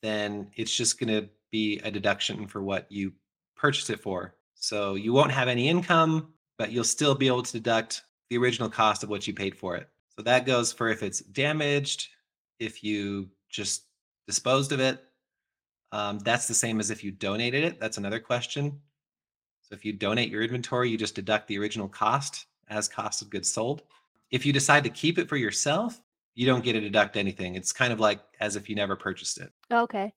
then 0.01 0.49
it's 0.55 0.75
just 0.75 0.99
going 0.99 1.13
to 1.21 1.29
be 1.51 1.79
a 1.83 1.91
deduction 1.91 2.47
for 2.47 2.63
what 2.63 2.91
you 2.91 3.13
purchased 3.55 3.89
it 3.89 3.99
for. 3.99 4.35
So 4.55 4.95
you 4.95 5.13
won't 5.13 5.31
have 5.31 5.47
any 5.47 5.69
income, 5.69 6.33
but 6.57 6.71
you'll 6.71 6.83
still 6.83 7.13
be 7.13 7.27
able 7.27 7.43
to 7.43 7.51
deduct 7.53 8.03
the 8.29 8.38
original 8.38 8.69
cost 8.69 9.03
of 9.03 9.09
what 9.09 9.27
you 9.27 9.33
paid 9.33 9.55
for 9.55 9.75
it. 9.75 9.88
So 10.17 10.23
that 10.23 10.45
goes 10.45 10.73
for 10.73 10.89
if 10.89 11.03
it's 11.03 11.19
damaged, 11.19 12.07
if 12.59 12.83
you 12.83 13.29
just 13.55 13.85
disposed 14.27 14.71
of 14.71 14.79
it. 14.79 15.03
Um, 15.91 16.19
that's 16.19 16.47
the 16.47 16.53
same 16.53 16.79
as 16.79 16.89
if 16.89 17.03
you 17.03 17.11
donated 17.11 17.63
it. 17.63 17.79
That's 17.79 17.97
another 17.97 18.19
question. 18.19 18.81
So 19.61 19.73
if 19.73 19.85
you 19.85 19.93
donate 19.93 20.29
your 20.29 20.43
inventory, 20.43 20.89
you 20.89 20.97
just 20.97 21.15
deduct 21.15 21.47
the 21.47 21.57
original 21.57 21.87
cost 21.87 22.45
as 22.67 22.87
cost 22.87 23.21
of 23.21 23.29
goods 23.29 23.51
sold. 23.51 23.83
If 24.31 24.45
you 24.45 24.53
decide 24.53 24.83
to 24.83 24.89
keep 24.89 25.17
it 25.17 25.29
for 25.29 25.37
yourself, 25.37 26.01
you 26.35 26.45
don't 26.45 26.63
get 26.63 26.73
to 26.73 26.81
deduct 26.81 27.15
anything. 27.15 27.55
It's 27.55 27.71
kind 27.71 27.93
of 27.93 27.99
like 27.99 28.19
as 28.39 28.55
if 28.55 28.69
you 28.69 28.75
never 28.75 28.95
purchased 28.95 29.39
it. 29.39 29.51
Okay. 29.71 30.13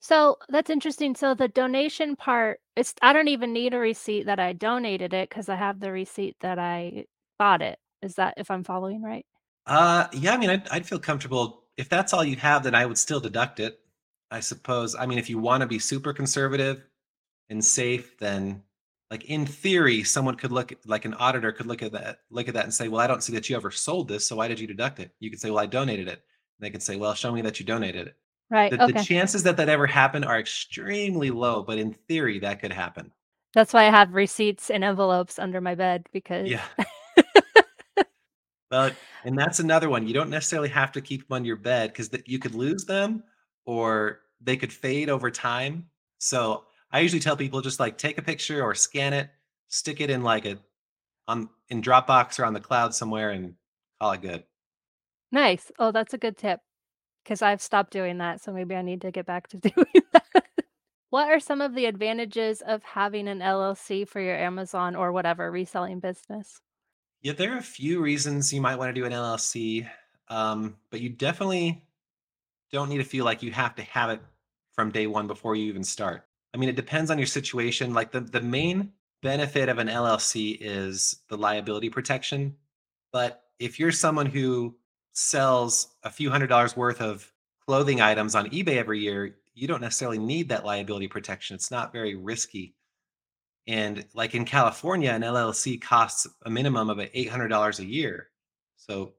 So 0.00 0.36
that's 0.48 0.70
interesting. 0.70 1.14
So 1.14 1.34
the 1.34 1.48
donation 1.48 2.16
part, 2.16 2.60
it's 2.76 2.94
I 3.02 3.12
don't 3.12 3.28
even 3.28 3.52
need 3.52 3.74
a 3.74 3.78
receipt 3.78 4.26
that 4.26 4.38
I 4.38 4.52
donated 4.52 5.12
it 5.12 5.28
because 5.28 5.48
I 5.48 5.56
have 5.56 5.80
the 5.80 5.90
receipt 5.90 6.36
that 6.40 6.58
I 6.58 7.06
bought 7.38 7.62
it. 7.62 7.78
Is 8.02 8.14
that 8.14 8.34
if 8.36 8.50
I'm 8.50 8.64
following 8.64 9.02
right? 9.02 9.26
Uh, 9.66 10.06
yeah, 10.12 10.34
I 10.34 10.36
mean, 10.38 10.50
I'd, 10.50 10.68
I'd 10.68 10.86
feel 10.86 10.98
comfortable 10.98 11.64
if 11.78 11.88
that's 11.88 12.12
all 12.12 12.24
you 12.24 12.36
have, 12.36 12.64
then 12.64 12.74
I 12.74 12.84
would 12.84 12.98
still 12.98 13.20
deduct 13.20 13.60
it. 13.60 13.80
I 14.30 14.40
suppose. 14.40 14.94
I 14.94 15.06
mean, 15.06 15.18
if 15.18 15.30
you 15.30 15.38
want 15.38 15.62
to 15.62 15.66
be 15.66 15.78
super 15.78 16.12
conservative 16.12 16.84
and 17.48 17.64
safe, 17.64 18.18
then 18.18 18.62
like 19.10 19.24
in 19.24 19.46
theory, 19.46 20.02
someone 20.02 20.34
could 20.34 20.52
look 20.52 20.70
at, 20.70 20.86
like 20.86 21.06
an 21.06 21.14
auditor 21.14 21.50
could 21.50 21.64
look 21.64 21.82
at 21.82 21.92
that, 21.92 22.18
look 22.30 22.46
at 22.46 22.52
that 22.54 22.64
and 22.64 22.74
say, 22.74 22.88
well, 22.88 23.00
I 23.00 23.06
don't 23.06 23.22
see 23.22 23.32
that 23.32 23.48
you 23.48 23.56
ever 23.56 23.70
sold 23.70 24.08
this. 24.08 24.26
So 24.26 24.36
why 24.36 24.48
did 24.48 24.60
you 24.60 24.66
deduct 24.66 25.00
it? 25.00 25.12
You 25.18 25.30
could 25.30 25.40
say, 25.40 25.50
well, 25.50 25.60
I 25.60 25.66
donated 25.66 26.08
it. 26.08 26.20
And 26.58 26.66
they 26.66 26.70
could 26.70 26.82
say, 26.82 26.96
well, 26.96 27.14
show 27.14 27.32
me 27.32 27.40
that 27.40 27.58
you 27.58 27.64
donated 27.64 28.08
it. 28.08 28.16
Right. 28.50 28.70
The, 28.70 28.86
the 28.86 29.02
chances 29.04 29.44
that 29.44 29.56
that 29.56 29.70
ever 29.70 29.86
happened 29.86 30.26
are 30.26 30.38
extremely 30.38 31.30
low, 31.30 31.62
but 31.62 31.78
in 31.78 31.94
theory, 31.94 32.38
that 32.40 32.60
could 32.60 32.72
happen. 32.72 33.12
That's 33.54 33.72
why 33.72 33.86
I 33.86 33.90
have 33.90 34.14
receipts 34.14 34.70
and 34.70 34.84
envelopes 34.84 35.38
under 35.38 35.60
my 35.60 35.74
bed 35.74 36.06
because 36.12 36.50
Yeah. 36.50 36.64
But 38.70 38.94
and 39.24 39.38
that's 39.38 39.60
another 39.60 39.88
one. 39.88 40.06
You 40.06 40.14
don't 40.14 40.30
necessarily 40.30 40.68
have 40.70 40.92
to 40.92 41.00
keep 41.00 41.28
them 41.28 41.36
on 41.36 41.44
your 41.44 41.56
bed 41.56 41.92
because 41.92 42.10
you 42.26 42.38
could 42.38 42.54
lose 42.54 42.84
them 42.84 43.22
or 43.66 44.20
they 44.40 44.56
could 44.56 44.72
fade 44.72 45.10
over 45.10 45.30
time. 45.30 45.86
So 46.18 46.64
I 46.92 47.00
usually 47.00 47.20
tell 47.20 47.36
people 47.36 47.60
just 47.60 47.80
like 47.80 47.98
take 47.98 48.18
a 48.18 48.22
picture 48.22 48.62
or 48.62 48.74
scan 48.74 49.12
it, 49.12 49.30
stick 49.68 50.00
it 50.00 50.10
in 50.10 50.22
like 50.22 50.46
a 50.46 50.58
on 51.26 51.48
in 51.68 51.82
Dropbox 51.82 52.38
or 52.38 52.44
on 52.46 52.54
the 52.54 52.60
cloud 52.60 52.94
somewhere 52.94 53.30
and 53.30 53.54
call 54.00 54.12
it 54.12 54.22
good. 54.22 54.44
nice. 55.32 55.70
Oh, 55.78 55.92
that's 55.92 56.14
a 56.14 56.18
good 56.18 56.36
tip 56.38 56.60
because 57.24 57.42
I've 57.42 57.60
stopped 57.62 57.92
doing 57.92 58.18
that. 58.18 58.40
So 58.40 58.52
maybe 58.52 58.74
I 58.74 58.82
need 58.82 59.02
to 59.02 59.10
get 59.10 59.26
back 59.26 59.48
to 59.48 59.56
doing 59.58 60.02
that. 60.12 60.44
What 61.10 61.28
are 61.30 61.40
some 61.40 61.60
of 61.60 61.74
the 61.74 61.86
advantages 61.86 62.62
of 62.62 62.82
having 62.82 63.28
an 63.28 63.40
LLC 63.40 64.06
for 64.08 64.20
your 64.20 64.36
Amazon 64.36 64.94
or 64.96 65.12
whatever 65.12 65.50
reselling 65.50 66.00
business? 66.00 66.60
Yeah, 67.22 67.32
there 67.32 67.54
are 67.54 67.58
a 67.58 67.62
few 67.62 68.00
reasons 68.00 68.52
you 68.52 68.60
might 68.60 68.76
want 68.76 68.94
to 68.94 69.00
do 69.00 69.04
an 69.04 69.12
LLC, 69.12 69.88
um, 70.28 70.76
but 70.90 71.00
you 71.00 71.08
definitely 71.08 71.82
don't 72.70 72.88
need 72.88 72.98
to 72.98 73.04
feel 73.04 73.24
like 73.24 73.42
you 73.42 73.50
have 73.50 73.74
to 73.76 73.82
have 73.82 74.10
it 74.10 74.20
from 74.72 74.90
day 74.90 75.06
one 75.06 75.26
before 75.26 75.56
you 75.56 75.66
even 75.66 75.82
start. 75.82 76.26
I 76.54 76.58
mean, 76.58 76.68
it 76.68 76.76
depends 76.76 77.10
on 77.10 77.18
your 77.18 77.26
situation. 77.26 77.92
Like 77.92 78.12
the, 78.12 78.20
the 78.20 78.40
main 78.40 78.92
benefit 79.22 79.68
of 79.68 79.78
an 79.78 79.88
LLC 79.88 80.58
is 80.60 81.20
the 81.28 81.36
liability 81.36 81.90
protection. 81.90 82.54
But 83.12 83.42
if 83.58 83.80
you're 83.80 83.92
someone 83.92 84.26
who 84.26 84.76
sells 85.12 85.88
a 86.04 86.10
few 86.10 86.30
hundred 86.30 86.46
dollars 86.46 86.76
worth 86.76 87.00
of 87.00 87.32
clothing 87.66 88.00
items 88.00 88.34
on 88.34 88.50
eBay 88.50 88.76
every 88.76 89.00
year, 89.00 89.36
you 89.54 89.66
don't 89.66 89.80
necessarily 89.80 90.18
need 90.18 90.48
that 90.50 90.64
liability 90.64 91.08
protection. 91.08 91.54
It's 91.54 91.70
not 91.70 91.92
very 91.92 92.14
risky. 92.14 92.74
And 93.68 94.06
like 94.14 94.34
in 94.34 94.46
California, 94.46 95.10
an 95.10 95.20
LLC 95.20 95.78
costs 95.80 96.26
a 96.42 96.50
minimum 96.50 96.88
of 96.88 96.96
$800 96.96 97.78
a 97.78 97.84
year. 97.84 98.28
So 98.76 99.12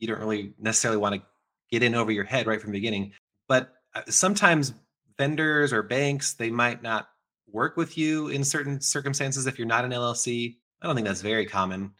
you 0.00 0.08
don't 0.08 0.18
really 0.18 0.52
necessarily 0.58 0.98
want 0.98 1.14
to 1.14 1.22
get 1.70 1.84
in 1.84 1.94
over 1.94 2.10
your 2.10 2.24
head 2.24 2.48
right 2.48 2.60
from 2.60 2.72
the 2.72 2.78
beginning. 2.78 3.12
But 3.46 3.72
uh, 3.94 4.02
sometimes 4.08 4.74
vendors 5.16 5.72
or 5.72 5.84
banks, 5.84 6.34
they 6.34 6.50
might 6.50 6.82
not 6.82 7.08
work 7.46 7.76
with 7.76 7.96
you 7.96 8.28
in 8.28 8.42
certain 8.42 8.80
circumstances 8.80 9.46
if 9.46 9.58
you're 9.58 9.68
not 9.68 9.84
an 9.84 9.92
LLC. 9.92 10.56
I 10.82 10.86
don't 10.86 10.96
think 10.96 11.06
that's 11.06 11.22
very 11.22 11.46
common. 11.46 11.92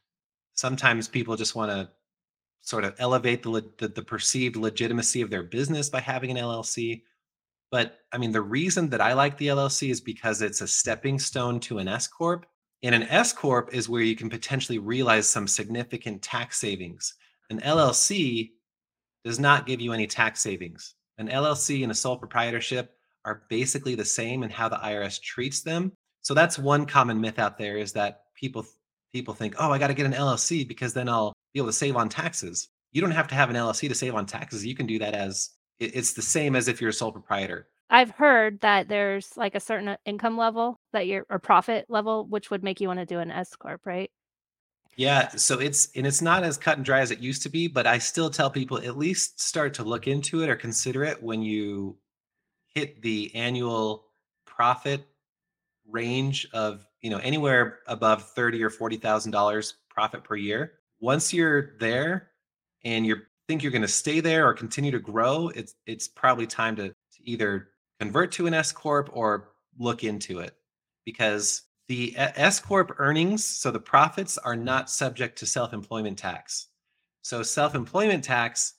Sometimes 0.54 1.06
people 1.06 1.36
just 1.36 1.54
want 1.54 1.70
to 1.70 1.88
sort 2.62 2.82
of 2.84 2.96
elevate 2.98 3.44
the, 3.44 3.64
the, 3.78 3.86
the 3.86 4.02
perceived 4.02 4.56
legitimacy 4.56 5.20
of 5.20 5.30
their 5.30 5.44
business 5.44 5.88
by 5.88 6.00
having 6.00 6.32
an 6.32 6.36
LLC. 6.38 7.02
But 7.72 8.00
I 8.12 8.18
mean, 8.18 8.30
the 8.30 8.42
reason 8.42 8.90
that 8.90 9.00
I 9.00 9.14
like 9.14 9.38
the 9.38 9.48
LLC 9.48 9.90
is 9.90 10.00
because 10.00 10.42
it's 10.42 10.60
a 10.60 10.68
stepping 10.68 11.18
stone 11.18 11.58
to 11.60 11.78
an 11.78 11.88
S 11.88 12.06
corp. 12.06 12.46
And 12.84 12.94
an 12.94 13.04
S 13.04 13.32
corp 13.32 13.72
is 13.72 13.88
where 13.88 14.02
you 14.02 14.14
can 14.14 14.28
potentially 14.28 14.78
realize 14.78 15.26
some 15.26 15.48
significant 15.48 16.20
tax 16.20 16.60
savings. 16.60 17.14
An 17.48 17.60
LLC 17.60 18.50
does 19.24 19.40
not 19.40 19.66
give 19.66 19.80
you 19.80 19.92
any 19.92 20.06
tax 20.06 20.40
savings. 20.40 20.94
An 21.16 21.28
LLC 21.28 21.82
and 21.82 21.90
a 21.90 21.94
sole 21.94 22.18
proprietorship 22.18 22.94
are 23.24 23.44
basically 23.48 23.94
the 23.94 24.04
same 24.04 24.42
in 24.42 24.50
how 24.50 24.68
the 24.68 24.76
IRS 24.76 25.20
treats 25.20 25.62
them. 25.62 25.92
So 26.20 26.34
that's 26.34 26.58
one 26.58 26.86
common 26.86 27.20
myth 27.20 27.38
out 27.38 27.56
there 27.56 27.78
is 27.78 27.92
that 27.94 28.24
people 28.34 28.66
people 29.14 29.32
think, 29.32 29.54
"Oh, 29.58 29.70
I 29.70 29.78
got 29.78 29.88
to 29.88 29.94
get 29.94 30.06
an 30.06 30.14
LLC 30.14 30.64
because 30.64 30.92
then 30.92 31.08
I'll 31.08 31.32
be 31.54 31.60
able 31.60 31.68
to 31.68 31.72
save 31.72 31.96
on 31.96 32.10
taxes." 32.10 32.68
You 32.92 33.00
don't 33.00 33.12
have 33.12 33.28
to 33.28 33.34
have 33.34 33.48
an 33.48 33.56
LLC 33.56 33.88
to 33.88 33.94
save 33.94 34.14
on 34.14 34.26
taxes. 34.26 34.66
You 34.66 34.74
can 34.74 34.86
do 34.86 34.98
that 34.98 35.14
as 35.14 35.50
it's 35.82 36.12
the 36.12 36.22
same 36.22 36.56
as 36.56 36.68
if 36.68 36.80
you're 36.80 36.90
a 36.90 36.94
sole 36.94 37.12
proprietor. 37.12 37.68
I've 37.90 38.10
heard 38.10 38.60
that 38.60 38.88
there's 38.88 39.36
like 39.36 39.54
a 39.54 39.60
certain 39.60 39.88
uh, 39.88 39.96
income 40.06 40.38
level 40.38 40.80
that 40.92 41.06
you're 41.06 41.26
or 41.28 41.38
profit 41.38 41.86
level 41.88 42.26
which 42.26 42.50
would 42.50 42.62
make 42.62 42.80
you 42.80 42.88
want 42.88 43.00
to 43.00 43.06
do 43.06 43.18
an 43.18 43.30
S 43.30 43.54
corp, 43.54 43.82
right? 43.84 44.10
Yeah, 44.96 45.28
so 45.28 45.58
it's 45.58 45.88
and 45.94 46.06
it's 46.06 46.22
not 46.22 46.44
as 46.44 46.58
cut 46.58 46.76
and 46.76 46.84
dry 46.84 47.00
as 47.00 47.10
it 47.10 47.18
used 47.18 47.42
to 47.42 47.48
be, 47.48 47.66
but 47.66 47.86
I 47.86 47.98
still 47.98 48.30
tell 48.30 48.50
people 48.50 48.78
at 48.78 48.98
least 48.98 49.40
start 49.40 49.74
to 49.74 49.84
look 49.84 50.06
into 50.06 50.42
it 50.42 50.48
or 50.50 50.56
consider 50.56 51.04
it 51.04 51.22
when 51.22 51.42
you 51.42 51.96
hit 52.74 53.00
the 53.02 53.34
annual 53.34 54.06
profit 54.46 55.06
range 55.88 56.46
of 56.52 56.86
you 57.00 57.10
know 57.10 57.18
anywhere 57.18 57.80
above 57.86 58.30
thirty 58.30 58.62
or 58.62 58.70
forty 58.70 58.96
thousand 58.96 59.32
dollars 59.32 59.76
profit 59.88 60.24
per 60.24 60.36
year. 60.36 60.74
Once 61.00 61.32
you're 61.32 61.76
there 61.78 62.30
and 62.84 63.06
you 63.06 63.16
think 63.52 63.62
you're 63.62 63.70
going 63.70 63.82
to 63.82 63.88
stay 63.88 64.20
there 64.20 64.48
or 64.48 64.54
continue 64.54 64.90
to 64.90 64.98
grow, 64.98 65.48
it's 65.54 65.74
it's 65.84 66.08
probably 66.08 66.46
time 66.46 66.74
to, 66.74 66.88
to 66.88 67.20
either 67.24 67.68
convert 68.00 68.32
to 68.32 68.46
an 68.46 68.54
S 68.54 68.72
corp 68.72 69.10
or 69.12 69.50
look 69.78 70.04
into 70.04 70.38
it 70.38 70.54
because 71.04 71.64
the 71.86 72.14
S 72.16 72.58
corp 72.58 72.94
earnings, 72.96 73.44
so 73.44 73.70
the 73.70 73.78
profits 73.78 74.38
are 74.38 74.56
not 74.56 74.88
subject 74.88 75.36
to 75.38 75.44
self-employment 75.44 76.16
tax. 76.16 76.68
So 77.20 77.42
self-employment 77.42 78.24
tax, 78.24 78.72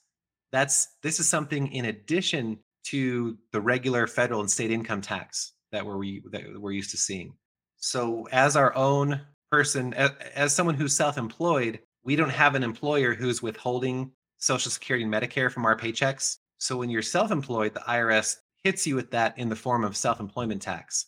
that's 0.50 0.88
this 1.04 1.20
is 1.20 1.28
something 1.28 1.68
in 1.68 1.84
addition 1.84 2.58
to 2.86 3.38
the 3.52 3.60
regular 3.60 4.08
federal 4.08 4.40
and 4.40 4.50
state 4.50 4.72
income 4.72 5.02
tax 5.02 5.52
that 5.70 5.86
we're 5.86 6.02
that 6.32 6.60
we're 6.60 6.72
used 6.72 6.90
to 6.90 6.96
seeing. 6.96 7.32
So 7.76 8.26
as 8.32 8.56
our 8.56 8.74
own 8.74 9.20
person, 9.52 9.94
as, 9.94 10.10
as 10.34 10.52
someone 10.52 10.74
who's 10.74 10.96
self-employed, 10.96 11.78
we 12.02 12.16
don't 12.16 12.30
have 12.30 12.56
an 12.56 12.64
employer 12.64 13.14
who's 13.14 13.40
withholding 13.40 14.10
Social 14.44 14.70
Security 14.70 15.04
and 15.04 15.12
Medicare 15.12 15.50
from 15.50 15.64
our 15.64 15.76
paychecks. 15.76 16.38
So 16.58 16.76
when 16.76 16.90
you're 16.90 17.02
self-employed, 17.02 17.74
the 17.74 17.80
IRS 17.80 18.36
hits 18.62 18.86
you 18.86 18.94
with 18.94 19.10
that 19.10 19.36
in 19.38 19.48
the 19.48 19.56
form 19.56 19.84
of 19.84 19.96
self-employment 19.96 20.62
tax. 20.62 21.06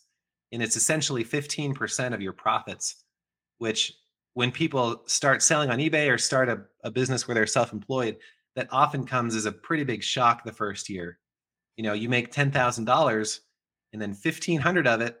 And 0.51 0.61
it's 0.61 0.75
essentially 0.75 1.23
15% 1.23 2.13
of 2.13 2.21
your 2.21 2.33
profits, 2.33 3.03
which 3.57 3.93
when 4.33 4.51
people 4.51 5.03
start 5.07 5.41
selling 5.41 5.69
on 5.69 5.79
eBay 5.79 6.11
or 6.11 6.17
start 6.17 6.49
a, 6.49 6.61
a 6.83 6.91
business 6.91 7.27
where 7.27 7.35
they're 7.35 7.47
self-employed, 7.47 8.17
that 8.55 8.67
often 8.71 9.05
comes 9.05 9.35
as 9.35 9.45
a 9.45 9.51
pretty 9.51 9.83
big 9.83 10.03
shock 10.03 10.43
the 10.43 10.51
first 10.51 10.89
year 10.89 11.19
you 11.77 11.83
know 11.83 11.93
you 11.93 12.09
make 12.09 12.33
$10000 12.33 13.39
and 13.93 14.01
then 14.01 14.09
1500 14.09 14.87
of 14.87 15.01
it 15.01 15.17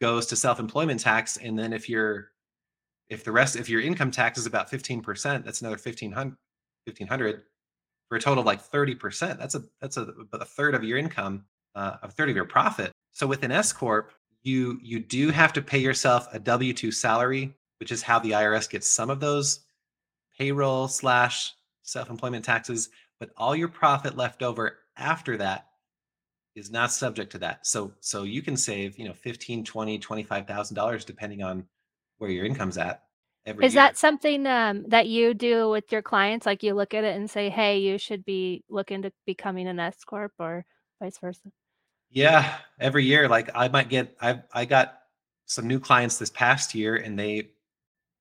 goes 0.00 0.26
to 0.26 0.36
self-employment 0.36 1.00
tax 1.00 1.38
and 1.38 1.58
then 1.58 1.72
if 1.72 1.88
you're 1.88 2.32
if 3.08 3.24
the 3.24 3.32
rest 3.32 3.56
if 3.56 3.68
your 3.70 3.80
income 3.80 4.10
tax 4.10 4.38
is 4.38 4.46
about 4.46 4.70
15% 4.70 5.44
that's 5.44 5.62
another 5.62 5.76
1500 5.76 6.36
1500 6.86 7.42
for 8.08 8.16
a 8.16 8.20
total 8.20 8.40
of 8.40 8.46
like 8.46 8.62
30% 8.62 9.38
that's 9.38 9.54
a 9.54 9.62
that's 9.80 9.96
a, 9.96 10.12
a 10.32 10.44
third 10.44 10.74
of 10.74 10.84
your 10.84 10.98
income 10.98 11.44
uh, 11.74 11.96
a 12.02 12.10
third 12.10 12.30
of 12.30 12.36
your 12.36 12.44
profit 12.44 12.92
so 13.12 13.26
with 13.26 13.42
an 13.42 13.52
s 13.52 13.72
corp 13.72 14.12
you 14.42 14.78
you 14.82 15.00
do 15.00 15.30
have 15.30 15.52
to 15.52 15.62
pay 15.62 15.78
yourself 15.78 16.28
a 16.32 16.40
w2 16.40 16.92
salary 16.92 17.54
which 17.80 17.92
is 17.92 18.02
how 18.02 18.18
the 18.18 18.30
irs 18.30 18.70
gets 18.70 18.88
some 18.88 19.10
of 19.10 19.20
those 19.20 19.60
payroll 20.38 20.88
slash 20.88 21.54
self-employment 21.82 22.44
taxes 22.44 22.90
but 23.18 23.30
all 23.36 23.56
your 23.56 23.68
profit 23.68 24.16
left 24.16 24.42
over 24.42 24.78
after 24.96 25.36
that 25.36 25.66
is 26.56 26.70
not 26.70 26.90
subject 26.90 27.30
to 27.32 27.38
that. 27.38 27.66
So 27.66 27.92
so 28.00 28.24
you 28.24 28.42
can 28.42 28.56
save, 28.56 28.98
you 28.98 29.06
know, 29.06 29.12
15, 29.12 29.64
20, 29.64 29.98
25,000 29.98 30.74
dollars 30.74 31.04
depending 31.04 31.42
on 31.42 31.66
where 32.18 32.30
your 32.30 32.46
income's 32.46 32.78
at. 32.78 33.04
Every 33.46 33.66
is 33.66 33.74
year. 33.74 33.80
that 33.80 33.96
something 33.96 34.46
um, 34.46 34.84
that 34.88 35.08
you 35.08 35.34
do 35.34 35.70
with 35.70 35.90
your 35.92 36.02
clients? 36.02 36.46
Like 36.46 36.62
you 36.62 36.74
look 36.74 36.94
at 36.94 37.04
it 37.04 37.16
and 37.16 37.30
say, 37.30 37.48
"Hey, 37.50 37.78
you 37.78 37.98
should 37.98 38.24
be 38.24 38.64
looking 38.68 39.02
to 39.02 39.12
becoming 39.26 39.68
an 39.68 39.80
S 39.80 40.04
corp," 40.04 40.32
or 40.38 40.64
vice 41.00 41.18
versa. 41.18 41.50
Yeah, 42.10 42.58
every 42.80 43.04
year. 43.04 43.28
Like 43.28 43.50
I 43.54 43.68
might 43.68 43.88
get, 43.88 44.16
I 44.20 44.42
I 44.52 44.64
got 44.64 45.00
some 45.46 45.66
new 45.66 45.80
clients 45.80 46.18
this 46.18 46.30
past 46.30 46.74
year, 46.74 46.96
and 46.96 47.18
they 47.18 47.50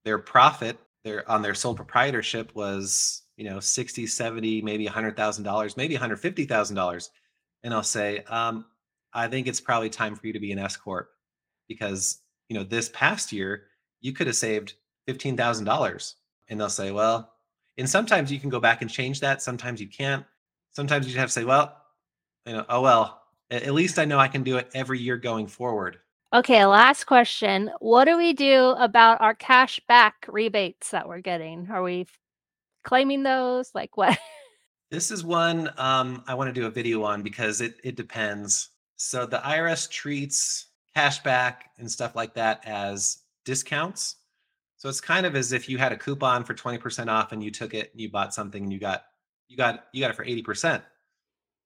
their 0.06 0.20
profit, 0.20 0.80
their 1.04 1.30
on 1.30 1.42
their 1.42 1.56
sole 1.56 1.76
proprietorship 1.76 2.56
was 2.56 3.24
you 3.38 3.50
know 3.50 3.60
60 3.60 4.08
70 4.08 4.62
maybe 4.62 4.88
$100000 4.88 5.78
maybe 5.78 5.96
$150000 5.96 7.10
and 7.64 7.74
i'll 7.74 7.84
say 7.84 8.20
um, 8.30 8.66
i 9.14 9.28
think 9.28 9.48
it's 9.48 9.62
probably 9.62 9.90
time 9.90 10.16
for 10.16 10.28
you 10.28 10.34
to 10.34 10.40
be 10.40 10.52
an 10.54 10.60
s 10.60 10.78
corp 10.78 11.10
because 11.68 12.22
you 12.50 12.58
know 12.58 12.64
this 12.64 12.90
past 12.90 13.32
year 13.34 13.66
you 14.02 14.14
could 14.14 14.28
have 14.28 14.36
saved 14.38 14.76
$15000 15.08 16.14
and 16.50 16.60
they'll 16.60 16.70
say 16.70 16.92
well 16.92 17.34
and 17.78 17.90
sometimes 17.90 18.32
you 18.32 18.40
can 18.40 18.50
go 18.50 18.60
back 18.60 18.82
and 18.82 18.90
change 18.90 19.20
that 19.20 19.42
sometimes 19.42 19.82
you 19.82 19.88
can't 19.88 20.26
sometimes 20.72 21.08
you 21.08 21.18
have 21.20 21.30
to 21.30 21.34
say 21.34 21.44
well 21.44 21.78
you 22.46 22.54
know 22.54 22.66
oh 22.70 22.82
well 22.82 23.24
at 23.52 23.74
least 23.74 24.00
i 24.00 24.06
know 24.06 24.20
i 24.20 24.28
can 24.28 24.44
do 24.44 24.58
it 24.58 24.70
every 24.74 25.00
year 25.00 25.18
going 25.18 25.48
forward 25.48 26.00
Okay, 26.34 26.66
last 26.66 27.06
question. 27.06 27.72
What 27.80 28.06
do 28.06 28.18
we 28.18 28.34
do 28.34 28.72
about 28.72 29.22
our 29.22 29.34
cash 29.34 29.80
back 29.88 30.26
rebates 30.28 30.92
that 30.92 31.08
we're 31.08 31.22
getting? 31.22 31.70
Are 31.72 31.82
we 31.82 32.08
claiming 32.84 33.24
those? 33.24 33.72
Like 33.74 33.96
what? 33.96 34.18
This 34.92 35.10
is 35.10 35.24
one 35.24 35.72
um, 35.78 36.24
I 36.28 36.36
want 36.36 36.54
to 36.54 36.54
do 36.54 36.68
a 36.68 36.70
video 36.70 37.04
on 37.04 37.24
because 37.24 37.60
it 37.60 37.82
it 37.84 37.96
depends. 37.96 38.70
So 38.98 39.26
the 39.26 39.40
IRS 39.40 39.90
treats 39.90 40.68
cashback 40.96 41.56
and 41.80 41.92
stuff 41.92 42.16
like 42.16 42.36
that 42.36 42.64
as 42.66 43.24
discounts. 43.46 44.18
So 44.86 44.90
it's 44.90 45.02
kind 45.02 45.26
of 45.26 45.36
as 45.36 45.52
if 45.52 45.68
you 45.68 45.80
had 45.80 45.92
a 45.94 45.98
coupon 45.98 46.44
for 46.44 46.54
20% 46.54 47.08
off 47.08 47.32
and 47.32 47.44
you 47.44 47.50
took 47.50 47.74
it 47.74 47.90
and 47.92 48.00
you 48.00 48.08
bought 48.08 48.36
something 48.36 48.62
and 48.62 48.72
you 48.72 48.78
got 48.78 49.06
you 49.48 49.58
got 49.58 49.86
you 49.94 50.00
got 50.00 50.12
it 50.12 50.16
for 50.16 50.24
80%. 50.24 50.84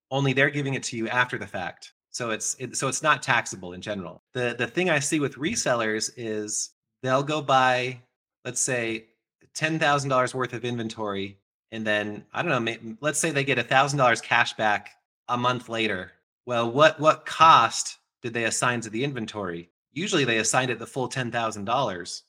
Only 0.10 0.32
they're 0.32 0.50
giving 0.50 0.76
it 0.76 0.84
to 0.84 0.96
you 0.96 1.10
after 1.10 1.38
the 1.38 1.46
fact. 1.46 1.92
So 2.12 2.30
it's 2.30 2.56
it, 2.60 2.78
so 2.78 2.88
it's 2.88 3.04
not 3.04 3.22
taxable 3.22 3.74
in 3.74 3.82
general. 3.82 4.24
The 4.32 4.56
the 4.58 4.68
thing 4.68 4.90
I 4.90 5.00
see 5.00 5.20
with 5.20 5.36
resellers 5.36 6.12
is 6.16 6.70
they'll 7.04 7.22
go 7.22 7.42
buy 7.42 8.00
let's 8.46 8.62
say 8.62 9.08
$10,000 9.54 10.34
worth 10.34 10.54
of 10.54 10.64
inventory 10.64 11.40
and 11.74 11.86
then 11.86 12.24
I 12.34 12.42
don't 12.42 12.64
know, 12.64 12.96
let's 13.02 13.20
say 13.20 13.32
they 13.32 13.44
get 13.44 13.58
$1,000 13.58 14.24
cash 14.24 14.54
back 14.54 14.92
a 15.28 15.38
month 15.38 15.68
later. 15.68 16.14
Well, 16.46 16.72
what 16.72 16.98
what 17.02 17.26
cost 17.26 17.98
did 18.22 18.34
they 18.34 18.46
assign 18.46 18.80
to 18.80 18.90
the 18.90 19.04
inventory? 19.04 19.72
Usually 19.92 20.24
they 20.24 20.38
assigned 20.38 20.72
it 20.72 20.80
the 20.80 20.88
full 20.88 21.10
$10,000. 21.10 22.22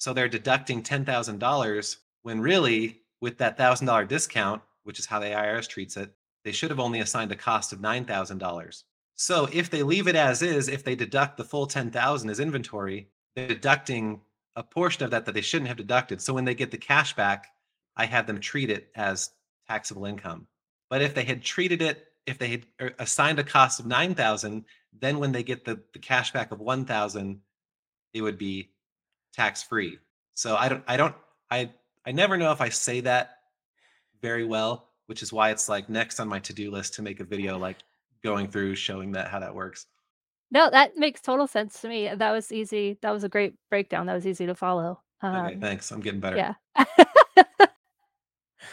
So 0.00 0.14
they're 0.14 0.28
deducting 0.28 0.82
$10,000 0.82 1.96
when 2.22 2.40
really 2.40 3.02
with 3.20 3.36
that 3.38 3.58
$1,000 3.58 4.08
discount, 4.08 4.62
which 4.84 4.98
is 4.98 5.04
how 5.04 5.18
the 5.18 5.26
IRS 5.26 5.68
treats 5.68 5.96
it, 5.98 6.10
they 6.42 6.52
should 6.52 6.70
have 6.70 6.80
only 6.80 7.00
assigned 7.00 7.32
a 7.32 7.36
cost 7.36 7.74
of 7.74 7.80
$9,000. 7.80 8.82
So 9.16 9.48
if 9.52 9.68
they 9.68 9.82
leave 9.82 10.08
it 10.08 10.16
as 10.16 10.40
is, 10.40 10.68
if 10.68 10.82
they 10.82 10.94
deduct 10.94 11.36
the 11.36 11.44
full 11.44 11.66
10,000 11.66 12.30
as 12.30 12.40
inventory, 12.40 13.08
they're 13.36 13.48
deducting 13.48 14.22
a 14.56 14.62
portion 14.62 15.04
of 15.04 15.10
that 15.10 15.26
that 15.26 15.34
they 15.34 15.42
shouldn't 15.42 15.68
have 15.68 15.76
deducted. 15.76 16.22
So 16.22 16.32
when 16.32 16.46
they 16.46 16.54
get 16.54 16.70
the 16.70 16.78
cash 16.78 17.14
back, 17.14 17.48
I 17.94 18.06
have 18.06 18.26
them 18.26 18.40
treat 18.40 18.70
it 18.70 18.90
as 18.96 19.30
taxable 19.68 20.06
income. 20.06 20.46
But 20.88 21.02
if 21.02 21.14
they 21.14 21.24
had 21.24 21.42
treated 21.42 21.82
it, 21.82 22.06
if 22.26 22.38
they 22.38 22.48
had 22.48 22.66
er, 22.80 22.94
assigned 22.98 23.38
a 23.38 23.44
cost 23.44 23.78
of 23.78 23.86
9,000, 23.86 24.64
then 24.98 25.18
when 25.18 25.32
they 25.32 25.42
get 25.42 25.66
the, 25.66 25.78
the 25.92 25.98
cash 25.98 26.32
back 26.32 26.52
of 26.52 26.60
1,000, 26.60 27.38
it 28.14 28.22
would 28.22 28.38
be 28.38 28.69
tax 29.32 29.62
free. 29.62 29.98
So 30.34 30.56
I 30.56 30.68
don't, 30.68 30.84
I 30.86 30.96
don't, 30.96 31.14
I, 31.50 31.70
I 32.06 32.12
never 32.12 32.36
know 32.36 32.52
if 32.52 32.60
I 32.60 32.68
say 32.68 33.00
that 33.02 33.38
very 34.22 34.44
well, 34.44 34.88
which 35.06 35.22
is 35.22 35.32
why 35.32 35.50
it's 35.50 35.68
like 35.68 35.88
next 35.88 36.20
on 36.20 36.28
my 36.28 36.38
to-do 36.38 36.70
list 36.70 36.94
to 36.94 37.02
make 37.02 37.20
a 37.20 37.24
video 37.24 37.58
like 37.58 37.78
going 38.22 38.48
through 38.48 38.74
showing 38.76 39.12
that 39.12 39.28
how 39.28 39.40
that 39.40 39.54
works. 39.54 39.86
No, 40.50 40.68
that 40.70 40.96
makes 40.96 41.20
total 41.20 41.46
sense 41.46 41.80
to 41.80 41.88
me. 41.88 42.10
That 42.12 42.32
was 42.32 42.50
easy. 42.50 42.98
That 43.02 43.10
was 43.10 43.24
a 43.24 43.28
great 43.28 43.54
breakdown. 43.68 44.06
That 44.06 44.14
was 44.14 44.26
easy 44.26 44.46
to 44.46 44.54
follow. 44.54 45.00
Okay, 45.22 45.54
um, 45.54 45.60
thanks. 45.60 45.90
I'm 45.90 46.00
getting 46.00 46.20
better. 46.20 46.36
Yeah. 46.36 46.54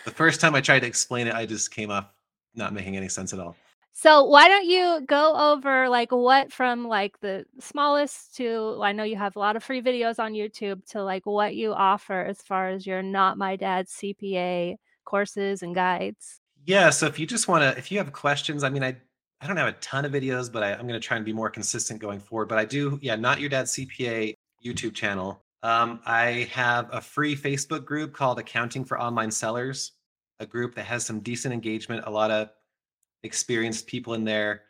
the 0.05 0.11
first 0.11 0.41
time 0.41 0.55
I 0.55 0.61
tried 0.61 0.79
to 0.79 0.87
explain 0.87 1.27
it, 1.27 1.35
I 1.35 1.45
just 1.45 1.71
came 1.71 1.91
off 1.91 2.07
not 2.55 2.73
making 2.73 2.97
any 2.97 3.09
sense 3.09 3.33
at 3.33 3.39
all. 3.39 3.55
So 3.99 4.25
why 4.25 4.47
don't 4.47 4.67
you 4.67 5.01
go 5.07 5.35
over 5.35 5.89
like 5.89 6.11
what 6.11 6.53
from 6.53 6.87
like 6.87 7.19
the 7.19 7.45
smallest 7.59 8.35
to 8.35 8.79
I 8.79 8.91
know 8.91 9.03
you 9.03 9.15
have 9.15 9.35
a 9.35 9.39
lot 9.39 9.55
of 9.55 9.63
free 9.63 9.81
videos 9.81 10.19
on 10.19 10.33
YouTube 10.33 10.87
to 10.91 11.03
like 11.03 11.25
what 11.25 11.55
you 11.55 11.73
offer 11.73 12.21
as 12.21 12.39
far 12.43 12.69
as 12.69 12.85
your 12.85 13.01
not 13.01 13.39
my 13.39 13.55
dad's 13.55 13.91
CPA 13.93 14.75
courses 15.03 15.63
and 15.63 15.73
guides. 15.73 16.41
Yeah, 16.63 16.91
so 16.91 17.07
if 17.07 17.17
you 17.17 17.25
just 17.25 17.47
want 17.47 17.63
to 17.63 17.75
if 17.75 17.91
you 17.91 17.97
have 17.97 18.13
questions, 18.13 18.63
I 18.63 18.69
mean 18.69 18.83
I 18.83 18.97
I 19.41 19.47
don't 19.47 19.57
have 19.57 19.67
a 19.67 19.79
ton 19.79 20.05
of 20.05 20.11
videos, 20.11 20.51
but 20.51 20.61
I, 20.61 20.73
am 20.73 20.81
going 20.87 20.89
to 20.89 20.99
try 20.99 21.17
and 21.17 21.25
be 21.25 21.33
more 21.33 21.49
consistent 21.49 21.99
going 21.99 22.19
forward. 22.19 22.49
But 22.49 22.59
I 22.59 22.65
do, 22.65 22.99
yeah, 23.01 23.15
not 23.15 23.39
your 23.39 23.49
dad's 23.49 23.73
CPA 23.73 24.35
YouTube 24.63 24.93
channel. 24.93 25.41
Um, 25.63 26.01
I 26.05 26.47
have 26.51 26.87
a 26.91 27.01
free 27.01 27.35
Facebook 27.35 27.83
group 27.83 28.13
called 28.13 28.37
Accounting 28.37 28.85
for 28.85 29.01
Online 29.01 29.31
Sellers, 29.31 29.93
a 30.39 30.45
group 30.45 30.75
that 30.75 30.85
has 30.85 31.03
some 31.03 31.19
decent 31.19 31.51
engagement, 31.51 32.03
a 32.05 32.11
lot 32.11 32.29
of 32.29 32.49
experienced 33.23 33.87
people 33.87 34.13
in 34.13 34.23
there 34.23 34.63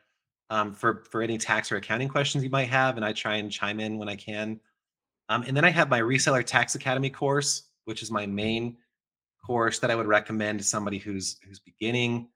um, 0.49 0.73
for 0.73 1.03
for 1.09 1.21
any 1.21 1.37
tax 1.37 1.71
or 1.71 1.77
accounting 1.77 2.07
questions 2.07 2.43
you 2.43 2.49
might 2.49 2.69
have, 2.69 2.95
and 2.95 3.05
I 3.05 3.13
try 3.13 3.35
and 3.35 3.51
chime 3.51 3.79
in 3.79 3.97
when 3.97 4.09
I 4.09 4.15
can. 4.15 4.59
Um, 5.29 5.43
and 5.43 5.55
then 5.55 5.65
I 5.65 5.69
have 5.69 5.89
my 5.89 5.99
Reseller 5.99 6.43
Tax 6.43 6.75
Academy 6.75 7.09
course, 7.09 7.63
which 7.85 8.01
is 8.01 8.11
my 8.11 8.25
main 8.25 8.77
course 9.45 9.79
that 9.79 9.91
I 9.91 9.95
would 9.95 10.07
recommend 10.07 10.59
to 10.59 10.65
somebody 10.65 10.97
who's 10.97 11.37
who's 11.45 11.59
beginning 11.59 12.29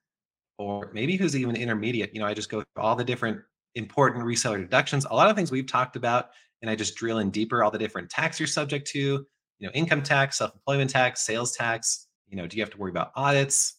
or 0.57 0.91
maybe 0.93 1.15
who's 1.15 1.35
even 1.35 1.55
intermediate. 1.55 2.13
You 2.13 2.19
know, 2.19 2.27
I 2.27 2.33
just 2.33 2.49
go 2.49 2.59
through 2.59 2.83
all 2.83 2.95
the 2.95 3.03
different 3.03 3.41
important 3.75 4.25
reseller 4.25 4.59
deductions, 4.59 5.05
a 5.09 5.15
lot 5.15 5.29
of 5.29 5.35
things 5.35 5.51
we've 5.51 5.65
talked 5.65 5.95
about, 5.95 6.31
and 6.61 6.69
I 6.69 6.75
just 6.75 6.95
drill 6.95 7.19
in 7.19 7.31
deeper 7.31 7.63
all 7.63 7.71
the 7.71 7.79
different 7.79 8.09
tax 8.09 8.39
you're 8.39 8.47
subject 8.47 8.87
to. 8.89 9.25
You 9.59 9.67
know, 9.67 9.71
income 9.73 10.03
tax, 10.03 10.37
self-employment 10.37 10.89
tax, 10.89 11.21
sales 11.21 11.55
tax. 11.55 12.07
You 12.27 12.37
know, 12.37 12.47
do 12.47 12.57
you 12.57 12.63
have 12.63 12.71
to 12.71 12.77
worry 12.77 12.91
about 12.91 13.11
audits? 13.15 13.75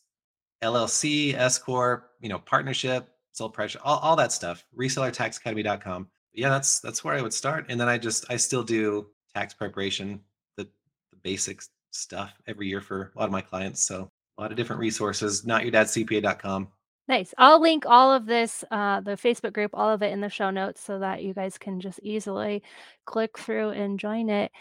LLC, 0.62 1.34
S 1.34 1.58
corp, 1.58 2.10
you 2.20 2.28
know, 2.28 2.38
partnership, 2.38 3.08
sole 3.32 3.48
pressure, 3.48 3.80
all, 3.82 3.98
all 3.98 4.16
that 4.16 4.32
stuff. 4.32 4.64
Resellertaxacademy.com. 4.78 6.08
Yeah, 6.32 6.48
that's 6.48 6.80
that's 6.80 7.04
where 7.04 7.14
I 7.14 7.22
would 7.22 7.34
start. 7.34 7.66
And 7.68 7.78
then 7.78 7.88
I 7.88 7.98
just 7.98 8.24
I 8.30 8.36
still 8.36 8.62
do 8.62 9.08
tax 9.34 9.52
preparation, 9.54 10.20
the 10.56 10.64
the 11.10 11.16
basic 11.22 11.62
stuff 11.90 12.32
every 12.46 12.68
year 12.68 12.80
for 12.80 13.12
a 13.14 13.18
lot 13.18 13.26
of 13.26 13.32
my 13.32 13.42
clients. 13.42 13.82
So 13.82 14.10
a 14.38 14.40
lot 14.40 14.50
of 14.50 14.56
different 14.56 14.80
resources. 14.80 15.42
Notyourdadcpa.com. 15.42 16.68
Nice. 17.08 17.34
I'll 17.36 17.60
link 17.60 17.84
all 17.84 18.12
of 18.12 18.26
this, 18.26 18.64
uh, 18.70 19.00
the 19.00 19.12
Facebook 19.12 19.52
group, 19.52 19.72
all 19.74 19.90
of 19.90 20.02
it 20.02 20.12
in 20.12 20.20
the 20.20 20.28
show 20.28 20.50
notes 20.50 20.80
so 20.80 21.00
that 21.00 21.22
you 21.22 21.34
guys 21.34 21.58
can 21.58 21.80
just 21.80 21.98
easily 22.02 22.62
click 23.06 23.38
through 23.38 23.70
and 23.70 23.98
join 23.98 24.30
it. 24.30 24.52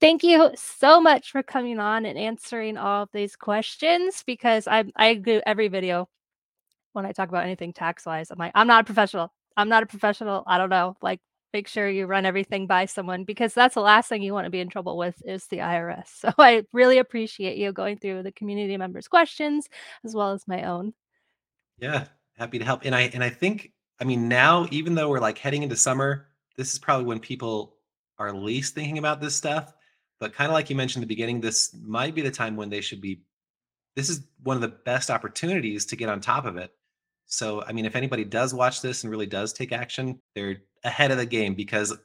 Thank 0.00 0.22
you 0.22 0.52
so 0.54 1.00
much 1.00 1.32
for 1.32 1.42
coming 1.42 1.80
on 1.80 2.06
and 2.06 2.16
answering 2.16 2.76
all 2.76 3.02
of 3.02 3.08
these 3.12 3.34
questions 3.34 4.22
because 4.24 4.68
I 4.68 4.84
I 4.94 5.14
do 5.14 5.40
every 5.44 5.66
video 5.68 6.08
when 6.92 7.04
I 7.04 7.10
talk 7.10 7.28
about 7.28 7.44
anything 7.44 7.72
tax 7.72 8.06
wise. 8.06 8.30
I'm 8.30 8.38
like, 8.38 8.52
I'm 8.54 8.68
not 8.68 8.82
a 8.82 8.84
professional. 8.84 9.32
I'm 9.56 9.68
not 9.68 9.82
a 9.82 9.86
professional. 9.86 10.44
I 10.46 10.56
don't 10.56 10.70
know. 10.70 10.96
Like, 11.02 11.20
make 11.52 11.66
sure 11.66 11.88
you 11.88 12.06
run 12.06 12.26
everything 12.26 12.68
by 12.68 12.84
someone 12.84 13.24
because 13.24 13.54
that's 13.54 13.74
the 13.74 13.80
last 13.80 14.08
thing 14.08 14.22
you 14.22 14.32
want 14.32 14.44
to 14.44 14.50
be 14.50 14.60
in 14.60 14.68
trouble 14.68 14.96
with 14.96 15.20
is 15.24 15.46
the 15.46 15.58
IRS. 15.58 16.08
So 16.20 16.32
I 16.38 16.62
really 16.72 16.98
appreciate 16.98 17.56
you 17.56 17.72
going 17.72 17.98
through 17.98 18.22
the 18.22 18.32
community 18.32 18.76
members' 18.76 19.08
questions 19.08 19.68
as 20.04 20.14
well 20.14 20.32
as 20.32 20.46
my 20.46 20.62
own. 20.62 20.94
Yeah, 21.78 22.06
happy 22.36 22.60
to 22.60 22.64
help. 22.64 22.84
And 22.84 22.94
I 22.94 23.02
and 23.14 23.24
I 23.24 23.30
think 23.30 23.72
I 24.00 24.04
mean 24.04 24.28
now 24.28 24.68
even 24.70 24.94
though 24.94 25.08
we're 25.08 25.18
like 25.18 25.38
heading 25.38 25.64
into 25.64 25.76
summer, 25.76 26.28
this 26.56 26.72
is 26.72 26.78
probably 26.78 27.06
when 27.06 27.18
people 27.18 27.74
are 28.18 28.32
least 28.32 28.76
thinking 28.76 28.98
about 28.98 29.20
this 29.20 29.34
stuff 29.34 29.74
but 30.20 30.32
kind 30.32 30.50
of 30.50 30.54
like 30.54 30.70
you 30.70 30.76
mentioned 30.76 31.02
in 31.02 31.08
the 31.08 31.14
beginning, 31.14 31.40
this 31.40 31.74
might 31.82 32.14
be 32.14 32.22
the 32.22 32.30
time 32.30 32.56
when 32.56 32.70
they 32.70 32.80
should 32.80 33.00
be. 33.00 33.22
This 33.96 34.08
is 34.08 34.22
one 34.42 34.56
of 34.56 34.60
the 34.60 34.68
best 34.68 35.10
opportunities 35.10 35.86
to 35.86 35.96
get 35.96 36.08
on 36.08 36.20
top 36.20 36.44
of 36.44 36.56
it. 36.56 36.72
So, 37.26 37.62
I 37.62 37.72
mean, 37.72 37.84
if 37.84 37.96
anybody 37.96 38.24
does 38.24 38.54
watch 38.54 38.80
this 38.80 39.02
and 39.02 39.10
really 39.10 39.26
does 39.26 39.52
take 39.52 39.72
action, 39.72 40.20
they're 40.34 40.58
ahead 40.84 41.10
of 41.10 41.18
the 41.18 41.26
game 41.26 41.54
because, 41.54 41.96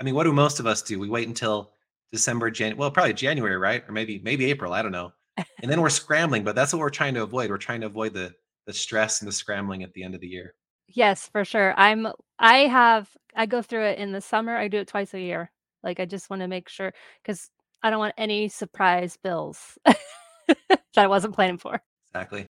I 0.00 0.04
mean, 0.04 0.14
what 0.14 0.24
do 0.24 0.32
most 0.32 0.60
of 0.60 0.66
us 0.66 0.82
do? 0.82 0.98
We 0.98 1.08
wait 1.08 1.28
until 1.28 1.72
December, 2.12 2.50
Jan, 2.50 2.76
well, 2.76 2.90
probably 2.90 3.14
January, 3.14 3.56
right? 3.56 3.84
Or 3.88 3.92
maybe 3.92 4.20
maybe 4.22 4.50
April. 4.50 4.72
I 4.72 4.82
don't 4.82 4.92
know. 4.92 5.12
And 5.36 5.70
then 5.70 5.80
we're 5.80 5.90
scrambling, 5.90 6.44
but 6.44 6.54
that's 6.54 6.72
what 6.72 6.80
we're 6.80 6.90
trying 6.90 7.14
to 7.14 7.22
avoid. 7.22 7.50
We're 7.50 7.58
trying 7.58 7.80
to 7.80 7.86
avoid 7.86 8.14
the 8.14 8.34
the 8.66 8.72
stress 8.72 9.20
and 9.20 9.28
the 9.28 9.32
scrambling 9.32 9.82
at 9.82 9.92
the 9.94 10.02
end 10.02 10.14
of 10.14 10.20
the 10.20 10.28
year. 10.28 10.54
Yes, 10.88 11.28
for 11.28 11.44
sure. 11.44 11.74
I'm. 11.76 12.08
I 12.38 12.58
have. 12.68 13.08
I 13.34 13.46
go 13.46 13.62
through 13.62 13.84
it 13.84 13.98
in 13.98 14.12
the 14.12 14.20
summer. 14.20 14.56
I 14.56 14.68
do 14.68 14.78
it 14.78 14.88
twice 14.88 15.14
a 15.14 15.20
year. 15.20 15.50
Like 15.82 16.00
I 16.00 16.04
just 16.04 16.30
want 16.30 16.42
to 16.42 16.48
make 16.48 16.68
sure 16.68 16.92
because 17.22 17.50
I 17.82 17.90
don't 17.90 17.98
want 17.98 18.14
any 18.18 18.48
surprise 18.48 19.16
bills 19.22 19.78
that 19.84 20.80
I 20.96 21.06
wasn't 21.06 21.34
planning 21.34 21.58
for. 21.58 21.80
Exactly. 22.12 22.46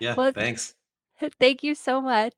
Yeah. 0.00 0.14
Well, 0.14 0.32
thanks. 0.32 0.74
Thank 1.40 1.62
you 1.62 1.74
so 1.74 2.00
much. 2.00 2.34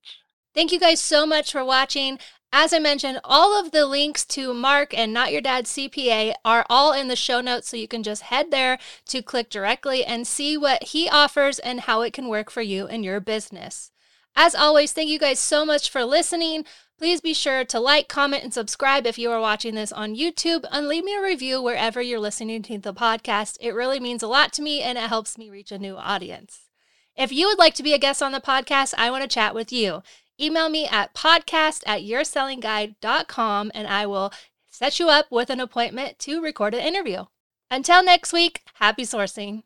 Thank 0.54 0.72
you 0.72 0.80
guys 0.80 1.00
so 1.00 1.26
much 1.26 1.52
for 1.52 1.64
watching. 1.64 2.18
As 2.52 2.72
I 2.72 2.80
mentioned, 2.80 3.20
all 3.22 3.58
of 3.58 3.70
the 3.70 3.86
links 3.86 4.24
to 4.26 4.52
Mark 4.52 4.92
and 4.92 5.14
Not 5.14 5.30
Your 5.30 5.40
Dad 5.40 5.66
CPA 5.66 6.34
are 6.44 6.66
all 6.68 6.92
in 6.92 7.06
the 7.06 7.14
show 7.14 7.40
notes, 7.40 7.68
so 7.68 7.76
you 7.76 7.86
can 7.86 8.02
just 8.02 8.22
head 8.22 8.50
there 8.50 8.78
to 9.06 9.22
click 9.22 9.50
directly 9.50 10.04
and 10.04 10.26
see 10.26 10.56
what 10.56 10.82
he 10.82 11.08
offers 11.08 11.60
and 11.60 11.82
how 11.82 12.00
it 12.02 12.12
can 12.12 12.26
work 12.26 12.50
for 12.50 12.62
you 12.62 12.88
and 12.88 13.04
your 13.04 13.20
business. 13.20 13.89
As 14.36 14.54
always, 14.54 14.92
thank 14.92 15.08
you 15.08 15.18
guys 15.18 15.38
so 15.38 15.66
much 15.66 15.90
for 15.90 16.04
listening. 16.04 16.64
Please 16.98 17.20
be 17.20 17.32
sure 17.32 17.64
to 17.64 17.80
like, 17.80 18.08
comment, 18.08 18.44
and 18.44 18.52
subscribe 18.52 19.06
if 19.06 19.18
you 19.18 19.30
are 19.30 19.40
watching 19.40 19.74
this 19.74 19.90
on 19.90 20.16
YouTube 20.16 20.64
and 20.70 20.86
leave 20.86 21.04
me 21.04 21.16
a 21.16 21.22
review 21.22 21.62
wherever 21.62 22.02
you're 22.02 22.20
listening 22.20 22.62
to 22.62 22.78
the 22.78 22.92
podcast. 22.92 23.56
It 23.60 23.74
really 23.74 23.98
means 23.98 24.22
a 24.22 24.28
lot 24.28 24.52
to 24.54 24.62
me 24.62 24.82
and 24.82 24.98
it 24.98 25.08
helps 25.08 25.38
me 25.38 25.48
reach 25.48 25.72
a 25.72 25.78
new 25.78 25.96
audience. 25.96 26.68
If 27.16 27.32
you 27.32 27.46
would 27.46 27.58
like 27.58 27.74
to 27.74 27.82
be 27.82 27.94
a 27.94 27.98
guest 27.98 28.22
on 28.22 28.32
the 28.32 28.40
podcast, 28.40 28.94
I 28.98 29.10
want 29.10 29.22
to 29.22 29.28
chat 29.28 29.54
with 29.54 29.72
you. 29.72 30.02
Email 30.40 30.68
me 30.68 30.86
at 30.86 31.14
podcast 31.14 31.82
at 31.86 32.02
yoursellingguide.com 32.02 33.72
and 33.74 33.88
I 33.88 34.06
will 34.06 34.32
set 34.68 34.98
you 34.98 35.08
up 35.08 35.26
with 35.30 35.50
an 35.50 35.60
appointment 35.60 36.18
to 36.20 36.42
record 36.42 36.74
an 36.74 36.80
interview. 36.80 37.24
Until 37.70 38.02
next 38.02 38.32
week, 38.32 38.62
happy 38.74 39.02
sourcing. 39.02 39.62